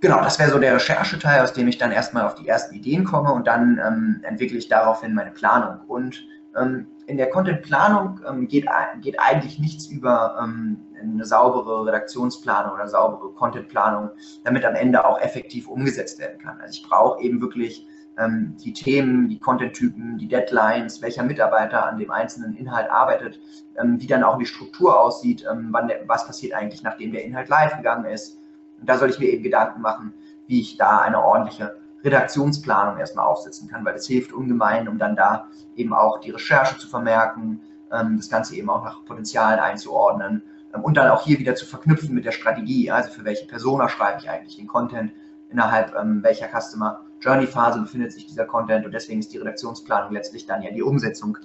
Genau, 0.00 0.20
das 0.22 0.38
wäre 0.38 0.50
so 0.50 0.58
der 0.58 0.74
Rechercheteil, 0.74 1.40
aus 1.40 1.52
dem 1.52 1.68
ich 1.68 1.78
dann 1.78 1.90
erstmal 1.90 2.24
auf 2.24 2.34
die 2.34 2.46
ersten 2.46 2.74
Ideen 2.74 3.04
komme 3.04 3.32
und 3.32 3.46
dann 3.46 3.80
ähm, 3.84 4.20
entwickle 4.22 4.58
ich 4.58 4.68
daraufhin 4.68 5.14
meine 5.14 5.30
Planung. 5.30 5.80
Und 5.88 6.26
ähm, 6.56 6.86
in 7.06 7.16
der 7.16 7.30
Contentplanung 7.30 8.20
ähm, 8.28 8.46
geht, 8.46 8.66
geht 9.00 9.18
eigentlich 9.18 9.58
nichts 9.58 9.86
über 9.86 10.38
ähm, 10.42 10.78
eine 11.00 11.24
saubere 11.24 11.86
Redaktionsplanung 11.86 12.74
oder 12.74 12.88
saubere 12.88 13.32
Contentplanung, 13.32 14.10
damit 14.44 14.64
am 14.64 14.74
Ende 14.74 15.04
auch 15.04 15.20
effektiv 15.20 15.68
umgesetzt 15.68 16.18
werden 16.18 16.38
kann. 16.38 16.60
Also 16.60 16.80
ich 16.80 16.88
brauche 16.88 17.22
eben 17.22 17.40
wirklich 17.40 17.86
ähm, 18.18 18.56
die 18.62 18.72
Themen, 18.72 19.28
die 19.28 19.38
Contenttypen, 19.38 20.18
die 20.18 20.28
Deadlines, 20.28 21.02
welcher 21.02 21.22
Mitarbeiter 21.22 21.86
an 21.86 21.98
dem 21.98 22.10
einzelnen 22.10 22.56
Inhalt 22.56 22.90
arbeitet, 22.90 23.40
ähm, 23.78 24.00
wie 24.00 24.06
dann 24.06 24.24
auch 24.24 24.38
die 24.38 24.46
Struktur 24.46 24.98
aussieht, 24.98 25.44
wann 25.46 25.88
der, 25.88 26.00
was 26.06 26.26
passiert 26.26 26.54
eigentlich, 26.54 26.82
nachdem 26.82 27.12
der 27.12 27.24
Inhalt 27.24 27.48
live 27.48 27.76
gegangen 27.76 28.06
ist 28.06 28.38
und 28.80 28.88
da 28.88 28.98
soll 28.98 29.10
ich 29.10 29.18
mir 29.18 29.28
eben 29.28 29.42
Gedanken 29.42 29.80
machen, 29.80 30.12
wie 30.46 30.60
ich 30.60 30.76
da 30.76 31.00
eine 31.00 31.22
ordentliche 31.22 31.76
Redaktionsplanung 32.04 32.98
erstmal 32.98 33.26
aufsetzen 33.26 33.68
kann, 33.68 33.84
weil 33.84 33.94
das 33.94 34.06
hilft 34.06 34.32
ungemein, 34.32 34.88
um 34.88 34.98
dann 34.98 35.16
da 35.16 35.48
eben 35.74 35.92
auch 35.92 36.20
die 36.20 36.30
Recherche 36.30 36.78
zu 36.78 36.88
vermerken, 36.88 37.60
ähm, 37.92 38.16
das 38.16 38.28
Ganze 38.28 38.54
eben 38.54 38.70
auch 38.70 38.84
nach 38.84 39.04
Potenzialen 39.04 39.58
einzuordnen 39.58 40.36
ähm, 40.36 40.42
und 40.82 40.96
dann 40.96 41.10
auch 41.10 41.24
hier 41.24 41.38
wieder 41.38 41.54
zu 41.54 41.66
verknüpfen 41.66 42.14
mit 42.14 42.24
der 42.24 42.32
Strategie. 42.32 42.90
Also 42.90 43.10
für 43.10 43.24
welche 43.24 43.46
Persona 43.46 43.88
schreibe 43.88 44.20
ich 44.20 44.30
eigentlich 44.30 44.56
den 44.56 44.66
Content, 44.66 45.12
innerhalb 45.50 45.94
ähm, 45.94 46.22
welcher 46.22 46.48
Customer 46.48 47.00
Journey 47.20 47.46
Phase 47.46 47.80
befindet 47.80 48.12
sich 48.12 48.26
dieser 48.26 48.44
Content 48.44 48.84
und 48.84 48.92
deswegen 48.92 49.20
ist 49.20 49.32
die 49.32 49.38
Redaktionsplanung 49.38 50.12
letztlich 50.12 50.46
dann 50.46 50.62
ja 50.62 50.70
die 50.70 50.82
Umsetzung 50.82 51.38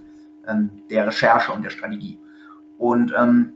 der 0.90 1.08
Recherche 1.08 1.52
und 1.52 1.64
der 1.64 1.70
Strategie. 1.70 2.20
Und 2.78 3.14
ähm, 3.18 3.54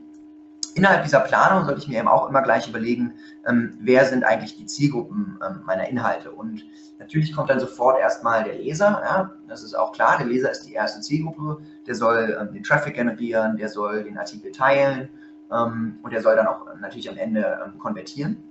innerhalb 0.74 1.02
dieser 1.02 1.20
Planung 1.20 1.64
sollte 1.64 1.80
ich 1.80 1.88
mir 1.88 1.98
eben 1.98 2.08
auch 2.08 2.28
immer 2.28 2.42
gleich 2.42 2.68
überlegen, 2.68 3.14
ähm, 3.46 3.76
wer 3.80 4.04
sind 4.04 4.24
eigentlich 4.24 4.56
die 4.56 4.66
Zielgruppen 4.66 5.38
ähm, 5.44 5.62
meiner 5.66 5.88
Inhalte. 5.88 6.30
Und 6.30 6.64
natürlich 6.98 7.34
kommt 7.34 7.50
dann 7.50 7.58
sofort 7.58 7.98
erstmal 7.98 8.44
der 8.44 8.54
Leser, 8.54 9.02
ja, 9.04 9.32
das 9.48 9.64
ist 9.64 9.74
auch 9.74 9.92
klar, 9.92 10.18
der 10.18 10.26
Leser 10.26 10.50
ist 10.50 10.62
die 10.62 10.74
erste 10.74 11.00
Zielgruppe, 11.00 11.58
der 11.86 11.94
soll 11.94 12.38
ähm, 12.40 12.52
den 12.52 12.62
Traffic 12.62 12.94
generieren, 12.94 13.56
der 13.56 13.68
soll 13.68 14.04
den 14.04 14.18
Artikel 14.18 14.52
teilen 14.52 15.00
ähm, 15.00 15.08
und 15.48 16.12
der 16.12 16.22
soll 16.22 16.36
dann 16.36 16.46
auch 16.46 16.66
natürlich 16.80 17.08
am 17.08 17.16
Ende 17.16 17.58
ähm, 17.64 17.78
konvertieren. 17.78 18.42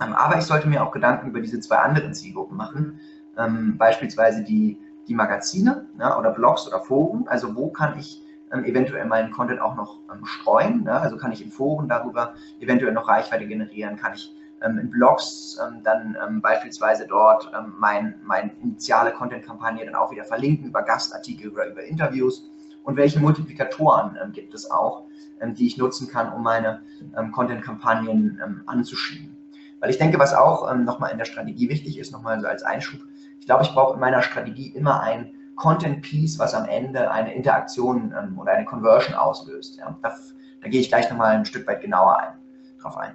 Ähm, 0.00 0.12
aber 0.12 0.38
ich 0.38 0.44
sollte 0.44 0.68
mir 0.68 0.82
auch 0.82 0.90
Gedanken 0.90 1.28
über 1.28 1.40
diese 1.40 1.60
zwei 1.60 1.76
anderen 1.76 2.14
Zielgruppen 2.14 2.56
machen, 2.56 3.00
beispielsweise 3.76 4.42
die, 4.42 4.78
die 5.08 5.14
Magazine 5.14 5.84
ja, 5.98 6.18
oder 6.18 6.30
Blogs 6.30 6.66
oder 6.66 6.80
Foren, 6.80 7.28
also 7.28 7.54
wo 7.54 7.68
kann 7.68 7.98
ich 7.98 8.22
ähm, 8.52 8.64
eventuell 8.64 9.04
meinen 9.06 9.32
Content 9.32 9.60
auch 9.60 9.74
noch 9.74 9.98
ähm, 10.12 10.24
streuen. 10.24 10.84
Ne? 10.84 10.92
Also 10.92 11.16
kann 11.16 11.32
ich 11.32 11.42
in 11.42 11.50
Foren 11.50 11.88
darüber 11.88 12.34
eventuell 12.60 12.92
noch 12.92 13.08
Reichweite 13.08 13.46
generieren, 13.46 13.96
kann 13.96 14.14
ich 14.14 14.32
ähm, 14.62 14.78
in 14.78 14.90
Blogs 14.90 15.58
ähm, 15.60 15.82
dann 15.82 16.16
ähm, 16.24 16.40
beispielsweise 16.40 17.06
dort 17.06 17.50
ähm, 17.56 17.74
meine 17.78 18.14
mein 18.24 18.52
initiale 18.62 19.12
Content-Kampagne 19.12 19.84
dann 19.84 19.94
auch 19.94 20.10
wieder 20.10 20.24
verlinken 20.24 20.68
über 20.68 20.82
Gastartikel 20.82 21.50
oder 21.50 21.66
über 21.68 21.82
Interviews 21.82 22.48
und 22.86 22.96
welche 22.96 23.20
Multiplikatoren 23.20 24.16
gibt 24.32 24.54
es 24.54 24.70
auch, 24.70 25.04
die 25.42 25.66
ich 25.66 25.76
nutzen 25.76 26.08
kann, 26.08 26.32
um 26.32 26.42
meine 26.42 26.80
Content-Kampagnen 27.32 28.62
anzuschieben. 28.66 29.36
Weil 29.80 29.90
ich 29.90 29.98
denke, 29.98 30.18
was 30.18 30.32
auch 30.32 30.74
nochmal 30.76 31.10
in 31.12 31.18
der 31.18 31.26
Strategie 31.26 31.68
wichtig 31.68 31.98
ist, 31.98 32.12
nochmal 32.12 32.40
so 32.40 32.46
als 32.46 32.62
Einschub, 32.62 33.00
ich 33.40 33.46
glaube, 33.46 33.64
ich 33.64 33.72
brauche 33.72 33.94
in 33.94 34.00
meiner 34.00 34.22
Strategie 34.22 34.68
immer 34.68 35.00
ein 35.02 35.32
Content 35.56 36.02
Piece, 36.02 36.38
was 36.38 36.54
am 36.54 36.66
Ende 36.66 37.10
eine 37.10 37.34
Interaktion 37.34 38.14
ähm, 38.16 38.38
oder 38.38 38.52
eine 38.52 38.64
Conversion 38.64 39.14
auslöst. 39.14 39.78
Ja? 39.78 39.98
Da, 40.02 40.14
da 40.62 40.68
gehe 40.68 40.80
ich 40.80 40.88
gleich 40.88 41.10
nochmal 41.10 41.36
ein 41.36 41.44
Stück 41.44 41.66
weit 41.66 41.80
genauer 41.80 42.18
ein, 42.18 42.32
drauf 42.80 42.96
ein. 42.96 43.12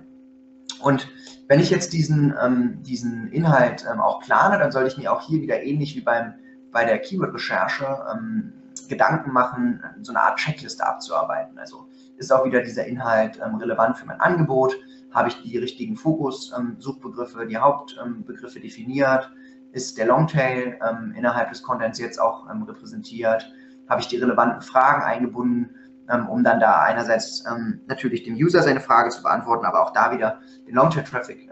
Und 0.81 1.07
wenn 1.47 1.60
ich 1.60 1.69
jetzt 1.69 1.93
diesen, 1.93 2.34
ähm, 2.41 2.81
diesen 2.81 3.27
Inhalt 3.27 3.86
ähm, 3.91 3.99
auch 4.01 4.21
plane, 4.21 4.57
dann 4.57 4.71
sollte 4.71 4.89
ich 4.89 4.97
mir 4.97 5.13
auch 5.13 5.21
hier 5.21 5.41
wieder 5.41 5.62
ähnlich 5.63 5.95
wie 5.95 6.01
beim, 6.01 6.34
bei 6.71 6.84
der 6.86 6.97
Keyword-Recherche 6.99 8.05
ähm, 8.12 8.53
Gedanken 8.91 9.32
machen, 9.32 9.82
so 10.01 10.12
eine 10.12 10.21
Art 10.21 10.38
Checkliste 10.38 10.86
abzuarbeiten. 10.86 11.58
Also 11.58 11.88
ist 12.17 12.32
auch 12.32 12.45
wieder 12.45 12.62
dieser 12.62 12.86
Inhalt 12.86 13.39
ähm, 13.43 13.56
relevant 13.56 13.97
für 13.97 14.06
mein 14.06 14.19
Angebot? 14.19 14.75
Habe 15.12 15.30
ich 15.30 15.41
die 15.41 15.58
richtigen 15.58 15.97
Fokus-Suchbegriffe, 15.97 17.47
die 17.47 17.58
Hauptbegriffe 17.58 18.60
definiert? 18.60 19.32
Ist 19.71 19.97
der 19.97 20.06
Longtail 20.06 20.77
ähm, 20.88 21.13
innerhalb 21.17 21.49
des 21.49 21.63
Contents 21.63 21.99
jetzt 21.99 22.19
auch 22.19 22.49
ähm, 22.51 22.63
repräsentiert? 22.63 23.51
Habe 23.89 24.01
ich 24.01 24.08
die 24.08 24.17
relevanten 24.17 24.62
Fragen 24.62 25.01
eingebunden, 25.04 25.75
um 26.30 26.43
dann 26.43 26.60
da 26.60 26.82
einerseits 26.82 27.43
natürlich 27.88 28.23
dem 28.23 28.36
User 28.36 28.62
seine 28.63 28.80
Frage 28.80 29.10
zu 29.10 29.21
beantworten, 29.21 29.65
aber 29.65 29.82
auch 29.82 29.91
da 29.91 30.12
wieder 30.12 30.39
den 30.67 30.75
Longtail-Traffic 30.75 31.49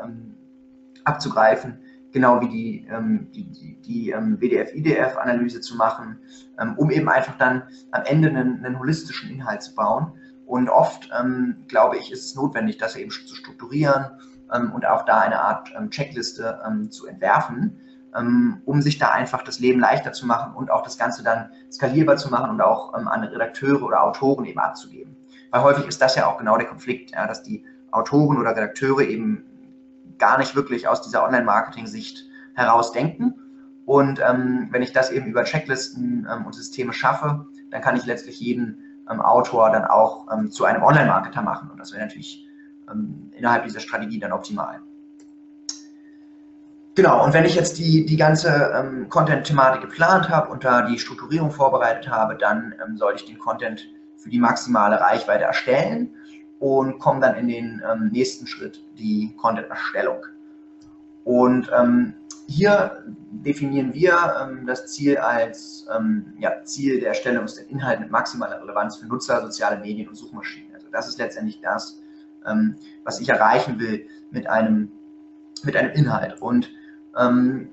abzugreifen? 1.03 1.79
Genau 2.11 2.41
wie 2.41 2.49
die, 2.49 2.87
ähm, 2.89 3.27
die, 3.33 3.45
die, 3.45 3.81
die 3.81 4.09
ähm, 4.11 4.39
WDF-IDF-Analyse 4.39 5.61
zu 5.61 5.75
machen, 5.75 6.19
ähm, 6.59 6.75
um 6.77 6.91
eben 6.91 7.09
einfach 7.09 7.37
dann 7.37 7.63
am 7.91 8.03
Ende 8.05 8.29
einen, 8.29 8.65
einen 8.65 8.79
holistischen 8.79 9.29
Inhalt 9.29 9.61
zu 9.61 9.75
bauen. 9.75 10.13
Und 10.45 10.69
oft, 10.69 11.09
ähm, 11.17 11.65
glaube 11.67 11.97
ich, 11.97 12.11
ist 12.11 12.25
es 12.25 12.35
notwendig, 12.35 12.77
das 12.77 12.95
eben 12.95 13.11
zu 13.11 13.35
strukturieren 13.35 14.07
ähm, 14.51 14.71
und 14.73 14.85
auch 14.85 15.05
da 15.05 15.19
eine 15.19 15.39
Art 15.39 15.71
ähm, 15.77 15.89
Checkliste 15.91 16.59
zu 16.89 17.07
entwerfen, 17.07 17.81
um 18.65 18.81
sich 18.81 18.97
da 18.97 19.09
einfach 19.09 19.43
das 19.43 19.59
Leben 19.59 19.79
leichter 19.79 20.13
zu 20.13 20.25
machen 20.25 20.55
und 20.55 20.71
auch 20.71 20.81
das 20.81 20.97
Ganze 20.97 21.23
dann 21.23 21.51
skalierbar 21.71 22.17
zu 22.17 22.31
machen 22.31 22.49
und 22.49 22.59
auch 22.59 22.91
an 22.95 23.23
Redakteure 23.23 23.83
oder 23.83 24.03
Autoren 24.03 24.45
eben 24.45 24.57
abzugeben. 24.57 25.15
Weil 25.51 25.61
häufig 25.61 25.85
ist 25.85 26.01
das 26.01 26.15
ja 26.15 26.25
auch 26.25 26.39
genau 26.39 26.57
der 26.57 26.65
Konflikt, 26.65 27.11
ja, 27.11 27.27
dass 27.27 27.43
die 27.43 27.63
Autoren 27.91 28.39
oder 28.39 28.49
Redakteure 28.49 29.01
eben 29.01 29.48
gar 30.19 30.37
nicht 30.37 30.55
wirklich 30.55 30.87
aus 30.87 31.01
dieser 31.01 31.23
Online-Marketing-Sicht 31.23 32.29
heraus 32.53 32.91
denken. 32.91 33.33
Und 33.85 34.19
ähm, 34.19 34.67
wenn 34.71 34.83
ich 34.83 34.93
das 34.93 35.09
eben 35.11 35.25
über 35.25 35.43
Checklisten 35.45 36.27
ähm, 36.31 36.45
und 36.45 36.53
Systeme 36.53 36.93
schaffe, 36.93 37.47
dann 37.71 37.81
kann 37.81 37.95
ich 37.95 38.05
letztlich 38.05 38.39
jeden 38.39 38.77
ähm, 39.09 39.21
Autor 39.21 39.71
dann 39.71 39.85
auch 39.85 40.27
ähm, 40.31 40.51
zu 40.51 40.65
einem 40.65 40.83
Online-Marketer 40.83 41.41
machen. 41.41 41.71
Und 41.71 41.79
das 41.79 41.91
wäre 41.91 42.03
natürlich 42.03 42.47
ähm, 42.91 43.31
innerhalb 43.35 43.63
dieser 43.63 43.79
Strategie 43.79 44.19
dann 44.19 44.31
optimal. 44.31 44.81
Genau, 46.93 47.23
und 47.23 47.33
wenn 47.33 47.45
ich 47.45 47.55
jetzt 47.55 47.79
die, 47.79 48.05
die 48.05 48.17
ganze 48.17 48.73
ähm, 48.75 49.07
Content-Thematik 49.09 49.81
geplant 49.81 50.29
habe 50.29 50.51
und 50.51 50.65
da 50.65 50.83
die 50.83 50.99
Strukturierung 50.99 51.49
vorbereitet 51.49 52.11
habe, 52.11 52.35
dann 52.35 52.75
sollte 52.95 53.23
ich 53.23 53.29
den 53.29 53.39
Content 53.39 53.87
für 54.17 54.29
die 54.29 54.39
maximale 54.39 54.99
Reichweite 54.99 55.45
erstellen 55.45 56.13
und 56.59 56.99
kommen 56.99 57.21
dann 57.21 57.35
in 57.35 57.47
den 57.47 57.81
ähm, 57.89 58.09
nächsten 58.11 58.45
Schritt, 58.45 58.83
die 58.97 59.33
Content-Erstellung. 59.37 60.25
Und 61.23 61.69
ähm, 61.77 62.13
hier 62.47 63.03
definieren 63.31 63.93
wir 63.93 64.17
ähm, 64.41 64.65
das 64.65 64.87
Ziel 64.87 65.17
als 65.17 65.87
ähm, 65.95 66.33
ja, 66.39 66.63
Ziel 66.63 66.99
der 66.99 67.09
Erstellung 67.09 67.45
ist 67.45 67.57
der 67.57 67.69
Inhalt 67.69 67.99
mit 67.99 68.11
maximaler 68.11 68.61
Relevanz 68.61 68.97
für 68.97 69.05
Nutzer, 69.05 69.41
soziale 69.41 69.79
Medien 69.79 70.09
und 70.09 70.15
Suchmaschinen. 70.15 70.73
Also 70.73 70.87
das 70.91 71.07
ist 71.07 71.19
letztendlich 71.19 71.61
das, 71.61 72.01
ähm, 72.45 72.75
was 73.03 73.19
ich 73.19 73.29
erreichen 73.29 73.79
will 73.79 74.07
mit 74.31 74.47
einem, 74.47 74.91
mit 75.63 75.75
einem 75.75 75.91
Inhalt. 75.91 76.41
Und 76.41 76.71
ähm, 77.17 77.69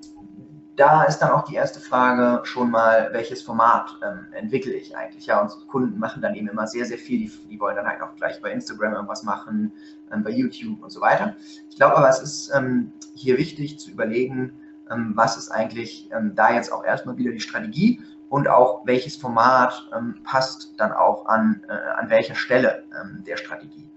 da 0.77 1.05
ist 1.05 1.19
dann 1.19 1.31
auch 1.31 1.45
die 1.45 1.55
erste 1.55 1.81
Frage 1.81 2.45
schon 2.45 2.71
mal, 2.71 3.09
welches 3.13 3.43
Format 3.43 3.99
ähm, 4.03 4.27
entwickle 4.33 4.73
ich 4.73 4.97
eigentlich? 4.97 5.27
Ja, 5.27 5.41
unsere 5.41 5.65
Kunden 5.65 5.99
machen 5.99 6.21
dann 6.21 6.35
eben 6.35 6.49
immer 6.49 6.67
sehr, 6.67 6.85
sehr 6.85 6.99
viel. 6.99 7.19
Die, 7.19 7.33
die 7.51 7.59
wollen 7.59 7.77
dann 7.77 7.87
halt 7.87 8.03
auch 8.03 8.15
gleich 8.15 8.41
bei 8.43 8.51
Instagram 8.51 8.93
irgendwas 8.93 9.23
machen, 9.23 9.73
ähm, 10.13 10.23
bei 10.23 10.31
YouTube 10.31 10.83
und 10.83 10.91
so 10.91 11.01
weiter. 11.01 11.35
Ich 11.71 11.77
glaube 11.77 11.97
aber, 11.97 12.09
es 12.09 12.21
ist 12.21 12.53
ähm, 12.55 12.93
hier 13.15 13.39
wichtig 13.39 13.79
zu 13.79 13.91
überlegen, 13.91 14.53
ähm, 14.91 15.13
was 15.15 15.39
ist 15.39 15.51
eigentlich 15.51 16.11
ähm, 16.13 16.35
da 16.35 16.53
jetzt 16.53 16.71
auch 16.71 16.85
erstmal 16.85 17.17
wieder 17.17 17.33
die 17.33 17.41
Strategie 17.41 18.01
und 18.29 18.47
auch 18.47 18.87
welches 18.87 19.17
Format 19.17 19.89
ähm, 19.97 20.17
passt 20.25 20.75
dann 20.77 20.93
auch 20.93 21.27
an, 21.27 21.63
äh, 21.69 21.73
an 21.99 22.11
welcher 22.11 22.35
Stelle 22.35 22.85
der 23.27 23.37
Strategie. 23.37 23.91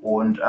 Und 0.00 0.40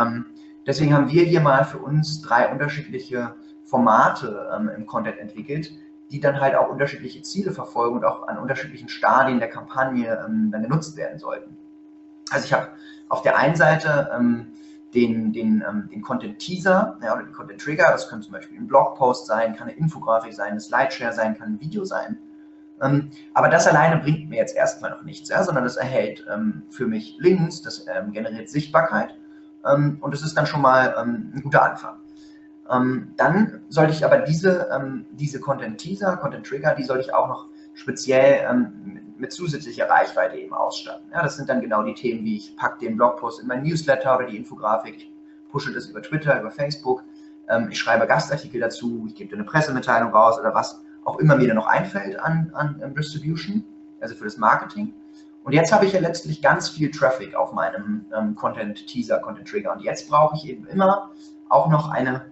deswegen 0.67 0.93
haben 0.93 1.09
wir 1.09 1.23
hier 1.23 1.41
mal 1.41 1.65
für 1.65 1.79
uns 1.79 2.21
drei 2.21 2.47
unterschiedliche 2.47 3.33
Formate 3.67 4.49
ähm, 4.55 4.69
im 4.69 4.85
Content 4.85 5.19
entwickelt, 5.19 5.73
die 6.09 6.19
dann 6.21 6.39
halt 6.39 6.55
auch 6.55 6.69
unterschiedliche 6.69 7.21
Ziele 7.21 7.51
verfolgen 7.51 7.97
und 7.97 8.05
auch 8.05 8.27
an 8.27 8.37
unterschiedlichen 8.37 8.87
Stadien 8.87 9.39
der 9.39 9.49
Kampagne 9.49 10.25
ähm, 10.25 10.49
dann 10.51 10.63
genutzt 10.63 10.95
werden 10.95 11.19
sollten. 11.19 11.55
Also 12.31 12.45
ich 12.45 12.53
habe 12.53 12.69
auf 13.09 13.21
der 13.21 13.37
einen 13.37 13.55
Seite 13.55 14.09
ähm, 14.15 14.53
den, 14.93 15.33
den, 15.33 15.63
ähm, 15.67 15.89
den 15.91 16.01
Content 16.01 16.39
Teaser 16.39 16.97
ja, 17.03 17.13
oder 17.13 17.23
den 17.23 17.33
Content 17.33 17.61
Trigger, 17.61 17.91
das 17.91 18.07
könnte 18.09 18.25
zum 18.25 18.33
Beispiel 18.33 18.57
ein 18.57 18.67
Blogpost 18.67 19.27
sein, 19.27 19.53
kann 19.55 19.67
eine 19.67 19.77
Infografik 19.77 20.33
sein, 20.33 20.51
eine 20.51 20.61
Slideshare 20.61 21.13
sein, 21.13 21.37
kann 21.37 21.53
ein 21.53 21.59
Video 21.59 21.83
sein. 21.83 22.17
Ähm, 22.81 23.09
aber 23.33 23.49
das 23.49 23.67
alleine 23.67 23.97
bringt 23.97 24.29
mir 24.29 24.37
jetzt 24.37 24.55
erstmal 24.55 24.91
noch 24.91 25.03
nichts, 25.03 25.27
ja, 25.27 25.43
sondern 25.43 25.65
das 25.65 25.75
erhält 25.75 26.25
ähm, 26.33 26.63
für 26.69 26.87
mich 26.87 27.17
Links, 27.19 27.61
das 27.61 27.85
generiert 28.13 28.49
Sichtbarkeit 28.49 29.15
und 29.63 30.13
es 30.13 30.21
ist 30.21 30.37
dann 30.37 30.45
schon 30.45 30.61
mal 30.61 30.95
ein 30.95 31.41
guter 31.43 31.61
Anfang. 31.61 31.97
Ähm, 32.69 33.13
dann 33.17 33.61
sollte 33.69 33.93
ich 33.93 34.03
aber 34.03 34.19
diese, 34.19 34.69
ähm, 34.73 35.05
diese 35.11 35.39
Content-Teaser, 35.39 36.17
Content-Trigger, 36.17 36.75
die 36.75 36.83
sollte 36.83 37.03
ich 37.03 37.13
auch 37.13 37.27
noch 37.27 37.47
speziell 37.73 38.45
ähm, 38.49 39.13
mit 39.17 39.31
zusätzlicher 39.31 39.89
Reichweite 39.89 40.37
eben 40.37 40.53
ausstatten. 40.53 41.05
Ja, 41.11 41.23
das 41.23 41.37
sind 41.37 41.49
dann 41.49 41.61
genau 41.61 41.83
die 41.83 41.93
Themen, 41.93 42.25
wie 42.25 42.37
ich 42.37 42.55
packe 42.55 42.79
den 42.85 42.97
Blogpost 42.97 43.41
in 43.41 43.47
mein 43.47 43.63
Newsletter 43.63 44.17
oder 44.17 44.27
die 44.27 44.37
Infografik, 44.37 44.97
ich 44.97 45.11
pushe 45.49 45.73
das 45.73 45.87
über 45.87 46.01
Twitter, 46.01 46.39
über 46.39 46.51
Facebook, 46.51 47.03
ähm, 47.47 47.69
ich 47.71 47.79
schreibe 47.79 48.07
Gastartikel 48.07 48.59
dazu, 48.59 49.05
ich 49.07 49.15
gebe 49.15 49.33
eine 49.33 49.43
Pressemitteilung 49.43 50.11
raus 50.11 50.39
oder 50.39 50.53
was 50.53 50.81
auch 51.05 51.19
immer 51.19 51.35
mir 51.37 51.47
da 51.47 51.53
noch 51.53 51.67
einfällt 51.67 52.19
an, 52.19 52.51
an, 52.53 52.93
Distribution, 52.93 53.63
also 54.01 54.15
für 54.15 54.25
das 54.25 54.37
Marketing. 54.37 54.93
Und 55.43 55.53
jetzt 55.53 55.71
habe 55.71 55.85
ich 55.85 55.93
ja 55.93 56.01
letztlich 56.01 56.41
ganz 56.41 56.67
viel 56.67 56.91
Traffic 56.91 57.33
auf 57.33 57.53
meinem 57.53 58.05
ähm, 58.13 58.35
Content-Teaser, 58.35 59.19
Content-Trigger. 59.19 59.71
Und 59.73 59.81
jetzt 59.81 60.09
brauche 60.09 60.35
ich 60.35 60.49
eben 60.49 60.67
immer 60.67 61.11
auch 61.47 61.69
noch 61.69 61.89
eine 61.89 62.25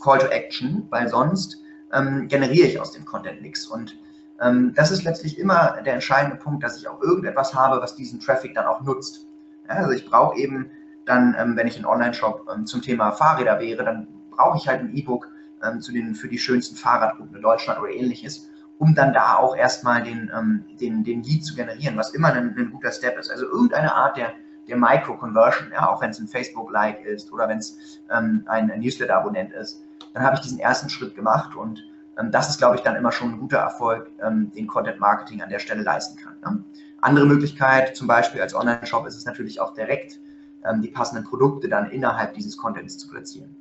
Call 0.00 0.18
to 0.18 0.26
Action, 0.26 0.86
weil 0.90 1.08
sonst 1.08 1.62
ähm, 1.92 2.28
generiere 2.28 2.68
ich 2.68 2.80
aus 2.80 2.92
dem 2.92 3.04
Content 3.04 3.42
nichts. 3.42 3.66
Und 3.66 3.98
ähm, 4.40 4.72
das 4.74 4.90
ist 4.90 5.04
letztlich 5.04 5.38
immer 5.38 5.78
der 5.84 5.94
entscheidende 5.94 6.36
Punkt, 6.36 6.62
dass 6.62 6.78
ich 6.78 6.88
auch 6.88 7.00
irgendetwas 7.02 7.54
habe, 7.54 7.80
was 7.80 7.96
diesen 7.96 8.20
Traffic 8.20 8.54
dann 8.54 8.66
auch 8.66 8.82
nutzt. 8.82 9.26
Ja, 9.68 9.76
also 9.76 9.90
ich 9.90 10.08
brauche 10.08 10.38
eben 10.38 10.70
dann, 11.06 11.34
ähm, 11.38 11.56
wenn 11.56 11.66
ich 11.66 11.78
ein 11.78 11.86
Online-Shop 11.86 12.48
ähm, 12.54 12.66
zum 12.66 12.82
Thema 12.82 13.12
Fahrräder 13.12 13.58
wäre, 13.60 13.84
dann 13.84 14.06
brauche 14.30 14.58
ich 14.58 14.68
halt 14.68 14.80
ein 14.80 14.94
E-Book 14.94 15.28
ähm, 15.62 15.80
zu 15.80 15.92
den, 15.92 16.14
für 16.14 16.28
die 16.28 16.38
schönsten 16.38 16.76
Fahrradrouten 16.76 17.34
in 17.34 17.42
Deutschland 17.42 17.80
oder 17.80 17.90
ähnliches, 17.90 18.48
um 18.78 18.94
dann 18.94 19.12
da 19.12 19.36
auch 19.36 19.56
erstmal 19.56 20.02
den, 20.02 20.30
ähm, 20.36 20.64
den, 20.80 21.02
den 21.02 21.22
Lead 21.22 21.44
zu 21.44 21.54
generieren, 21.54 21.96
was 21.96 22.14
immer 22.14 22.32
ein, 22.32 22.54
ein 22.56 22.70
guter 22.70 22.92
Step 22.92 23.18
ist. 23.18 23.30
Also 23.30 23.46
irgendeine 23.46 23.94
Art 23.94 24.16
der 24.16 24.32
der 24.68 24.76
Micro-Conversion, 24.76 25.72
ja, 25.72 25.88
auch 25.88 26.02
wenn 26.02 26.10
es 26.10 26.18
ein 26.18 26.28
Facebook-Like 26.28 27.02
ist 27.06 27.32
oder 27.32 27.48
wenn 27.48 27.56
es 27.56 27.78
ähm, 28.10 28.44
ein, 28.46 28.70
ein 28.70 28.80
Newsletter-Abonnent 28.80 29.52
ist 29.54 29.82
dann 30.14 30.22
habe 30.22 30.36
ich 30.36 30.40
diesen 30.40 30.58
ersten 30.58 30.88
Schritt 30.88 31.14
gemacht 31.14 31.56
und 31.56 31.84
ähm, 32.18 32.30
das 32.30 32.48
ist, 32.50 32.58
glaube 32.58 32.76
ich, 32.76 32.82
dann 32.82 32.96
immer 32.96 33.12
schon 33.12 33.32
ein 33.32 33.38
guter 33.38 33.58
Erfolg, 33.58 34.10
ähm, 34.22 34.50
den 34.52 34.66
Content 34.66 35.00
Marketing 35.00 35.42
an 35.42 35.50
der 35.50 35.58
Stelle 35.58 35.82
leisten 35.82 36.18
kann. 36.18 36.34
Ne? 36.44 36.64
Andere 37.00 37.26
Möglichkeit, 37.26 37.96
zum 37.96 38.06
Beispiel 38.06 38.40
als 38.40 38.54
Online-Shop, 38.54 39.06
ist 39.06 39.16
es 39.16 39.24
natürlich 39.24 39.60
auch 39.60 39.74
direkt 39.74 40.20
ähm, 40.64 40.82
die 40.82 40.88
passenden 40.88 41.24
Produkte 41.24 41.68
dann 41.68 41.90
innerhalb 41.90 42.34
dieses 42.34 42.56
Contents 42.56 42.98
zu 42.98 43.08
platzieren. 43.08 43.54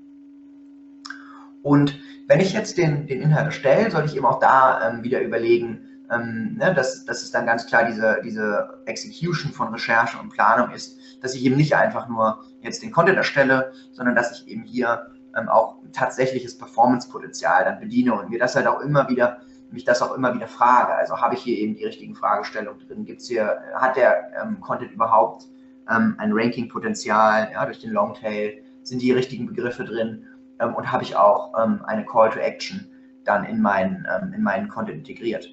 Und 1.62 2.00
wenn 2.28 2.40
ich 2.40 2.54
jetzt 2.54 2.78
den, 2.78 3.08
den 3.08 3.22
Inhalt 3.22 3.48
erstelle, 3.48 3.92
sollte 3.92 4.08
ich 4.08 4.16
eben 4.16 4.26
auch 4.26 4.40
da 4.40 4.88
ähm, 4.88 5.04
wieder 5.04 5.22
überlegen, 5.22 5.82
ähm, 6.10 6.56
ne, 6.58 6.74
dass, 6.74 7.06
dass 7.06 7.24
es 7.24 7.32
dann 7.32 7.46
ganz 7.46 7.68
klar 7.68 7.86
diese, 7.86 8.22
diese 8.24 8.82
Execution 8.86 9.52
von 9.52 9.74
Recherche 9.74 10.18
und 10.18 10.30
Planung 10.30 10.72
ist, 10.72 10.98
dass 11.22 11.36
ich 11.36 11.44
eben 11.44 11.58
nicht 11.58 11.76
einfach 11.76 12.08
nur 12.08 12.44
jetzt 12.62 12.82
den 12.82 12.92
Content 12.92 13.18
erstelle, 13.18 13.72
sondern 13.92 14.16
dass 14.16 14.32
ich 14.32 14.48
eben 14.48 14.64
hier 14.64 15.08
ähm, 15.38 15.50
auch 15.50 15.76
tatsächliches 15.94 16.58
Performance-Potenzial 16.58 17.66
dann 17.66 17.80
bediene 17.80 18.14
und 18.14 18.30
mir 18.30 18.40
das 18.40 18.56
halt 18.56 18.68
auch 18.68 18.82
immer 18.82 19.08
wieder, 19.10 19.42
mich 19.72 19.84
das 19.84 20.02
auch 20.02 20.16
immer 20.16 20.34
wieder 20.34 20.48
frage. 20.48 20.96
Also 20.96 21.18
habe 21.18 21.36
ich 21.36 21.42
hier 21.42 21.58
eben 21.58 21.76
die 21.76 21.86
richtigen 21.86 22.16
Fragestellungen 22.16 22.80
drin? 22.88 23.06
Gibt's 23.06 23.28
hier, 23.28 23.60
hat 23.76 23.96
der 23.96 24.32
ähm, 24.42 24.60
Content 24.62 24.92
überhaupt 24.92 25.48
ähm, 25.90 26.16
ein 26.18 26.32
Ranking-Potenzial 26.34 27.50
ja, 27.52 27.66
durch 27.66 27.80
den 27.80 27.92
Longtail? 27.92 28.62
Sind 28.84 29.02
die 29.02 29.12
richtigen 29.12 29.48
Begriffe 29.48 29.84
drin? 29.84 30.26
Ähm, 30.60 30.74
und 30.74 30.92
habe 30.92 31.04
ich 31.04 31.16
auch 31.16 31.54
ähm, 31.62 31.82
eine 31.86 32.06
Call 32.06 32.30
to 32.30 32.40
Action 32.40 32.90
dann 33.26 33.44
in 33.44 33.62
meinen, 33.62 34.08
ähm, 34.10 34.34
in 34.34 34.42
meinen 34.42 34.70
Content 34.70 35.00
integriert? 35.00 35.50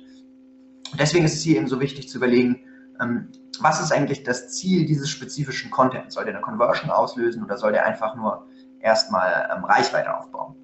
Deswegen 0.99 1.25
ist 1.25 1.35
es 1.35 1.42
hier 1.42 1.57
eben 1.57 1.66
so 1.66 1.81
wichtig 1.81 2.09
zu 2.09 2.18
überlegen, 2.18 2.61
was 3.59 3.81
ist 3.81 3.90
eigentlich 3.90 4.23
das 4.23 4.51
Ziel 4.53 4.87
dieses 4.87 5.11
spezifischen 5.11 5.68
Content? 5.73 6.12
Soll 6.12 6.27
der 6.27 6.35
eine 6.35 6.42
Conversion 6.42 6.90
auslösen 6.90 7.42
oder 7.42 7.59
soll 7.59 7.73
der 7.73 7.85
einfach 7.85 8.14
nur 8.14 8.47
erstmal 8.85 9.51
ähm, 9.55 9.64
Reichweite 9.64 10.16
aufbauen. 10.16 10.55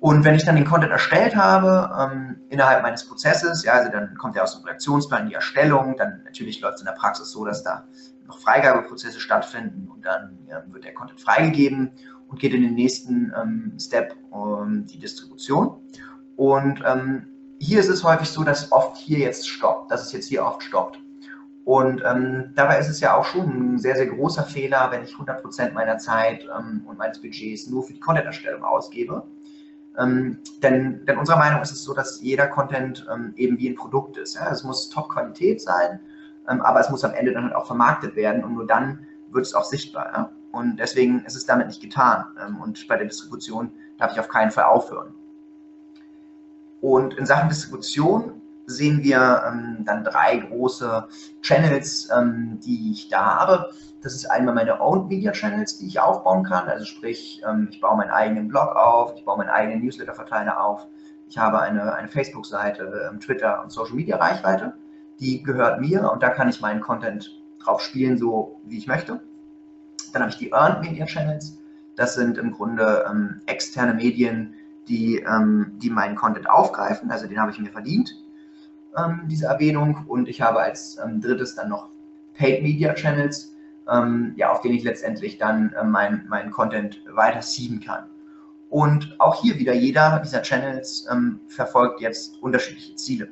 Und 0.00 0.24
wenn 0.24 0.36
ich 0.36 0.44
dann 0.44 0.54
den 0.54 0.64
Content 0.64 0.92
erstellt 0.92 1.34
habe, 1.34 1.90
ähm, 1.98 2.36
innerhalb 2.50 2.82
meines 2.82 3.06
Prozesses, 3.06 3.64
ja, 3.64 3.72
also 3.72 3.90
dann 3.90 4.16
kommt 4.16 4.36
ja 4.36 4.42
aus 4.44 4.54
dem 4.54 4.64
Redaktionsplan 4.64 5.28
die 5.28 5.34
Erstellung, 5.34 5.96
dann 5.96 6.22
natürlich 6.24 6.60
läuft 6.60 6.76
es 6.76 6.80
in 6.82 6.86
der 6.86 6.92
Praxis 6.92 7.32
so, 7.32 7.44
dass 7.44 7.64
da 7.64 7.84
noch 8.26 8.38
Freigabeprozesse 8.38 9.18
stattfinden 9.18 9.88
und 9.92 10.04
dann 10.04 10.38
ja, 10.48 10.62
wird 10.68 10.84
der 10.84 10.94
Content 10.94 11.20
freigegeben 11.20 11.90
und 12.28 12.38
geht 12.38 12.54
in 12.54 12.62
den 12.62 12.74
nächsten 12.74 13.32
ähm, 13.36 13.76
Step 13.80 14.14
um 14.30 14.86
die 14.86 15.00
Distribution. 15.00 15.82
Und 16.36 16.80
ähm, 16.86 17.26
hier 17.58 17.80
ist 17.80 17.88
es 17.88 18.04
häufig 18.04 18.28
so, 18.30 18.44
dass 18.44 18.70
oft 18.70 18.96
hier 18.96 19.18
jetzt 19.18 19.48
stoppt, 19.48 19.90
dass 19.90 20.06
es 20.06 20.12
jetzt 20.12 20.28
hier 20.28 20.44
oft 20.44 20.62
stoppt. 20.62 21.00
Und 21.68 22.02
ähm, 22.02 22.52
dabei 22.54 22.78
ist 22.78 22.88
es 22.88 22.98
ja 23.00 23.14
auch 23.14 23.26
schon 23.26 23.74
ein 23.74 23.78
sehr, 23.78 23.94
sehr 23.94 24.06
großer 24.06 24.44
Fehler, 24.44 24.88
wenn 24.90 25.02
ich 25.02 25.12
100% 25.12 25.74
meiner 25.74 25.98
Zeit 25.98 26.48
ähm, 26.58 26.80
und 26.86 26.96
meines 26.96 27.20
Budgets 27.20 27.66
nur 27.66 27.82
für 27.82 27.92
die 27.92 28.00
Content-Erstellung 28.00 28.64
ausgebe. 28.64 29.24
Ähm, 29.98 30.38
denn, 30.62 31.04
denn 31.04 31.18
unserer 31.18 31.36
Meinung 31.36 31.60
ist 31.60 31.70
es 31.70 31.84
so, 31.84 31.92
dass 31.92 32.22
jeder 32.22 32.46
Content 32.46 33.06
ähm, 33.12 33.34
eben 33.36 33.58
wie 33.58 33.68
ein 33.68 33.74
Produkt 33.74 34.16
ist. 34.16 34.36
Ja? 34.36 34.50
Es 34.50 34.64
muss 34.64 34.88
Top-Qualität 34.88 35.60
sein, 35.60 36.00
ähm, 36.48 36.62
aber 36.62 36.80
es 36.80 36.88
muss 36.88 37.04
am 37.04 37.12
Ende 37.12 37.34
dann 37.34 37.44
halt 37.44 37.54
auch 37.54 37.66
vermarktet 37.66 38.16
werden 38.16 38.44
und 38.44 38.54
nur 38.54 38.66
dann 38.66 39.06
wird 39.30 39.44
es 39.44 39.52
auch 39.52 39.64
sichtbar. 39.64 40.10
Ja? 40.14 40.30
Und 40.52 40.78
deswegen 40.78 41.22
ist 41.26 41.36
es 41.36 41.44
damit 41.44 41.66
nicht 41.66 41.82
getan. 41.82 42.24
Ähm, 42.42 42.56
und 42.62 42.88
bei 42.88 42.96
der 42.96 43.08
Distribution 43.08 43.70
darf 43.98 44.12
ich 44.12 44.20
auf 44.20 44.28
keinen 44.28 44.52
Fall 44.52 44.64
aufhören. 44.64 45.14
Und 46.80 47.12
in 47.18 47.26
Sachen 47.26 47.50
Distribution 47.50 48.37
sehen 48.68 49.02
wir 49.02 49.42
ähm, 49.46 49.84
dann 49.84 50.04
drei 50.04 50.36
große 50.36 51.08
Channels, 51.40 52.08
ähm, 52.16 52.60
die 52.60 52.92
ich 52.92 53.08
da 53.08 53.36
habe. 53.36 53.70
Das 54.02 54.14
ist 54.14 54.30
einmal 54.30 54.54
meine 54.54 54.80
Owned 54.80 55.08
Media 55.08 55.32
Channels, 55.32 55.78
die 55.78 55.86
ich 55.86 56.00
aufbauen 56.00 56.44
kann. 56.44 56.68
Also 56.68 56.84
sprich, 56.84 57.42
ähm, 57.48 57.68
ich 57.70 57.80
baue 57.80 57.96
meinen 57.96 58.10
eigenen 58.10 58.48
Blog 58.48 58.76
auf, 58.76 59.14
ich 59.16 59.24
baue 59.24 59.38
meinen 59.38 59.48
eigenen 59.48 59.82
Newsletter-Verteiler 59.82 60.62
auf. 60.62 60.86
Ich 61.28 61.38
habe 61.38 61.60
eine, 61.60 61.94
eine 61.94 62.08
Facebook-Seite, 62.08 63.10
ähm, 63.10 63.20
Twitter 63.20 63.62
und 63.62 63.72
Social 63.72 63.94
Media 63.94 64.16
Reichweite. 64.16 64.74
Die 65.18 65.42
gehört 65.42 65.80
mir 65.80 66.10
und 66.12 66.22
da 66.22 66.28
kann 66.28 66.48
ich 66.48 66.60
meinen 66.60 66.80
Content 66.80 67.42
drauf 67.58 67.80
spielen, 67.80 68.18
so 68.18 68.60
wie 68.64 68.78
ich 68.78 68.86
möchte. 68.86 69.20
Dann 70.12 70.22
habe 70.22 70.30
ich 70.30 70.38
die 70.38 70.50
Earned 70.50 70.80
Media 70.82 71.06
Channels. 71.06 71.58
Das 71.96 72.14
sind 72.14 72.38
im 72.38 72.52
Grunde 72.52 73.04
ähm, 73.10 73.40
externe 73.46 73.94
Medien, 73.94 74.54
die, 74.88 75.16
ähm, 75.18 75.72
die 75.78 75.90
meinen 75.90 76.16
Content 76.16 76.48
aufgreifen. 76.48 77.10
Also 77.10 77.26
den 77.26 77.40
habe 77.40 77.50
ich 77.50 77.58
mir 77.58 77.70
verdient, 77.70 78.14
ähm, 78.96 79.22
diese 79.26 79.46
Erwähnung. 79.46 80.04
Und 80.06 80.28
ich 80.28 80.40
habe 80.40 80.60
als 80.60 80.98
ähm, 81.04 81.20
drittes 81.20 81.54
dann 81.54 81.68
noch 81.68 81.88
Paid 82.36 82.62
Media 82.62 82.94
Channels, 82.94 83.54
ähm, 83.90 84.32
ja, 84.36 84.50
auf 84.50 84.60
denen 84.60 84.74
ich 84.74 84.84
letztendlich 84.84 85.38
dann 85.38 85.72
äh, 85.72 85.84
meinen 85.84 86.26
mein 86.28 86.50
Content 86.50 87.02
weiter 87.10 87.42
sieben 87.42 87.80
kann. 87.80 88.04
Und 88.70 89.16
auch 89.18 89.40
hier 89.40 89.58
wieder, 89.58 89.72
jeder 89.72 90.20
dieser 90.24 90.42
Channels 90.42 91.06
ähm, 91.10 91.40
verfolgt 91.48 92.00
jetzt 92.00 92.42
unterschiedliche 92.42 92.94
Ziele. 92.96 93.28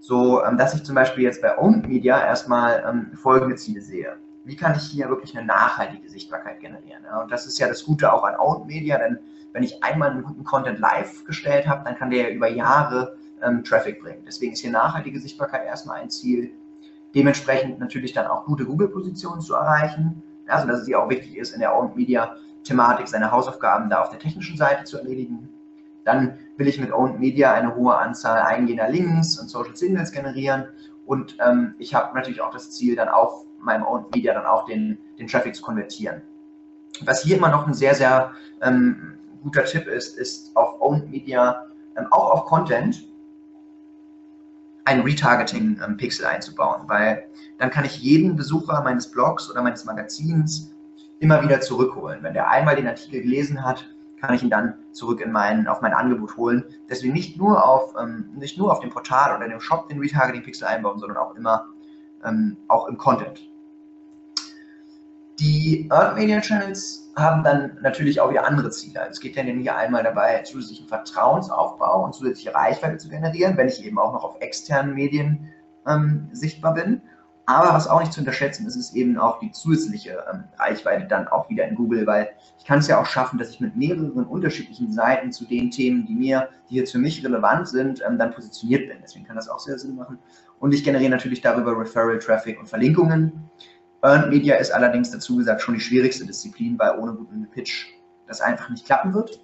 So, 0.00 0.40
dass 0.56 0.74
ich 0.74 0.84
zum 0.84 0.94
Beispiel 0.94 1.24
jetzt 1.24 1.42
bei 1.42 1.58
Owned 1.58 1.86
Media 1.86 2.24
erstmal 2.24 3.10
folgende 3.14 3.56
Ziele 3.56 3.82
sehe 3.82 4.16
wie 4.48 4.56
kann 4.56 4.74
ich 4.74 4.84
hier 4.84 5.08
wirklich 5.10 5.36
eine 5.36 5.46
nachhaltige 5.46 6.08
Sichtbarkeit 6.08 6.60
generieren. 6.60 7.04
Und 7.22 7.30
das 7.30 7.46
ist 7.46 7.58
ja 7.58 7.68
das 7.68 7.84
Gute 7.84 8.10
auch 8.10 8.24
an 8.24 8.34
Owned 8.36 8.66
Media, 8.66 8.98
denn 8.98 9.18
wenn 9.52 9.62
ich 9.62 9.84
einmal 9.84 10.10
einen 10.10 10.22
guten 10.22 10.42
Content 10.42 10.78
live 10.78 11.24
gestellt 11.24 11.68
habe, 11.68 11.84
dann 11.84 11.96
kann 11.96 12.10
der 12.10 12.22
ja 12.22 12.34
über 12.34 12.48
Jahre 12.48 13.17
ähm, 13.42 13.64
Traffic 13.64 14.00
bringen. 14.00 14.22
Deswegen 14.26 14.52
ist 14.52 14.60
hier 14.60 14.70
nachhaltige 14.70 15.20
Sichtbarkeit 15.20 15.66
erstmal 15.66 16.00
ein 16.00 16.10
Ziel. 16.10 16.52
Dementsprechend 17.14 17.78
natürlich 17.78 18.12
dann 18.12 18.26
auch 18.26 18.44
gute 18.44 18.64
Google-Positionen 18.64 19.40
zu 19.40 19.54
erreichen. 19.54 20.22
Also 20.46 20.66
dass 20.66 20.80
es 20.80 20.86
hier 20.86 21.00
auch 21.00 21.10
wichtig 21.10 21.36
ist, 21.36 21.52
in 21.52 21.60
der 21.60 21.76
Owned 21.76 21.96
Media 21.96 22.36
Thematik 22.64 23.08
seine 23.08 23.30
Hausaufgaben 23.30 23.88
da 23.88 24.02
auf 24.02 24.10
der 24.10 24.18
technischen 24.18 24.56
Seite 24.56 24.84
zu 24.84 24.98
erledigen. 24.98 25.48
Dann 26.04 26.38
will 26.56 26.68
ich 26.68 26.80
mit 26.80 26.92
Owned 26.92 27.20
Media 27.20 27.52
eine 27.52 27.74
hohe 27.74 27.96
Anzahl 27.96 28.40
eingehender 28.40 28.88
Links 28.88 29.38
und 29.38 29.48
Social 29.48 29.76
Signals 29.76 30.12
generieren. 30.12 30.66
Und 31.06 31.36
ähm, 31.46 31.74
ich 31.78 31.94
habe 31.94 32.14
natürlich 32.14 32.40
auch 32.40 32.50
das 32.50 32.70
Ziel, 32.70 32.96
dann 32.96 33.08
auf 33.08 33.44
meinem 33.60 33.84
Owned 33.84 34.14
Media 34.14 34.34
dann 34.34 34.46
auch 34.46 34.64
den, 34.64 34.98
den 35.18 35.26
Traffic 35.26 35.54
zu 35.54 35.62
konvertieren. 35.62 36.22
Was 37.02 37.22
hier 37.22 37.36
immer 37.36 37.50
noch 37.50 37.66
ein 37.66 37.74
sehr, 37.74 37.94
sehr 37.94 38.32
ähm, 38.62 39.18
guter 39.42 39.64
Tipp 39.64 39.86
ist, 39.86 40.18
ist 40.18 40.54
auf 40.56 40.80
Owned 40.80 41.10
Media, 41.10 41.66
ähm, 41.96 42.06
auch 42.10 42.30
auf 42.30 42.44
Content, 42.44 43.07
ein 44.88 45.00
Retargeting-Pixel 45.00 46.24
einzubauen, 46.24 46.82
weil 46.86 47.24
dann 47.58 47.70
kann 47.70 47.84
ich 47.84 47.98
jeden 47.98 48.36
Besucher 48.36 48.82
meines 48.82 49.10
Blogs 49.10 49.50
oder 49.50 49.62
meines 49.62 49.84
Magazins 49.84 50.74
immer 51.20 51.42
wieder 51.42 51.60
zurückholen. 51.60 52.22
Wenn 52.22 52.32
der 52.32 52.48
einmal 52.48 52.76
den 52.76 52.86
Artikel 52.86 53.20
gelesen 53.20 53.64
hat, 53.64 53.86
kann 54.18 54.34
ich 54.34 54.42
ihn 54.42 54.50
dann 54.50 54.74
zurück 54.92 55.20
in 55.20 55.30
mein, 55.30 55.68
auf 55.68 55.82
mein 55.82 55.92
Angebot 55.92 56.36
holen. 56.36 56.64
Deswegen 56.88 57.12
nicht 57.12 57.36
nur 57.36 57.64
auf, 57.64 57.94
ähm, 58.00 58.30
nicht 58.34 58.56
nur 58.56 58.72
auf 58.72 58.80
dem 58.80 58.90
Portal 58.90 59.36
oder 59.36 59.46
dem 59.46 59.60
Shop 59.60 59.88
den 59.88 60.00
Retargeting-Pixel 60.00 60.66
einbauen, 60.66 60.98
sondern 60.98 61.18
auch 61.18 61.36
immer 61.36 61.66
ähm, 62.24 62.56
auch 62.66 62.88
im 62.88 62.96
Content. 62.96 63.48
Die 65.38 65.88
Earned 65.90 66.16
Media 66.16 66.40
Channels 66.40 67.12
haben 67.16 67.44
dann 67.44 67.78
natürlich 67.80 68.20
auch 68.20 68.30
wieder 68.30 68.44
andere 68.44 68.70
Ziele. 68.70 69.06
Es 69.08 69.20
geht 69.20 69.36
ja 69.36 69.44
nämlich 69.44 69.70
einmal 69.70 70.02
dabei, 70.02 70.42
zusätzlichen 70.42 70.88
Vertrauensaufbau 70.88 72.04
und 72.04 72.12
zusätzliche 72.12 72.54
Reichweite 72.54 72.96
zu 72.96 73.08
generieren, 73.08 73.56
wenn 73.56 73.68
ich 73.68 73.84
eben 73.84 73.98
auch 74.00 74.12
noch 74.12 74.24
auf 74.24 74.40
externen 74.40 74.94
Medien 74.94 75.48
ähm, 75.86 76.28
sichtbar 76.32 76.74
bin. 76.74 77.02
Aber 77.46 77.72
was 77.72 77.88
auch 77.88 78.00
nicht 78.00 78.12
zu 78.12 78.20
unterschätzen 78.20 78.66
ist, 78.66 78.74
ist 78.76 78.94
eben 78.94 79.16
auch 79.16 79.38
die 79.38 79.52
zusätzliche 79.52 80.22
ähm, 80.30 80.44
Reichweite 80.58 81.06
dann 81.06 81.28
auch 81.28 81.48
wieder 81.48 81.66
in 81.66 81.76
Google, 81.76 82.06
weil 82.06 82.28
ich 82.58 82.64
kann 82.64 82.80
es 82.80 82.88
ja 82.88 83.00
auch 83.00 83.06
schaffen, 83.06 83.38
dass 83.38 83.50
ich 83.50 83.60
mit 83.60 83.76
mehreren 83.76 84.26
unterschiedlichen 84.26 84.92
Seiten 84.92 85.30
zu 85.30 85.46
den 85.46 85.70
Themen, 85.70 86.04
die 86.04 86.14
mir, 86.14 86.48
die 86.68 86.74
jetzt 86.74 86.92
für 86.92 86.98
mich 86.98 87.24
relevant 87.24 87.68
sind, 87.68 88.02
ähm, 88.06 88.18
dann 88.18 88.32
positioniert 88.32 88.88
bin. 88.88 88.98
Deswegen 89.02 89.24
kann 89.24 89.36
das 89.36 89.48
auch 89.48 89.60
sehr 89.60 89.78
Sinn 89.78 89.94
machen. 89.94 90.18
Und 90.58 90.74
ich 90.74 90.82
generiere 90.82 91.10
natürlich 91.10 91.40
darüber 91.40 91.78
Referral 91.78 92.18
Traffic 92.18 92.58
und 92.58 92.68
Verlinkungen. 92.68 93.48
Earned 94.02 94.30
Media 94.30 94.56
ist 94.56 94.70
allerdings 94.70 95.10
dazu 95.10 95.36
gesagt 95.36 95.60
schon 95.60 95.74
die 95.74 95.80
schwierigste 95.80 96.24
Disziplin, 96.24 96.78
weil 96.78 96.98
ohne 96.98 97.14
guten 97.14 97.48
Pitch 97.50 97.86
das 98.26 98.40
einfach 98.40 98.68
nicht 98.70 98.86
klappen 98.86 99.14
wird. 99.14 99.40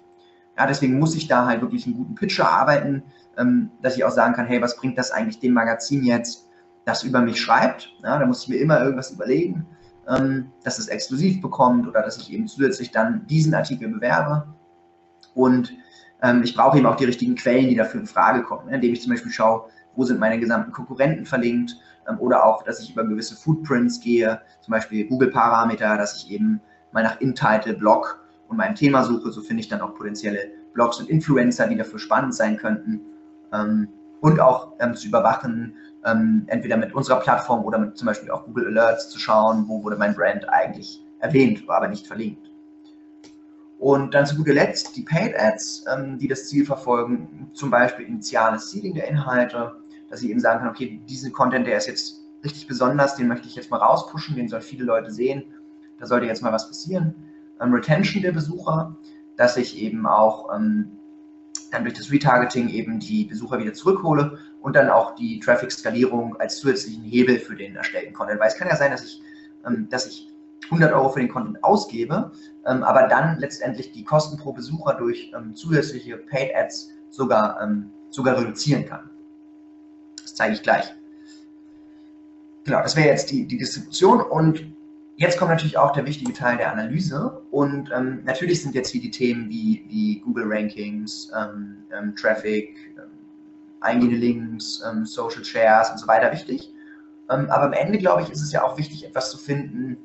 Ja, 0.57 0.65
deswegen 0.67 0.99
muss 0.99 1.15
ich 1.15 1.27
da 1.27 1.45
halt 1.45 1.61
wirklich 1.61 1.85
einen 1.85 1.95
guten 1.95 2.15
Pitch 2.15 2.39
erarbeiten, 2.39 3.03
ähm, 3.37 3.71
dass 3.81 3.97
ich 3.97 4.05
auch 4.05 4.11
sagen 4.11 4.33
kann, 4.33 4.45
hey, 4.45 4.61
was 4.61 4.77
bringt 4.77 4.97
das 4.97 5.11
eigentlich 5.11 5.39
dem 5.39 5.53
Magazin 5.53 6.03
jetzt, 6.03 6.47
das 6.85 7.03
über 7.03 7.21
mich 7.21 7.41
schreibt? 7.41 7.93
Ja, 8.03 8.17
da 8.17 8.25
muss 8.25 8.43
ich 8.43 8.49
mir 8.49 8.57
immer 8.57 8.79
irgendwas 8.81 9.11
überlegen, 9.11 9.65
ähm, 10.07 10.51
dass 10.63 10.79
es 10.79 10.87
exklusiv 10.87 11.41
bekommt 11.41 11.87
oder 11.87 12.01
dass 12.01 12.17
ich 12.17 12.31
eben 12.31 12.47
zusätzlich 12.47 12.91
dann 12.91 13.25
diesen 13.27 13.53
Artikel 13.53 13.89
bewerbe. 13.89 14.47
Und 15.33 15.73
ähm, 16.21 16.43
ich 16.43 16.55
brauche 16.55 16.77
eben 16.77 16.85
auch 16.87 16.95
die 16.95 17.05
richtigen 17.05 17.35
Quellen, 17.35 17.67
die 17.67 17.75
dafür 17.75 17.99
in 17.99 18.07
Frage 18.07 18.43
kommen, 18.43 18.67
ne? 18.67 18.75
indem 18.75 18.93
ich 18.93 19.01
zum 19.01 19.11
Beispiel 19.11 19.31
schaue, 19.31 19.65
wo 19.95 20.03
sind 20.03 20.19
meine 20.19 20.39
gesamten 20.39 20.71
Konkurrenten 20.71 21.25
verlinkt, 21.25 21.77
oder 22.19 22.45
auch, 22.45 22.63
dass 22.63 22.79
ich 22.81 22.91
über 22.91 23.03
gewisse 23.03 23.35
Footprints 23.35 23.99
gehe, 23.99 24.41
zum 24.61 24.71
Beispiel 24.71 25.07
Google-Parameter, 25.07 25.97
dass 25.97 26.17
ich 26.17 26.31
eben 26.31 26.61
mal 26.91 27.03
nach 27.03 27.19
In-Title, 27.19 27.73
Blog 27.73 28.23
und 28.47 28.57
meinem 28.57 28.75
Thema 28.75 29.03
suche. 29.03 29.31
So 29.31 29.41
finde 29.41 29.61
ich 29.61 29.69
dann 29.69 29.81
auch 29.81 29.95
potenzielle 29.95 30.51
Blogs 30.73 30.99
und 30.99 31.09
Influencer, 31.09 31.67
die 31.67 31.75
dafür 31.75 31.99
spannend 31.99 32.35
sein 32.35 32.57
könnten. 32.57 33.01
Ähm, 33.53 33.87
und 34.21 34.39
auch 34.39 34.73
ähm, 34.79 34.95
zu 34.95 35.07
überwachen, 35.07 35.75
entweder 36.47 36.77
mit 36.77 36.93
unserer 36.93 37.19
Plattform 37.19 37.65
oder 37.65 37.79
mit 37.79 37.97
zum 37.97 38.05
Beispiel 38.05 38.29
auch 38.29 38.45
Google 38.45 38.67
Alerts 38.67 39.09
zu 39.09 39.17
schauen, 39.17 39.65
wo 39.67 39.83
wurde 39.83 39.97
mein 39.97 40.13
Brand 40.13 40.47
eigentlich 40.47 41.03
erwähnt, 41.19 41.67
war 41.67 41.77
aber 41.77 41.87
nicht 41.87 42.05
verlinkt. 42.05 42.51
Und 43.79 44.13
dann 44.13 44.27
zu 44.27 44.35
guter 44.35 44.53
Letzt 44.53 44.95
die 44.95 45.01
Paid 45.01 45.33
Ads, 45.35 45.85
die 46.17 46.27
das 46.27 46.47
Ziel 46.47 46.63
verfolgen, 46.63 47.49
zum 47.53 47.71
Beispiel 47.71 48.05
initiales 48.05 48.69
Seeding 48.69 48.93
der 48.93 49.07
Inhalte, 49.07 49.75
dass 50.15 50.23
ich 50.23 50.29
eben 50.29 50.39
sagen 50.39 50.59
kann, 50.59 50.69
okay, 50.69 51.01
diesen 51.09 51.33
Content, 51.33 51.67
der 51.67 51.77
ist 51.77 51.87
jetzt 51.87 52.21
richtig 52.41 52.67
besonders, 52.67 53.17
den 53.17 53.27
möchte 53.27 53.49
ich 53.49 53.55
jetzt 53.55 53.69
mal 53.69 53.77
rauspushen, 53.77 54.37
den 54.37 54.47
sollen 54.47 54.61
viele 54.61 54.85
Leute 54.85 55.11
sehen, 55.11 55.43
da 55.99 56.05
sollte 56.05 56.25
jetzt 56.25 56.41
mal 56.41 56.53
was 56.53 56.69
passieren. 56.69 57.13
Ähm, 57.59 57.73
Retention 57.73 58.23
der 58.23 58.31
Besucher, 58.31 58.95
dass 59.35 59.57
ich 59.57 59.77
eben 59.77 60.07
auch 60.07 60.55
ähm, 60.55 60.89
dann 61.71 61.83
durch 61.83 61.95
das 61.95 62.11
Retargeting 62.11 62.69
eben 62.69 63.01
die 63.01 63.25
Besucher 63.25 63.59
wieder 63.59 63.73
zurückhole 63.73 64.37
und 64.61 64.77
dann 64.77 64.89
auch 64.89 65.15
die 65.15 65.41
Traffic-Skalierung 65.41 66.37
als 66.37 66.59
zusätzlichen 66.59 67.03
Hebel 67.03 67.39
für 67.39 67.57
den 67.57 67.75
erstellten 67.75 68.13
Content. 68.13 68.39
Weil 68.39 68.47
es 68.47 68.55
kann 68.55 68.69
ja 68.69 68.77
sein, 68.77 68.91
dass 68.91 69.03
ich, 69.03 69.21
ähm, 69.65 69.89
dass 69.89 70.07
ich 70.07 70.31
100 70.65 70.93
Euro 70.93 71.09
für 71.09 71.19
den 71.19 71.27
Content 71.27 71.61
ausgebe, 71.61 72.31
ähm, 72.65 72.83
aber 72.83 73.09
dann 73.09 73.37
letztendlich 73.39 73.91
die 73.91 74.05
Kosten 74.05 74.37
pro 74.37 74.53
Besucher 74.53 74.93
durch 74.93 75.33
ähm, 75.35 75.55
zusätzliche 75.55 76.15
Paid 76.15 76.55
Ads 76.55 76.91
sogar, 77.09 77.61
ähm, 77.61 77.91
sogar 78.11 78.37
reduzieren 78.39 78.85
kann 78.85 79.09
zeige 80.35 80.53
ich 80.53 80.61
gleich. 80.61 80.93
Genau, 82.65 82.81
das 82.81 82.95
wäre 82.95 83.07
jetzt 83.07 83.31
die, 83.31 83.45
die 83.45 83.57
Distribution 83.57 84.21
und 84.21 84.65
jetzt 85.17 85.37
kommt 85.37 85.51
natürlich 85.51 85.77
auch 85.77 85.93
der 85.93 86.05
wichtige 86.05 86.33
Teil 86.33 86.57
der 86.57 86.71
Analyse 86.71 87.41
und 87.51 87.89
ähm, 87.95 88.21
natürlich 88.25 88.61
sind 88.63 88.75
jetzt 88.75 88.89
hier 88.89 89.01
die 89.01 89.11
Themen 89.11 89.49
wie, 89.49 89.85
wie 89.87 90.19
Google 90.19 90.45
Rankings, 90.47 91.31
ähm, 91.35 91.77
ähm, 91.95 92.15
Traffic, 92.15 92.75
ähm, 92.97 93.11
eingehende 93.81 94.17
Links, 94.17 94.83
ähm, 94.87 95.05
Social 95.05 95.45
Shares 95.45 95.91
und 95.91 95.99
so 95.99 96.07
weiter 96.07 96.31
wichtig. 96.31 96.73
Ähm, 97.29 97.49
aber 97.49 97.65
am 97.65 97.73
Ende, 97.73 97.97
glaube 97.97 98.23
ich, 98.23 98.29
ist 98.29 98.41
es 98.41 98.51
ja 98.51 98.63
auch 98.63 98.77
wichtig, 98.77 99.05
etwas 99.05 99.31
zu 99.31 99.37
finden, 99.37 99.97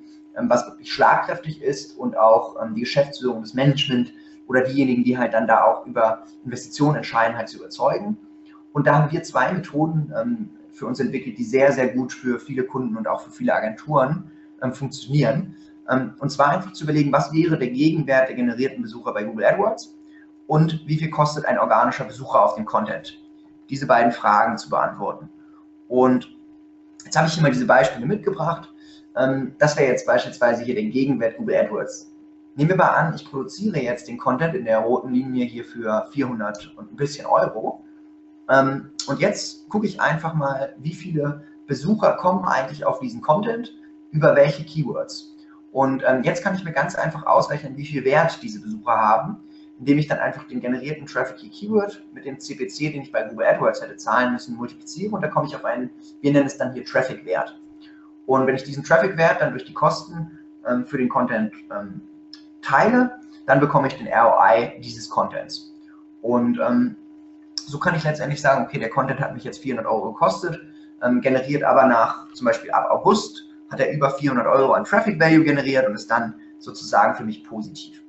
was 0.42 0.66
wirklich 0.66 0.90
schlagkräftig 0.92 1.60
ist 1.60 1.98
und 1.98 2.16
auch 2.16 2.56
die 2.74 2.80
Geschäftsführung, 2.80 3.42
das 3.42 3.52
Management 3.52 4.14
oder 4.46 4.62
diejenigen, 4.62 5.04
die 5.04 5.18
halt 5.18 5.34
dann 5.34 5.46
da 5.46 5.64
auch 5.64 5.86
über 5.86 6.24
Investitionen 6.44 6.96
entscheiden, 6.96 7.36
halt 7.36 7.48
zu 7.48 7.58
überzeugen. 7.58 8.16
Und 8.72 8.86
da 8.86 8.94
haben 8.94 9.12
wir 9.12 9.22
zwei 9.22 9.52
Methoden 9.52 10.12
ähm, 10.16 10.50
für 10.72 10.86
uns 10.86 11.00
entwickelt, 11.00 11.38
die 11.38 11.44
sehr, 11.44 11.72
sehr 11.72 11.88
gut 11.88 12.12
für 12.12 12.38
viele 12.38 12.64
Kunden 12.64 12.96
und 12.96 13.08
auch 13.08 13.20
für 13.20 13.30
viele 13.30 13.54
Agenturen 13.54 14.30
ähm, 14.62 14.72
funktionieren. 14.72 15.56
Ähm, 15.88 16.14
und 16.18 16.30
zwar 16.30 16.50
einfach 16.50 16.72
zu 16.72 16.84
überlegen, 16.84 17.12
was 17.12 17.32
wäre 17.32 17.58
der 17.58 17.70
Gegenwert 17.70 18.28
der 18.28 18.36
generierten 18.36 18.82
Besucher 18.82 19.12
bei 19.12 19.24
Google 19.24 19.44
AdWords 19.44 19.96
und 20.46 20.86
wie 20.86 20.96
viel 20.96 21.10
kostet 21.10 21.44
ein 21.44 21.58
organischer 21.58 22.04
Besucher 22.04 22.44
auf 22.44 22.54
dem 22.54 22.64
Content. 22.64 23.20
Diese 23.68 23.86
beiden 23.86 24.12
Fragen 24.12 24.58
zu 24.58 24.68
beantworten. 24.70 25.28
Und 25.88 26.28
jetzt 27.04 27.16
habe 27.16 27.28
ich 27.28 27.34
hier 27.34 27.42
mal 27.42 27.52
diese 27.52 27.66
Beispiele 27.66 28.06
mitgebracht. 28.06 28.72
Ähm, 29.16 29.52
das 29.58 29.76
wäre 29.76 29.88
jetzt 29.88 30.06
beispielsweise 30.06 30.62
hier 30.62 30.74
der 30.74 30.84
Gegenwert 30.84 31.36
Google 31.36 31.56
AdWords. 31.56 32.12
Nehmen 32.56 32.70
wir 32.70 32.76
mal 32.76 32.88
an, 32.88 33.14
ich 33.14 33.24
produziere 33.24 33.80
jetzt 33.80 34.08
den 34.08 34.18
Content 34.18 34.54
in 34.54 34.64
der 34.64 34.78
roten 34.80 35.12
Linie 35.12 35.44
hier 35.46 35.64
für 35.64 36.08
400 36.12 36.74
und 36.76 36.92
ein 36.92 36.96
bisschen 36.96 37.26
Euro. 37.26 37.84
Ähm, 38.50 38.90
und 39.06 39.20
jetzt 39.20 39.68
gucke 39.68 39.86
ich 39.86 40.00
einfach 40.00 40.34
mal, 40.34 40.74
wie 40.78 40.92
viele 40.92 41.44
Besucher 41.66 42.14
kommen 42.14 42.44
eigentlich 42.44 42.84
auf 42.84 42.98
diesen 42.98 43.20
Content, 43.22 43.72
über 44.10 44.34
welche 44.34 44.64
Keywords. 44.64 45.36
Und 45.72 46.02
ähm, 46.06 46.24
jetzt 46.24 46.42
kann 46.42 46.56
ich 46.56 46.64
mir 46.64 46.72
ganz 46.72 46.96
einfach 46.96 47.24
ausrechnen, 47.26 47.76
wie 47.76 47.86
viel 47.86 48.04
Wert 48.04 48.40
diese 48.42 48.60
Besucher 48.60 48.92
haben, 48.92 49.36
indem 49.78 49.98
ich 49.98 50.08
dann 50.08 50.18
einfach 50.18 50.48
den 50.48 50.60
generierten 50.60 51.06
Traffic 51.06 51.36
Key 51.36 51.48
Keyword 51.48 52.02
mit 52.12 52.24
dem 52.24 52.40
CPC, 52.40 52.92
den 52.92 53.02
ich 53.02 53.12
bei 53.12 53.22
Google 53.22 53.46
AdWords 53.46 53.80
hätte 53.80 53.96
zahlen 53.96 54.32
müssen, 54.32 54.56
multipliziere 54.56 55.14
und 55.14 55.22
da 55.22 55.28
komme 55.28 55.46
ich 55.46 55.54
auf 55.54 55.64
einen, 55.64 55.90
wir 56.20 56.32
nennen 56.32 56.46
es 56.46 56.58
dann 56.58 56.72
hier 56.72 56.84
Traffic 56.84 57.24
Wert. 57.24 57.58
Und 58.26 58.46
wenn 58.46 58.56
ich 58.56 58.64
diesen 58.64 58.82
Traffic 58.82 59.16
Wert 59.16 59.40
dann 59.40 59.52
durch 59.52 59.64
die 59.64 59.72
Kosten 59.72 60.38
ähm, 60.68 60.84
für 60.86 60.98
den 60.98 61.08
Content 61.08 61.52
ähm, 61.72 62.02
teile, 62.62 63.12
dann 63.46 63.60
bekomme 63.60 63.86
ich 63.86 63.96
den 63.96 64.08
ROI 64.08 64.80
dieses 64.80 65.08
Contents. 65.08 65.72
Und 66.20 66.58
ähm, 66.60 66.96
so 67.66 67.78
kann 67.78 67.94
ich 67.94 68.04
letztendlich 68.04 68.40
sagen, 68.40 68.64
okay, 68.64 68.78
der 68.78 68.90
Content 68.90 69.20
hat 69.20 69.34
mich 69.34 69.44
jetzt 69.44 69.58
400 69.58 69.86
Euro 69.86 70.12
gekostet, 70.12 70.60
ähm, 71.02 71.20
generiert 71.20 71.62
aber 71.62 71.86
nach 71.86 72.32
zum 72.32 72.46
Beispiel 72.46 72.70
ab 72.70 72.88
August 72.90 73.46
hat 73.70 73.80
er 73.80 73.92
über 73.92 74.10
400 74.10 74.46
Euro 74.46 74.72
an 74.72 74.84
Traffic 74.84 75.20
Value 75.20 75.44
generiert 75.44 75.86
und 75.86 75.94
ist 75.94 76.10
dann 76.10 76.34
sozusagen 76.58 77.14
für 77.14 77.24
mich 77.24 77.44
positiv. 77.44 78.02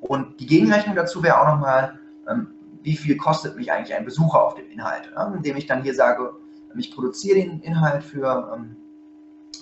Und 0.00 0.38
die 0.38 0.46
Gegenrechnung 0.46 0.94
dazu 0.94 1.22
wäre 1.22 1.40
auch 1.40 1.46
nochmal, 1.46 1.98
ähm, 2.28 2.48
wie 2.82 2.96
viel 2.96 3.16
kostet 3.16 3.56
mich 3.56 3.72
eigentlich 3.72 3.96
ein 3.96 4.04
Besucher 4.04 4.44
auf 4.44 4.54
dem 4.54 4.70
Inhalt, 4.70 5.10
ja? 5.14 5.32
indem 5.34 5.56
ich 5.56 5.66
dann 5.66 5.82
hier 5.82 5.94
sage, 5.94 6.34
ich 6.78 6.94
produziere 6.94 7.40
den 7.40 7.60
Inhalt 7.60 8.04
für, 8.04 8.52
ähm, 8.54 8.76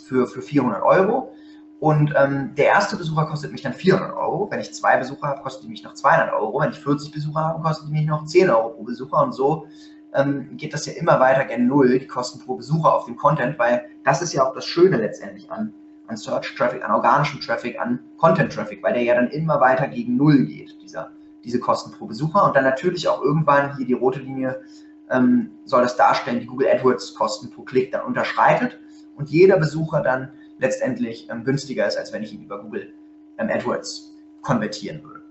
für, 0.05 0.27
für 0.27 0.43
400 0.43 0.83
Euro 0.83 1.33
und 1.85 2.15
ähm, 2.17 2.55
der 2.57 2.69
erste 2.69 2.97
Besucher 2.97 3.27
kostet 3.27 3.53
mich 3.53 3.61
dann 3.61 3.75
400 3.75 4.17
Euro. 4.17 4.51
Wenn 4.51 4.59
ich 4.59 4.73
zwei 4.73 4.97
Besucher 4.97 5.29
habe, 5.29 5.43
kostet 5.43 5.65
die 5.65 5.69
mich 5.69 5.85
noch 5.85 5.93
200 5.93 6.33
Euro. 6.33 6.59
Wenn 6.59 6.71
ich 6.71 6.79
40 6.79 7.13
Besucher 7.13 7.41
habe, 7.41 7.63
kostet 7.63 7.89
die 7.89 7.93
mich 7.93 8.07
noch 8.07 8.25
10 8.25 8.49
Euro 8.49 8.71
pro 8.71 8.85
Besucher. 8.85 9.23
Und 9.23 9.35
so 9.35 9.67
ähm, 10.15 10.57
geht 10.57 10.73
das 10.73 10.87
ja 10.87 10.95
immer 10.95 11.21
weiter 11.21 11.45
gen 11.45 11.67
Null, 11.67 11.99
die 11.99 12.07
Kosten 12.07 12.41
pro 12.41 12.55
Besucher 12.55 12.95
auf 12.95 13.05
dem 13.05 13.17
Content, 13.17 13.59
weil 13.59 13.85
das 14.03 14.23
ist 14.23 14.33
ja 14.33 14.49
auch 14.49 14.55
das 14.55 14.65
Schöne 14.65 14.97
letztendlich 14.97 15.53
an, 15.53 15.75
an 16.07 16.17
Search 16.17 16.55
Traffic, 16.57 16.83
an 16.83 16.91
organischem 16.91 17.43
Traffic, 17.43 17.79
an 17.79 18.01
Content 18.17 18.51
Traffic, 18.51 18.83
weil 18.83 18.95
der 18.95 19.03
ja 19.03 19.15
dann 19.17 19.29
immer 19.29 19.61
weiter 19.61 19.87
gegen 19.87 20.17
Null 20.17 20.47
geht, 20.47 20.81
dieser, 20.81 21.11
diese 21.45 21.61
Kosten 21.61 21.93
pro 21.93 22.07
Besucher. 22.07 22.45
Und 22.45 22.57
dann 22.57 22.65
natürlich 22.65 23.07
auch 23.09 23.21
irgendwann 23.21 23.77
hier 23.77 23.85
die 23.85 23.93
rote 23.93 24.21
Linie 24.21 24.59
ähm, 25.11 25.51
soll 25.67 25.83
das 25.83 25.97
darstellen, 25.97 26.41
die 26.41 26.47
Google 26.47 26.69
AdWords 26.69 27.15
Kosten 27.15 27.51
pro 27.51 27.61
Klick 27.61 27.93
dann 27.93 28.07
unterschreitet 28.07 28.79
und 29.17 29.29
jeder 29.29 29.59
Besucher 29.59 30.01
dann 30.01 30.31
letztendlich 30.59 31.29
ähm, 31.31 31.45
günstiger 31.45 31.87
ist, 31.87 31.97
als 31.97 32.13
wenn 32.13 32.23
ich 32.23 32.33
ihn 32.33 32.43
über 32.43 32.61
Google 32.61 32.93
ähm, 33.39 33.51
AdWords 33.51 34.15
konvertieren 34.43 35.03
würde. 35.03 35.23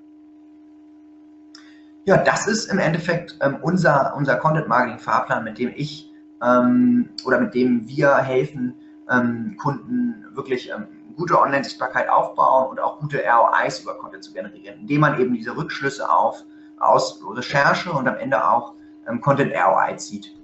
Ja, 2.06 2.18
das 2.18 2.48
ist 2.48 2.66
im 2.66 2.80
Endeffekt 2.80 3.38
ähm, 3.42 3.58
unser, 3.62 4.14
unser 4.18 4.36
Content-Marketing-Fahrplan, 4.36 5.44
mit 5.44 5.58
dem 5.58 5.72
ich 5.76 6.12
ähm, 6.42 7.10
oder 7.26 7.40
mit 7.40 7.54
dem 7.54 7.88
wir 7.88 8.18
helfen, 8.18 8.76
ähm, 9.10 9.56
Kunden 9.58 10.26
wirklich 10.34 10.72
gute 11.16 11.40
Online-Sichtbarkeit 11.40 12.10
aufbauen 12.10 12.70
und 12.70 12.80
auch 12.80 13.00
gute 13.00 13.24
ROIs 13.24 13.82
über 13.82 13.98
Content 13.98 14.24
zu 14.24 14.34
generieren, 14.34 14.82
indem 14.82 15.02
man 15.02 15.20
eben 15.20 15.34
diese 15.34 15.56
Rückschlüsse 15.56 16.10
auf, 16.10 16.44
aus 16.78 17.22
Recherche 17.26 17.92
und 17.92 18.08
am 18.08 18.18
Ende 18.18 18.46
auch 18.50 18.74
ähm, 19.08 19.22
Content 19.22 19.54
ROI 19.54 19.96
zieht. 19.96 20.36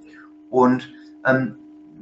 Und 0.50 0.94
ähm, 1.26 1.56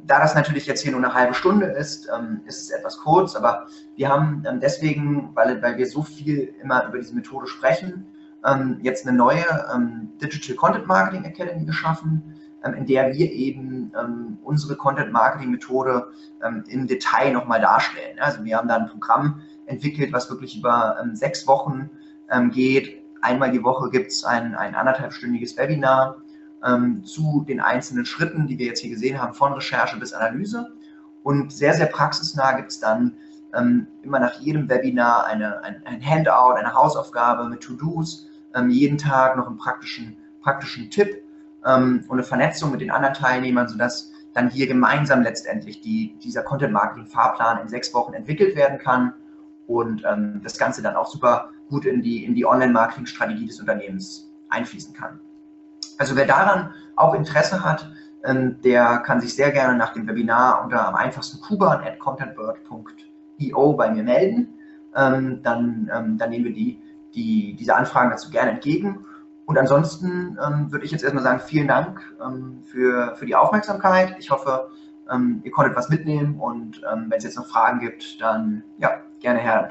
da 0.08 0.20
das 0.20 0.36
natürlich 0.36 0.66
jetzt 0.66 0.82
hier 0.82 0.92
nur 0.92 1.04
eine 1.04 1.14
halbe 1.14 1.34
Stunde 1.34 1.68
ist, 1.68 2.10
ähm, 2.16 2.42
ist 2.46 2.64
es 2.64 2.70
etwas 2.72 2.98
kurz, 2.98 3.36
aber 3.36 3.68
wir 3.96 4.10
haben 4.10 4.44
ähm, 4.48 4.60
deswegen, 4.60 5.32
weil, 5.34 5.62
weil 5.62 5.78
wir 5.78 5.86
so 5.86 6.02
viel 6.02 6.56
immer 6.62 6.88
über 6.88 6.98
diese 6.98 7.14
Methode 7.14 7.48
sprechen, 7.48 8.06
ähm, 8.46 8.80
jetzt 8.82 9.06
eine 9.06 9.16
neue 9.16 9.46
ähm, 9.74 10.10
Digital 10.22 10.56
Content 10.56 10.88
Marketing 10.88 11.26
Academy 11.26 11.66
geschaffen, 11.66 12.36
ähm, 12.64 12.74
in 12.74 12.86
der 12.86 13.14
wir 13.14 13.32
eben 13.32 13.92
unsere 14.44 14.76
Content 14.76 15.12
Marketing 15.12 15.52
Methode 15.52 16.08
im 16.68 16.88
Detail 16.88 17.32
nochmal 17.32 17.62
darstellen. 17.62 18.20
Also 18.20 18.44
wir 18.44 18.58
haben 18.58 18.68
da 18.68 18.76
ein 18.76 18.88
Programm 18.88 19.42
entwickelt, 19.66 20.12
was 20.12 20.30
wirklich 20.30 20.58
über 20.58 20.98
sechs 21.14 21.48
Wochen 21.48 21.90
geht. 22.52 23.02
Einmal 23.22 23.52
die 23.52 23.64
Woche 23.64 23.90
gibt 23.90 24.12
es 24.12 24.26
ein, 24.26 24.56
ein 24.56 24.76
anderthalbstündiges 24.76 25.58
Webinar 25.58 26.18
zu 27.04 27.46
den 27.48 27.60
einzelnen 27.60 28.06
Schritten, 28.06 28.48
die 28.48 28.58
wir 28.58 28.66
jetzt 28.66 28.82
hier 28.82 28.90
gesehen 28.90 29.22
haben, 29.22 29.34
von 29.34 29.54
Recherche 29.54 29.98
bis 29.98 30.12
Analyse. 30.12 30.74
Und 31.24 31.54
sehr, 31.54 31.74
sehr 31.74 31.86
praxisnah 31.86 32.54
gibt 32.54 32.72
es 32.72 32.80
dann 32.80 33.14
ähm, 33.56 33.88
immer 34.02 34.20
nach 34.20 34.40
jedem 34.40 34.70
Webinar 34.70 35.26
eine, 35.26 35.64
ein, 35.64 35.82
ein, 35.86 36.02
Handout, 36.02 36.56
eine 36.56 36.74
Hausaufgabe 36.74 37.48
mit 37.50 37.62
To-Dos, 37.62 38.30
ähm, 38.56 38.70
jeden 38.70 38.98
Tag 38.98 39.38
noch 39.38 39.48
einen 39.48 39.58
praktischen, 39.58 40.18
praktischen 40.42 40.90
Tipp 40.90 41.24
ähm, 41.66 42.04
und 42.08 42.18
eine 42.18 42.24
Vernetzung 42.24 42.72
mit 42.72 42.82
den 42.82 42.92
anderen 42.92 43.14
Teilnehmern, 43.14 43.68
sodass 43.68 44.12
dann 44.34 44.50
hier 44.50 44.68
gemeinsam 44.68 45.22
letztendlich 45.22 45.82
die, 45.82 46.18
dieser 46.24 46.44
Content-Marketing-Fahrplan 46.44 47.62
in 47.62 47.68
sechs 47.68 47.94
Wochen 47.94 48.14
entwickelt 48.14 48.56
werden 48.56 48.78
kann 48.78 49.14
und 49.66 50.04
ähm, 50.06 50.42
das 50.44 50.58
Ganze 50.58 50.82
dann 50.82 50.96
auch 50.96 51.08
super 51.08 51.52
gut 51.70 51.86
in 51.86 52.02
die, 52.02 52.24
in 52.24 52.36
die 52.36 52.46
Online-Marketing-Strategie 52.46 53.48
des 53.48 53.60
Unternehmens 53.60 54.30
einfließen 54.50 54.94
kann. 54.94 55.20
Also 55.98 56.16
wer 56.16 56.26
daran 56.26 56.74
auch 56.96 57.14
Interesse 57.14 57.64
hat, 57.64 57.92
ähm, 58.24 58.60
der 58.64 59.00
kann 59.00 59.22
sich 59.22 59.36
sehr 59.36 59.52
gerne 59.52 59.78
nach 59.78 59.94
dem 59.94 60.08
Webinar 60.08 60.64
unter 60.64 60.88
am 60.88 60.96
einfachsten 60.96 61.42
kuban 61.42 61.82
at 61.84 62.00
contentbird.io 62.00 63.74
bei 63.74 63.92
mir 63.92 64.04
melden. 64.04 64.54
Ähm, 64.96 65.42
dann, 65.44 65.90
ähm, 65.94 66.18
dann 66.18 66.30
nehmen 66.30 66.46
wir 66.46 66.54
die 66.54 66.82
die, 67.18 67.56
diese 67.56 67.76
Anfragen 67.76 68.12
dazu 68.12 68.30
gerne 68.30 68.52
entgegen. 68.52 69.06
Und 69.46 69.58
ansonsten 69.58 70.38
würde 70.70 70.86
ich 70.86 70.92
jetzt 70.92 71.04
erstmal 71.04 71.24
sagen, 71.24 71.40
vielen 71.40 71.70
Dank 71.70 72.02
für, 72.66 73.16
für 73.16 73.26
die 73.26 73.36
Aufmerksamkeit. 73.36 74.16
Ich 74.20 74.30
hoffe, 74.30 74.70
ihr 75.44 75.52
konntet 75.52 75.74
was 75.78 75.88
mitnehmen 75.88 76.38
und 76.38 76.82
wenn 76.82 77.18
es 77.18 77.24
jetzt 77.24 77.38
noch 77.38 77.48
Fragen 77.48 77.80
gibt, 77.80 78.20
dann 78.20 78.64
ja, 78.78 79.02
gerne 79.22 79.40
her. 79.40 79.70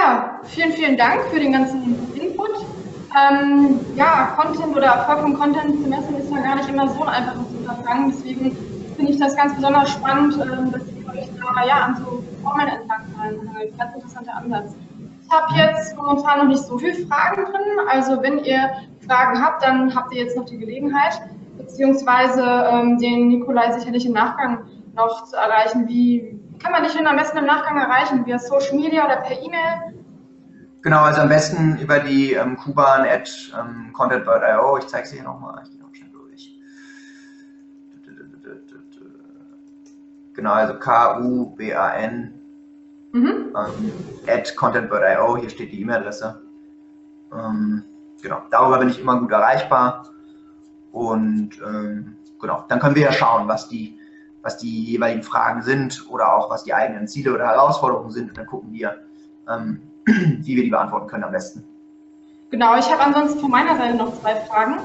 Ja, 0.00 0.40
vielen, 0.44 0.72
vielen 0.72 0.96
Dank 0.96 1.20
für 1.30 1.40
den 1.40 1.52
ganzen 1.52 1.94
Input. 2.14 2.50
Ähm, 3.14 3.80
ja, 3.96 4.34
Content 4.36 4.74
oder 4.74 4.86
Erfolg 4.86 5.20
von 5.20 5.34
Content 5.34 5.82
zu 5.82 5.88
messen 5.88 6.16
ist 6.16 6.30
ja 6.30 6.40
gar 6.40 6.56
nicht 6.56 6.68
immer 6.70 6.88
so 6.88 7.02
ein 7.02 7.08
einfaches 7.08 7.46
Unterfangen. 7.58 8.10
Deswegen 8.10 8.56
finde 8.96 9.12
ich 9.12 9.18
das 9.18 9.36
ganz 9.36 9.54
besonders 9.54 9.90
spannend, 9.90 10.34
ähm, 10.36 10.72
dass 10.72 10.82
ihr 10.86 11.06
euch 11.06 11.28
da 11.36 11.66
ja 11.66 11.74
an 11.84 11.96
so 11.96 12.22
Formeln 12.42 12.68
entlang 12.68 13.02
hangelt. 13.18 13.76
Ganz 13.78 13.94
interessanter 13.94 14.36
Ansatz. 14.36 14.74
Ich 15.22 15.30
habe 15.30 15.54
jetzt 15.56 15.96
momentan 15.96 16.38
noch 16.38 16.46
nicht 16.46 16.62
so 16.62 16.78
viele 16.78 17.06
Fragen 17.06 17.44
drin. 17.44 17.86
Also 17.90 18.22
wenn 18.22 18.38
ihr 18.44 18.70
Fragen 19.06 19.44
habt, 19.44 19.62
dann 19.62 19.94
habt 19.94 20.14
ihr 20.14 20.22
jetzt 20.22 20.36
noch 20.36 20.46
die 20.46 20.56
Gelegenheit, 20.56 21.20
beziehungsweise 21.58 22.42
ähm, 22.42 22.96
den 22.98 23.28
Nikolai 23.28 23.72
sicherlich 23.72 24.06
im 24.06 24.12
Nachgang 24.12 24.64
noch 24.94 25.24
zu 25.24 25.36
erreichen. 25.36 25.86
Wie 25.88 26.39
kann 26.62 26.72
man 26.72 26.82
dich 26.84 26.92
denn 26.92 27.06
am 27.06 27.16
besten 27.16 27.38
im 27.38 27.46
Nachgang 27.46 27.78
erreichen? 27.78 28.24
Via 28.26 28.38
Social 28.38 28.76
Media 28.76 29.04
oder 29.04 29.16
per 29.16 29.40
E-Mail? 29.40 30.04
Genau, 30.82 31.00
also 31.02 31.20
am 31.20 31.28
besten 31.28 31.78
über 31.78 31.98
die 32.00 32.34
ähm, 32.34 32.56
Kuban 32.56 33.02
at 33.06 33.30
ähm, 33.58 33.92
content.io. 33.92 34.78
Ich 34.78 34.86
zeige 34.86 35.04
es 35.04 35.12
hier 35.12 35.22
nochmal. 35.22 35.62
Ich 35.64 35.70
gehe 35.72 35.80
noch 35.80 35.94
schnell 35.94 36.10
durch. 36.10 36.56
Genau, 40.34 40.52
also 40.52 40.78
K-U-B-A-N 40.78 42.40
Mhm. 43.12 43.54
Ähm, 43.56 43.92
at 44.26 44.54
content.io, 44.56 45.36
hier 45.36 45.50
steht 45.50 45.72
die 45.72 45.80
E-Mail-Adresse. 45.80 46.42
Ähm, 47.32 47.82
genau, 48.22 48.42
darüber 48.50 48.78
bin 48.78 48.88
ich 48.88 49.00
immer 49.00 49.18
gut 49.18 49.32
erreichbar. 49.32 50.08
Und 50.92 51.50
ähm, 51.64 52.16
genau, 52.40 52.64
dann 52.68 52.78
können 52.78 52.94
wir 52.94 53.02
ja 53.02 53.12
schauen, 53.12 53.48
was 53.48 53.68
die, 53.68 53.98
was 54.42 54.58
die 54.58 54.84
jeweiligen 54.84 55.22
Fragen 55.22 55.62
sind 55.62 56.06
oder 56.08 56.34
auch 56.34 56.50
was 56.50 56.64
die 56.64 56.74
eigenen 56.74 57.06
Ziele 57.06 57.34
oder 57.34 57.46
Herausforderungen 57.46 58.10
sind. 58.10 58.30
Und 58.30 58.38
dann 58.38 58.46
gucken 58.46 58.72
wir, 58.72 58.96
ähm, 59.48 59.82
wie 60.06 60.56
wir 60.56 60.64
die 60.64 60.70
beantworten 60.70 61.08
können 61.08 61.24
am 61.24 61.32
besten. 61.32 61.64
Genau, 62.50 62.76
ich 62.76 62.90
habe 62.90 63.02
ansonsten 63.02 63.40
von 63.40 63.50
meiner 63.50 63.76
Seite 63.76 63.96
noch 63.96 64.18
zwei 64.20 64.34
Fragen. 64.36 64.76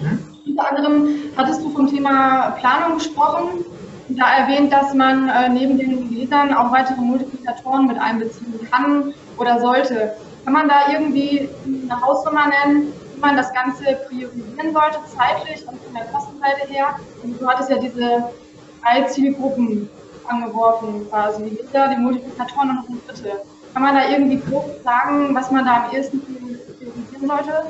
Mhm. 0.00 0.20
Unter 0.46 0.68
anderem 0.70 1.08
hattest 1.36 1.62
du 1.62 1.70
vom 1.70 1.88
Thema 1.88 2.50
Planung 2.52 2.98
gesprochen 2.98 3.64
da 4.10 4.38
erwähnt, 4.38 4.72
dass 4.72 4.94
man 4.94 5.28
äh, 5.28 5.48
neben 5.50 5.76
den 5.76 6.10
Lesern 6.10 6.54
auch 6.54 6.72
weitere 6.72 7.00
Multiplikatoren 7.00 7.86
mit 7.86 7.98
einbeziehen 7.98 8.66
kann, 8.70 9.12
oder 9.38 9.60
sollte. 9.60 10.14
Kann 10.44 10.52
man 10.52 10.68
da 10.68 10.92
irgendwie 10.92 11.48
eine 11.64 12.00
Hausnummer 12.00 12.46
nennen, 12.48 12.92
wie 13.14 13.20
man 13.20 13.36
das 13.36 13.52
Ganze 13.52 13.84
priorisieren 14.08 14.72
sollte, 14.72 14.98
zeitlich 15.16 15.66
und 15.68 15.80
von 15.82 15.94
der 15.94 16.06
Kostenseite 16.06 16.66
her? 16.68 16.98
Und 17.22 17.40
du 17.40 17.46
hattest 17.46 17.70
ja 17.70 17.78
diese 17.78 18.30
drei 18.82 19.02
Zielgruppen 19.04 19.88
angeworfen, 20.26 21.08
quasi 21.08 21.44
die 21.44 21.56
Leser, 21.56 21.88
die 21.88 22.00
Multiplikatoren 22.00 22.70
und 22.70 22.76
noch 22.76 22.88
eine 22.88 22.98
dritte. 23.06 23.32
Kann 23.72 23.82
man 23.82 23.94
da 23.94 24.08
irgendwie 24.08 24.40
grob 24.40 24.80
sagen, 24.82 25.34
was 25.34 25.50
man 25.50 25.64
da 25.64 25.84
am 25.84 25.94
ehesten 25.94 26.20
priorisieren 26.20 27.28
sollte? 27.28 27.66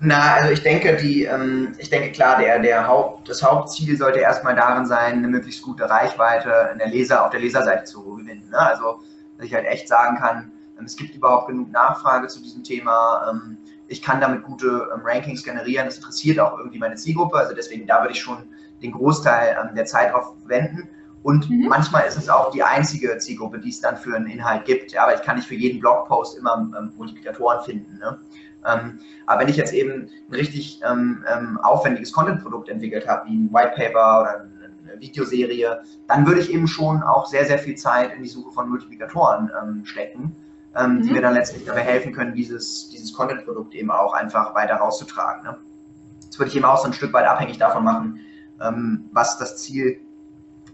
Na, 0.00 0.34
also 0.34 0.52
ich 0.52 0.62
denke, 0.62 0.96
die, 0.96 1.24
ähm, 1.24 1.74
ich 1.78 1.88
denke 1.88 2.12
klar, 2.12 2.38
der, 2.38 2.58
der 2.58 2.86
Haupt, 2.86 3.28
das 3.28 3.42
Hauptziel 3.42 3.96
sollte 3.96 4.18
erstmal 4.18 4.54
darin 4.54 4.84
sein, 4.86 5.18
eine 5.18 5.28
möglichst 5.28 5.62
gute 5.62 5.88
Reichweite 5.88 6.70
in 6.72 6.78
der 6.78 6.88
Leser, 6.88 7.24
auf 7.24 7.30
der 7.30 7.40
Leserseite 7.40 7.84
zu 7.84 8.04
gewinnen. 8.04 8.48
Ne? 8.50 8.58
Also, 8.58 9.00
dass 9.38 9.46
ich 9.46 9.54
halt 9.54 9.66
echt 9.66 9.88
sagen 9.88 10.18
kann, 10.18 10.52
ähm, 10.78 10.84
es 10.84 10.96
gibt 10.96 11.14
überhaupt 11.14 11.48
genug 11.48 11.70
Nachfrage 11.70 12.26
zu 12.26 12.42
diesem 12.42 12.62
Thema. 12.62 13.30
Ähm, 13.30 13.56
ich 13.88 14.02
kann 14.02 14.20
damit 14.20 14.42
gute 14.42 14.88
ähm, 14.94 15.00
Rankings 15.04 15.42
generieren. 15.42 15.86
Das 15.86 15.96
interessiert 15.96 16.38
auch 16.40 16.58
irgendwie 16.58 16.78
meine 16.78 16.96
Zielgruppe. 16.96 17.36
Also 17.36 17.54
deswegen, 17.54 17.86
da 17.86 18.00
würde 18.00 18.12
ich 18.12 18.20
schon 18.20 18.48
den 18.84 18.92
Großteil 18.92 19.56
ähm, 19.60 19.74
der 19.74 19.86
Zeit 19.86 20.12
drauf 20.12 20.34
wenden. 20.46 20.88
Und 21.22 21.48
mhm. 21.48 21.68
manchmal 21.68 22.06
ist 22.06 22.16
es 22.16 22.28
auch 22.28 22.50
die 22.50 22.62
einzige 22.62 23.16
Zielgruppe, 23.16 23.58
die 23.58 23.70
es 23.70 23.80
dann 23.80 23.96
für 23.96 24.14
einen 24.14 24.26
Inhalt 24.26 24.66
gibt. 24.66 24.92
Ja, 24.92 25.04
aber 25.04 25.14
ich 25.14 25.22
kann 25.22 25.36
nicht 25.36 25.48
für 25.48 25.54
jeden 25.54 25.80
Blogpost 25.80 26.38
immer 26.38 26.70
ähm, 26.78 26.92
Multiplikatoren 26.96 27.64
finden. 27.64 27.98
Ne? 27.98 28.18
Ähm, 28.66 29.00
aber 29.26 29.40
wenn 29.40 29.48
ich 29.48 29.56
jetzt 29.56 29.72
eben 29.72 30.10
ein 30.28 30.34
richtig 30.34 30.80
ähm, 30.84 31.24
ähm, 31.32 31.58
aufwendiges 31.62 32.12
Content-Produkt 32.12 32.68
entwickelt 32.68 33.08
habe, 33.08 33.28
wie 33.28 33.36
ein 33.36 33.52
White 33.52 33.72
Paper 33.74 34.20
oder 34.20 34.40
eine 34.40 35.00
Videoserie, 35.00 35.80
dann 36.08 36.26
würde 36.26 36.40
ich 36.40 36.52
eben 36.52 36.66
schon 36.66 37.02
auch 37.02 37.26
sehr, 37.26 37.46
sehr 37.46 37.58
viel 37.58 37.74
Zeit 37.74 38.14
in 38.14 38.22
die 38.22 38.28
Suche 38.28 38.52
von 38.52 38.68
Multiplikatoren 38.68 39.50
ähm, 39.62 39.84
stecken, 39.86 40.36
ähm, 40.76 40.96
mhm. 40.96 41.02
die 41.02 41.10
mir 41.10 41.22
dann 41.22 41.34
letztlich 41.34 41.64
dabei 41.64 41.80
helfen 41.80 42.12
können, 42.12 42.34
dieses, 42.34 42.90
dieses 42.90 43.14
Content-Produkt 43.14 43.74
eben 43.74 43.90
auch 43.90 44.12
einfach 44.12 44.54
weiter 44.54 44.76
rauszutragen. 44.76 45.42
Ne? 45.42 45.56
Das 46.26 46.38
würde 46.38 46.50
ich 46.50 46.56
eben 46.56 46.66
auch 46.66 46.78
so 46.78 46.86
ein 46.86 46.92
Stück 46.92 47.14
weit 47.14 47.26
abhängig 47.26 47.58
davon 47.58 47.84
machen, 47.84 48.20
ähm, 48.64 49.08
was 49.12 49.38
das 49.38 49.58
Ziel 49.58 50.00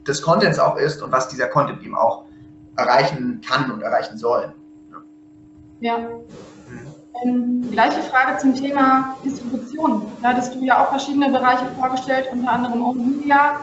des 0.06 0.22
Contents 0.22 0.58
auch 0.58 0.76
ist 0.76 1.02
und 1.02 1.12
was 1.12 1.28
dieser 1.28 1.46
Content 1.46 1.82
eben 1.82 1.94
auch 1.94 2.24
erreichen 2.76 3.40
kann 3.46 3.70
und 3.70 3.82
erreichen 3.82 4.16
soll. 4.16 4.54
Ja. 5.80 5.98
Mhm. 5.98 6.94
Ähm, 7.22 7.70
gleiche 7.70 8.00
Frage 8.02 8.38
zum 8.38 8.54
Thema 8.54 9.16
Distribution. 9.24 10.12
Da 10.22 10.30
hattest 10.30 10.54
du 10.54 10.60
ja 10.64 10.82
auch 10.82 10.90
verschiedene 10.90 11.30
Bereiche 11.30 11.66
vorgestellt, 11.78 12.28
unter 12.32 12.52
anderem 12.52 12.82
Open 12.82 13.18
Media. 13.18 13.60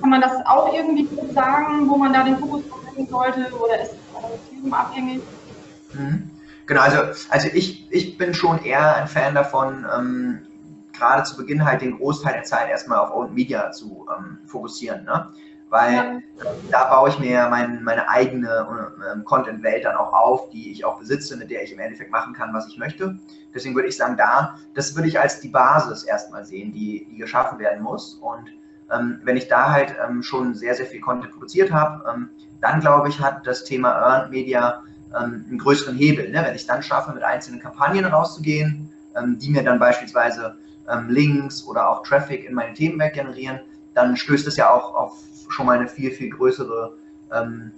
Kann 0.00 0.10
man 0.10 0.20
das 0.20 0.34
auch 0.46 0.72
irgendwie 0.72 1.06
gut 1.06 1.32
sagen, 1.34 1.88
wo 1.88 1.96
man 1.96 2.12
da 2.12 2.24
den 2.24 2.38
Fokus 2.38 2.62
legen 2.96 3.08
sollte 3.08 3.50
oder 3.54 3.80
ist 3.82 3.92
es 3.92 4.14
auch 4.14 4.30
themenabhängig? 4.50 5.22
Mhm. 5.92 6.30
Genau, 6.66 6.82
also, 6.82 6.98
also 7.30 7.48
ich, 7.52 7.90
ich 7.90 8.16
bin 8.16 8.32
schon 8.32 8.62
eher 8.62 8.94
ein 8.96 9.08
Fan 9.08 9.34
davon, 9.34 9.84
ähm, 9.96 10.46
gerade 11.00 11.24
zu 11.24 11.36
Beginn 11.36 11.64
halt 11.64 11.80
den 11.80 11.96
Großteil 11.96 12.34
der 12.34 12.44
Zeit 12.44 12.68
erstmal 12.68 12.98
auf 12.98 13.10
Open 13.10 13.34
Media 13.34 13.72
zu 13.72 14.06
ähm, 14.16 14.38
fokussieren. 14.46 15.04
Ne? 15.04 15.30
weil 15.70 15.94
ja. 15.94 16.20
da 16.70 16.84
baue 16.90 17.08
ich 17.08 17.18
mir 17.18 17.48
mein, 17.48 17.82
meine 17.82 18.08
eigene 18.08 18.66
ähm, 19.12 19.24
Content-Welt 19.24 19.84
dann 19.84 19.96
auch 19.96 20.12
auf, 20.12 20.50
die 20.50 20.72
ich 20.72 20.84
auch 20.84 20.98
besitze, 20.98 21.36
mit 21.36 21.50
der 21.50 21.62
ich 21.62 21.72
im 21.72 21.78
Endeffekt 21.78 22.10
machen 22.10 22.34
kann, 22.34 22.52
was 22.52 22.66
ich 22.66 22.76
möchte. 22.76 23.16
Deswegen 23.54 23.74
würde 23.74 23.88
ich 23.88 23.96
sagen, 23.96 24.16
da, 24.16 24.58
das 24.74 24.94
würde 24.96 25.08
ich 25.08 25.18
als 25.18 25.40
die 25.40 25.48
Basis 25.48 26.02
erstmal 26.02 26.44
sehen, 26.44 26.72
die, 26.72 27.06
die 27.10 27.16
geschaffen 27.16 27.58
werden 27.60 27.82
muss. 27.82 28.14
Und 28.14 28.50
ähm, 28.92 29.20
wenn 29.22 29.36
ich 29.36 29.46
da 29.46 29.70
halt 29.70 29.94
ähm, 30.04 30.22
schon 30.22 30.54
sehr, 30.54 30.74
sehr 30.74 30.86
viel 30.86 31.00
Content 31.00 31.32
produziert 31.32 31.72
habe, 31.72 32.04
ähm, 32.12 32.30
dann 32.60 32.80
glaube 32.80 33.08
ich, 33.08 33.20
hat 33.20 33.46
das 33.46 33.64
Thema 33.64 33.92
Earned 33.92 34.30
Media 34.30 34.82
ähm, 35.16 35.44
einen 35.48 35.58
größeren 35.58 35.96
Hebel. 35.96 36.30
Ne? 36.30 36.42
Wenn 36.44 36.54
ich 36.54 36.66
dann 36.66 36.82
schaffe, 36.82 37.12
mit 37.12 37.22
einzelnen 37.22 37.60
Kampagnen 37.60 38.04
rauszugehen, 38.04 38.90
ähm, 39.16 39.38
die 39.38 39.50
mir 39.50 39.62
dann 39.62 39.78
beispielsweise 39.78 40.56
Links 41.08 41.64
oder 41.66 41.88
auch 41.88 42.02
Traffic 42.02 42.44
in 42.44 42.54
meine 42.54 42.74
Themenwelt 42.74 43.14
generieren, 43.14 43.60
dann 43.94 44.16
stößt 44.16 44.46
es 44.46 44.56
ja 44.56 44.70
auch 44.70 44.94
auf 44.94 45.24
schon 45.48 45.66
mal 45.66 45.78
eine 45.78 45.88
viel, 45.88 46.10
viel 46.10 46.30
größere, 46.30 46.96
ähm, 47.32 47.72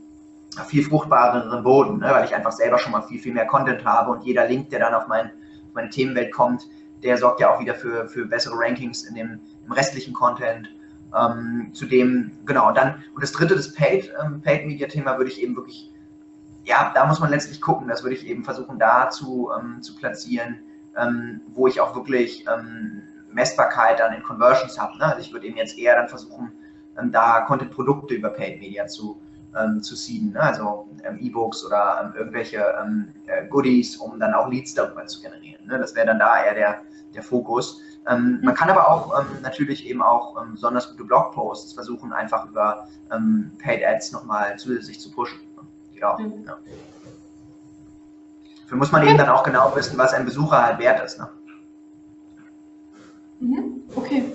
viel 0.66 0.84
fruchtbareren 0.84 1.62
Boden, 1.62 1.98
ne? 1.98 2.10
weil 2.10 2.24
ich 2.24 2.34
einfach 2.34 2.52
selber 2.52 2.78
schon 2.78 2.92
mal 2.92 3.02
viel, 3.02 3.18
viel 3.18 3.32
mehr 3.32 3.46
Content 3.46 3.84
habe 3.84 4.10
und 4.10 4.24
jeder 4.24 4.46
Link, 4.46 4.70
der 4.70 4.80
dann 4.80 4.94
auf, 4.94 5.08
mein, 5.08 5.30
meine 5.74 5.88
Themenwelt 5.88 6.32
kommt, 6.32 6.66
der 7.02 7.16
sorgt 7.16 7.40
ja 7.40 7.52
auch 7.52 7.60
wieder 7.60 7.74
für, 7.74 8.08
für 8.08 8.26
bessere 8.26 8.54
Rankings 8.56 9.04
in 9.04 9.14
dem 9.14 9.40
im 9.66 9.72
restlichen 9.72 10.12
Content. 10.12 10.68
Ähm, 11.18 11.70
zudem, 11.72 12.30
genau, 12.46 12.72
dann, 12.72 13.02
und 13.14 13.22
das 13.22 13.32
dritte, 13.32 13.54
das 13.54 13.74
Paid, 13.74 14.12
ähm, 14.22 14.40
Paid 14.40 14.66
Media 14.66 14.88
Thema 14.88 15.18
würde 15.18 15.30
ich 15.30 15.42
eben 15.42 15.54
wirklich, 15.56 15.90
ja, 16.64 16.90
da 16.94 17.06
muss 17.06 17.20
man 17.20 17.30
letztlich 17.30 17.60
gucken, 17.60 17.88
das 17.88 18.02
würde 18.02 18.16
ich 18.16 18.26
eben 18.26 18.44
versuchen 18.44 18.78
da 18.78 19.10
ähm, 19.10 19.82
zu 19.82 19.94
platzieren, 19.96 20.58
ähm, 20.96 21.40
wo 21.54 21.66
ich 21.66 21.80
auch 21.80 21.94
wirklich 21.94 22.46
ähm, 22.46 23.02
Messbarkeit 23.32 24.00
dann 24.00 24.12
in 24.12 24.22
Conversions 24.22 24.78
habe. 24.78 24.98
Ne? 24.98 25.06
Also 25.06 25.20
ich 25.20 25.32
würde 25.32 25.46
eben 25.46 25.56
jetzt 25.56 25.78
eher 25.78 25.96
dann 25.96 26.08
versuchen, 26.08 26.52
ähm, 26.98 27.12
da 27.12 27.42
Content-Produkte 27.42 28.14
über 28.14 28.30
Paid 28.30 28.60
Media 28.60 28.86
zu, 28.86 29.20
ähm, 29.58 29.82
zu 29.82 29.96
seeden, 29.96 30.32
ne? 30.32 30.40
also 30.40 30.88
ähm, 31.04 31.18
E-Books 31.20 31.64
oder 31.64 32.02
ähm, 32.04 32.14
irgendwelche 32.16 32.64
ähm, 32.82 33.12
äh, 33.26 33.46
Goodies, 33.46 33.96
um 33.96 34.18
dann 34.20 34.34
auch 34.34 34.48
Leads 34.48 34.74
darüber 34.74 35.06
zu 35.06 35.20
generieren. 35.22 35.66
Ne? 35.66 35.78
Das 35.78 35.94
wäre 35.94 36.06
dann 36.06 36.18
da 36.18 36.44
eher 36.44 36.54
der, 36.54 36.82
der 37.14 37.22
Fokus. 37.22 37.80
Ähm, 38.08 38.40
man 38.42 38.54
kann 38.54 38.68
aber 38.68 38.88
auch 38.88 39.24
natürlich 39.42 39.86
eben 39.86 40.02
auch 40.02 40.36
besonders 40.50 40.90
gute 40.90 41.04
Blogposts 41.04 41.72
versuchen, 41.72 42.12
einfach 42.12 42.46
über 42.46 42.88
Paid 43.62 43.84
Ads 43.84 44.10
nochmal 44.10 44.58
zusätzlich 44.58 44.98
zu 44.98 45.12
pushen. 45.12 45.38
Genau. 45.94 46.18
Mhm. 46.18 46.44
Ja. 46.44 46.58
Dafür 48.72 48.78
muss 48.78 48.92
man 48.92 49.06
eben 49.06 49.18
dann 49.18 49.28
auch 49.28 49.42
genau 49.42 49.70
wissen, 49.76 49.98
was 49.98 50.14
ein 50.14 50.24
Besucher 50.24 50.62
halt 50.62 50.78
wert 50.78 51.04
ist. 51.04 51.18
Ne? 51.18 51.28
Mhm. 53.40 53.82
Okay. 53.94 54.32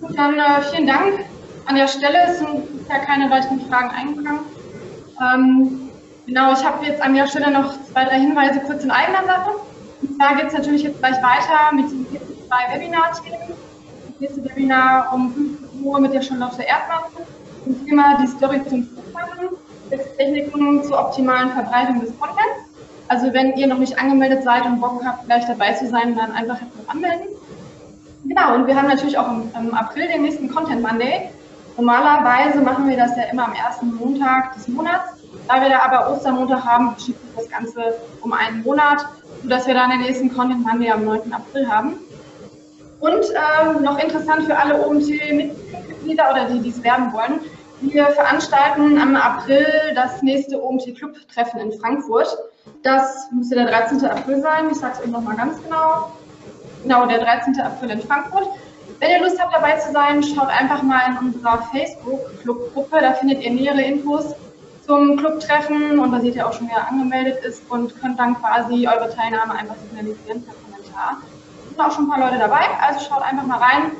Gut, 0.00 0.18
dann 0.18 0.34
äh, 0.34 0.62
vielen 0.68 0.88
Dank 0.88 1.24
an 1.66 1.76
der 1.76 1.86
Stelle 1.86 2.34
sind 2.34 2.88
ja 2.88 2.98
keine 2.98 3.30
weiteren 3.30 3.60
Fragen 3.68 3.90
eingegangen. 3.90 4.40
Ähm, 5.20 5.90
genau, 6.26 6.54
ich 6.54 6.64
habe 6.64 6.84
jetzt 6.86 7.00
an 7.00 7.14
der 7.14 7.28
Stelle 7.28 7.52
noch 7.52 7.72
zwei, 7.92 8.04
drei 8.04 8.18
Hinweise 8.18 8.58
kurz 8.66 8.82
in 8.82 8.90
eigener 8.90 9.24
Sache. 9.24 9.50
Und 10.02 10.16
zwar 10.16 10.34
geht 10.34 10.48
es 10.48 10.54
natürlich 10.54 10.82
jetzt 10.82 10.98
gleich 10.98 11.18
weiter 11.18 11.72
mit 11.72 11.88
den 11.88 12.04
zwei 12.48 12.74
Webinar-Themen. 12.74 13.54
Das 14.08 14.18
nächste 14.18 14.44
Webinar 14.44 15.12
um 15.14 15.32
15 15.32 15.82
Uhr 15.84 16.00
mit 16.00 16.14
der 16.14 16.22
Charlotte 16.22 16.62
Erdmann 16.64 17.04
zum 17.62 17.86
Thema 17.86 18.18
die 18.20 18.26
Story 18.26 18.60
zum 18.68 18.88
Flugfahren, 18.88 19.50
sechs 19.88 20.16
Techniken 20.16 20.82
zur 20.82 20.98
optimalen 20.98 21.50
Verbreitung 21.52 22.00
des 22.00 22.10
Contents. 22.18 22.67
Also 23.08 23.32
wenn 23.32 23.54
ihr 23.56 23.66
noch 23.66 23.78
nicht 23.78 23.98
angemeldet 23.98 24.44
seid 24.44 24.66
und 24.66 24.80
Bock 24.80 25.02
habt, 25.04 25.26
gleich 25.26 25.46
dabei 25.46 25.72
zu 25.72 25.88
sein, 25.88 26.14
dann 26.14 26.32
einfach 26.32 26.58
anmelden. 26.86 27.28
Genau, 28.24 28.54
und 28.54 28.66
wir 28.66 28.76
haben 28.76 28.88
natürlich 28.88 29.16
auch 29.16 29.28
im, 29.28 29.50
im 29.58 29.74
April 29.74 30.08
den 30.08 30.22
nächsten 30.22 30.48
Content 30.48 30.82
Monday. 30.82 31.30
Normalerweise 31.76 32.60
machen 32.60 32.88
wir 32.88 32.96
das 32.96 33.16
ja 33.16 33.24
immer 33.32 33.46
am 33.46 33.54
ersten 33.54 33.94
Montag 33.94 34.54
des 34.54 34.68
Monats. 34.68 35.12
Da 35.46 35.62
wir 35.62 35.70
da 35.70 35.80
aber 35.80 36.12
Ostermontag 36.12 36.64
haben, 36.64 36.92
verschiebt 36.92 37.20
sich 37.20 37.36
das 37.36 37.48
Ganze 37.48 37.94
um 38.20 38.32
einen 38.32 38.62
Monat, 38.62 39.06
sodass 39.42 39.66
wir 39.66 39.74
dann 39.74 39.90
den 39.90 40.00
nächsten 40.00 40.34
Content 40.34 40.66
Monday 40.66 40.90
am 40.90 41.04
9. 41.04 41.32
April 41.32 41.68
haben. 41.70 41.94
Und 43.00 43.24
ähm, 43.24 43.82
noch 43.82 43.98
interessant 44.02 44.44
für 44.44 44.56
alle 44.56 44.84
OMT-Mitglieder 44.86 46.30
oder 46.30 46.46
die, 46.46 46.60
die 46.60 46.70
es 46.70 46.82
werden 46.82 47.12
wollen, 47.12 47.40
wir 47.80 48.06
veranstalten 48.06 49.00
am 49.00 49.14
April 49.14 49.66
das 49.94 50.20
nächste 50.22 50.60
OMT-Club-Treffen 50.60 51.60
in 51.60 51.72
Frankfurt. 51.78 52.36
Das 52.82 53.30
müsste 53.32 53.56
der 53.56 53.66
13. 53.66 54.04
April 54.04 54.40
sein. 54.40 54.70
Ich 54.70 54.78
sage 54.78 54.94
es 54.94 55.04
euch 55.04 55.10
nochmal 55.10 55.36
ganz 55.36 55.62
genau. 55.62 56.12
Genau, 56.82 57.06
der 57.06 57.18
13. 57.18 57.60
April 57.60 57.90
in 57.90 58.02
Frankfurt. 58.02 58.48
Wenn 59.00 59.10
ihr 59.10 59.20
Lust 59.20 59.40
habt, 59.40 59.54
dabei 59.54 59.76
zu 59.76 59.92
sein, 59.92 60.22
schaut 60.22 60.48
einfach 60.48 60.82
mal 60.82 61.10
in 61.10 61.28
unserer 61.28 61.62
Facebook-Clubgruppe. 61.72 63.00
Da 63.00 63.12
findet 63.12 63.42
ihr 63.42 63.50
nähere 63.50 63.82
Infos 63.82 64.34
zum 64.86 65.16
Clubtreffen 65.18 65.98
und 65.98 66.12
da 66.12 66.20
seht 66.20 66.34
ihr 66.34 66.48
auch 66.48 66.52
schon, 66.52 66.68
wer 66.68 66.88
angemeldet 66.88 67.44
ist 67.44 67.62
und 67.70 68.00
könnt 68.00 68.18
dann 68.18 68.34
quasi 68.40 68.88
eure 68.88 69.14
Teilnahme 69.14 69.52
einfach 69.52 69.76
signalisieren 69.76 70.42
per 70.42 70.54
Kommentar. 70.54 71.18
Es 71.62 71.68
sind 71.68 71.80
auch 71.80 71.92
schon 71.92 72.06
ein 72.06 72.10
paar 72.10 72.20
Leute 72.20 72.38
dabei, 72.38 72.62
also 72.80 73.06
schaut 73.06 73.22
einfach 73.22 73.44
mal 73.44 73.58
rein. 73.58 73.92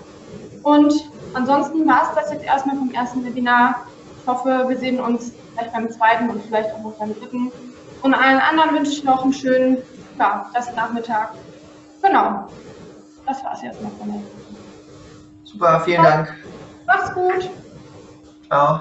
Und 0.63 0.95
ansonsten 1.35 1.87
war 1.87 2.03
es 2.05 2.15
das 2.15 2.33
jetzt 2.33 2.45
erstmal 2.45 2.77
vom 2.77 2.91
ersten 2.91 3.25
Webinar. 3.25 3.87
Ich 4.21 4.27
hoffe, 4.27 4.65
wir 4.67 4.79
sehen 4.79 4.99
uns 4.99 5.33
vielleicht 5.53 5.75
beim 5.75 5.91
zweiten 5.91 6.31
und 6.31 6.43
vielleicht 6.45 6.75
auch 6.75 6.83
noch 6.83 6.93
beim 6.93 7.15
dritten. 7.15 7.53
Und 8.03 8.15
allen 8.15 8.41
anderen 8.41 8.75
wünsche 8.75 8.93
ich 8.93 9.05
noch 9.05 9.23
einen 9.23 9.33
schönen 9.33 9.79
ja, 10.19 10.51
Nachmittag. 10.77 11.31
Genau. 12.03 12.49
Das 13.27 13.45
war 13.45 13.53
es 13.55 13.63
jetzt 13.63 13.83
noch 13.83 13.93
von 13.99 14.09
mir. 14.09 14.23
Super, 15.45 15.81
vielen 15.81 16.03
Dank. 16.03 16.35
Mach's 16.87 17.13
gut. 17.13 17.51
Ciao. 18.49 18.81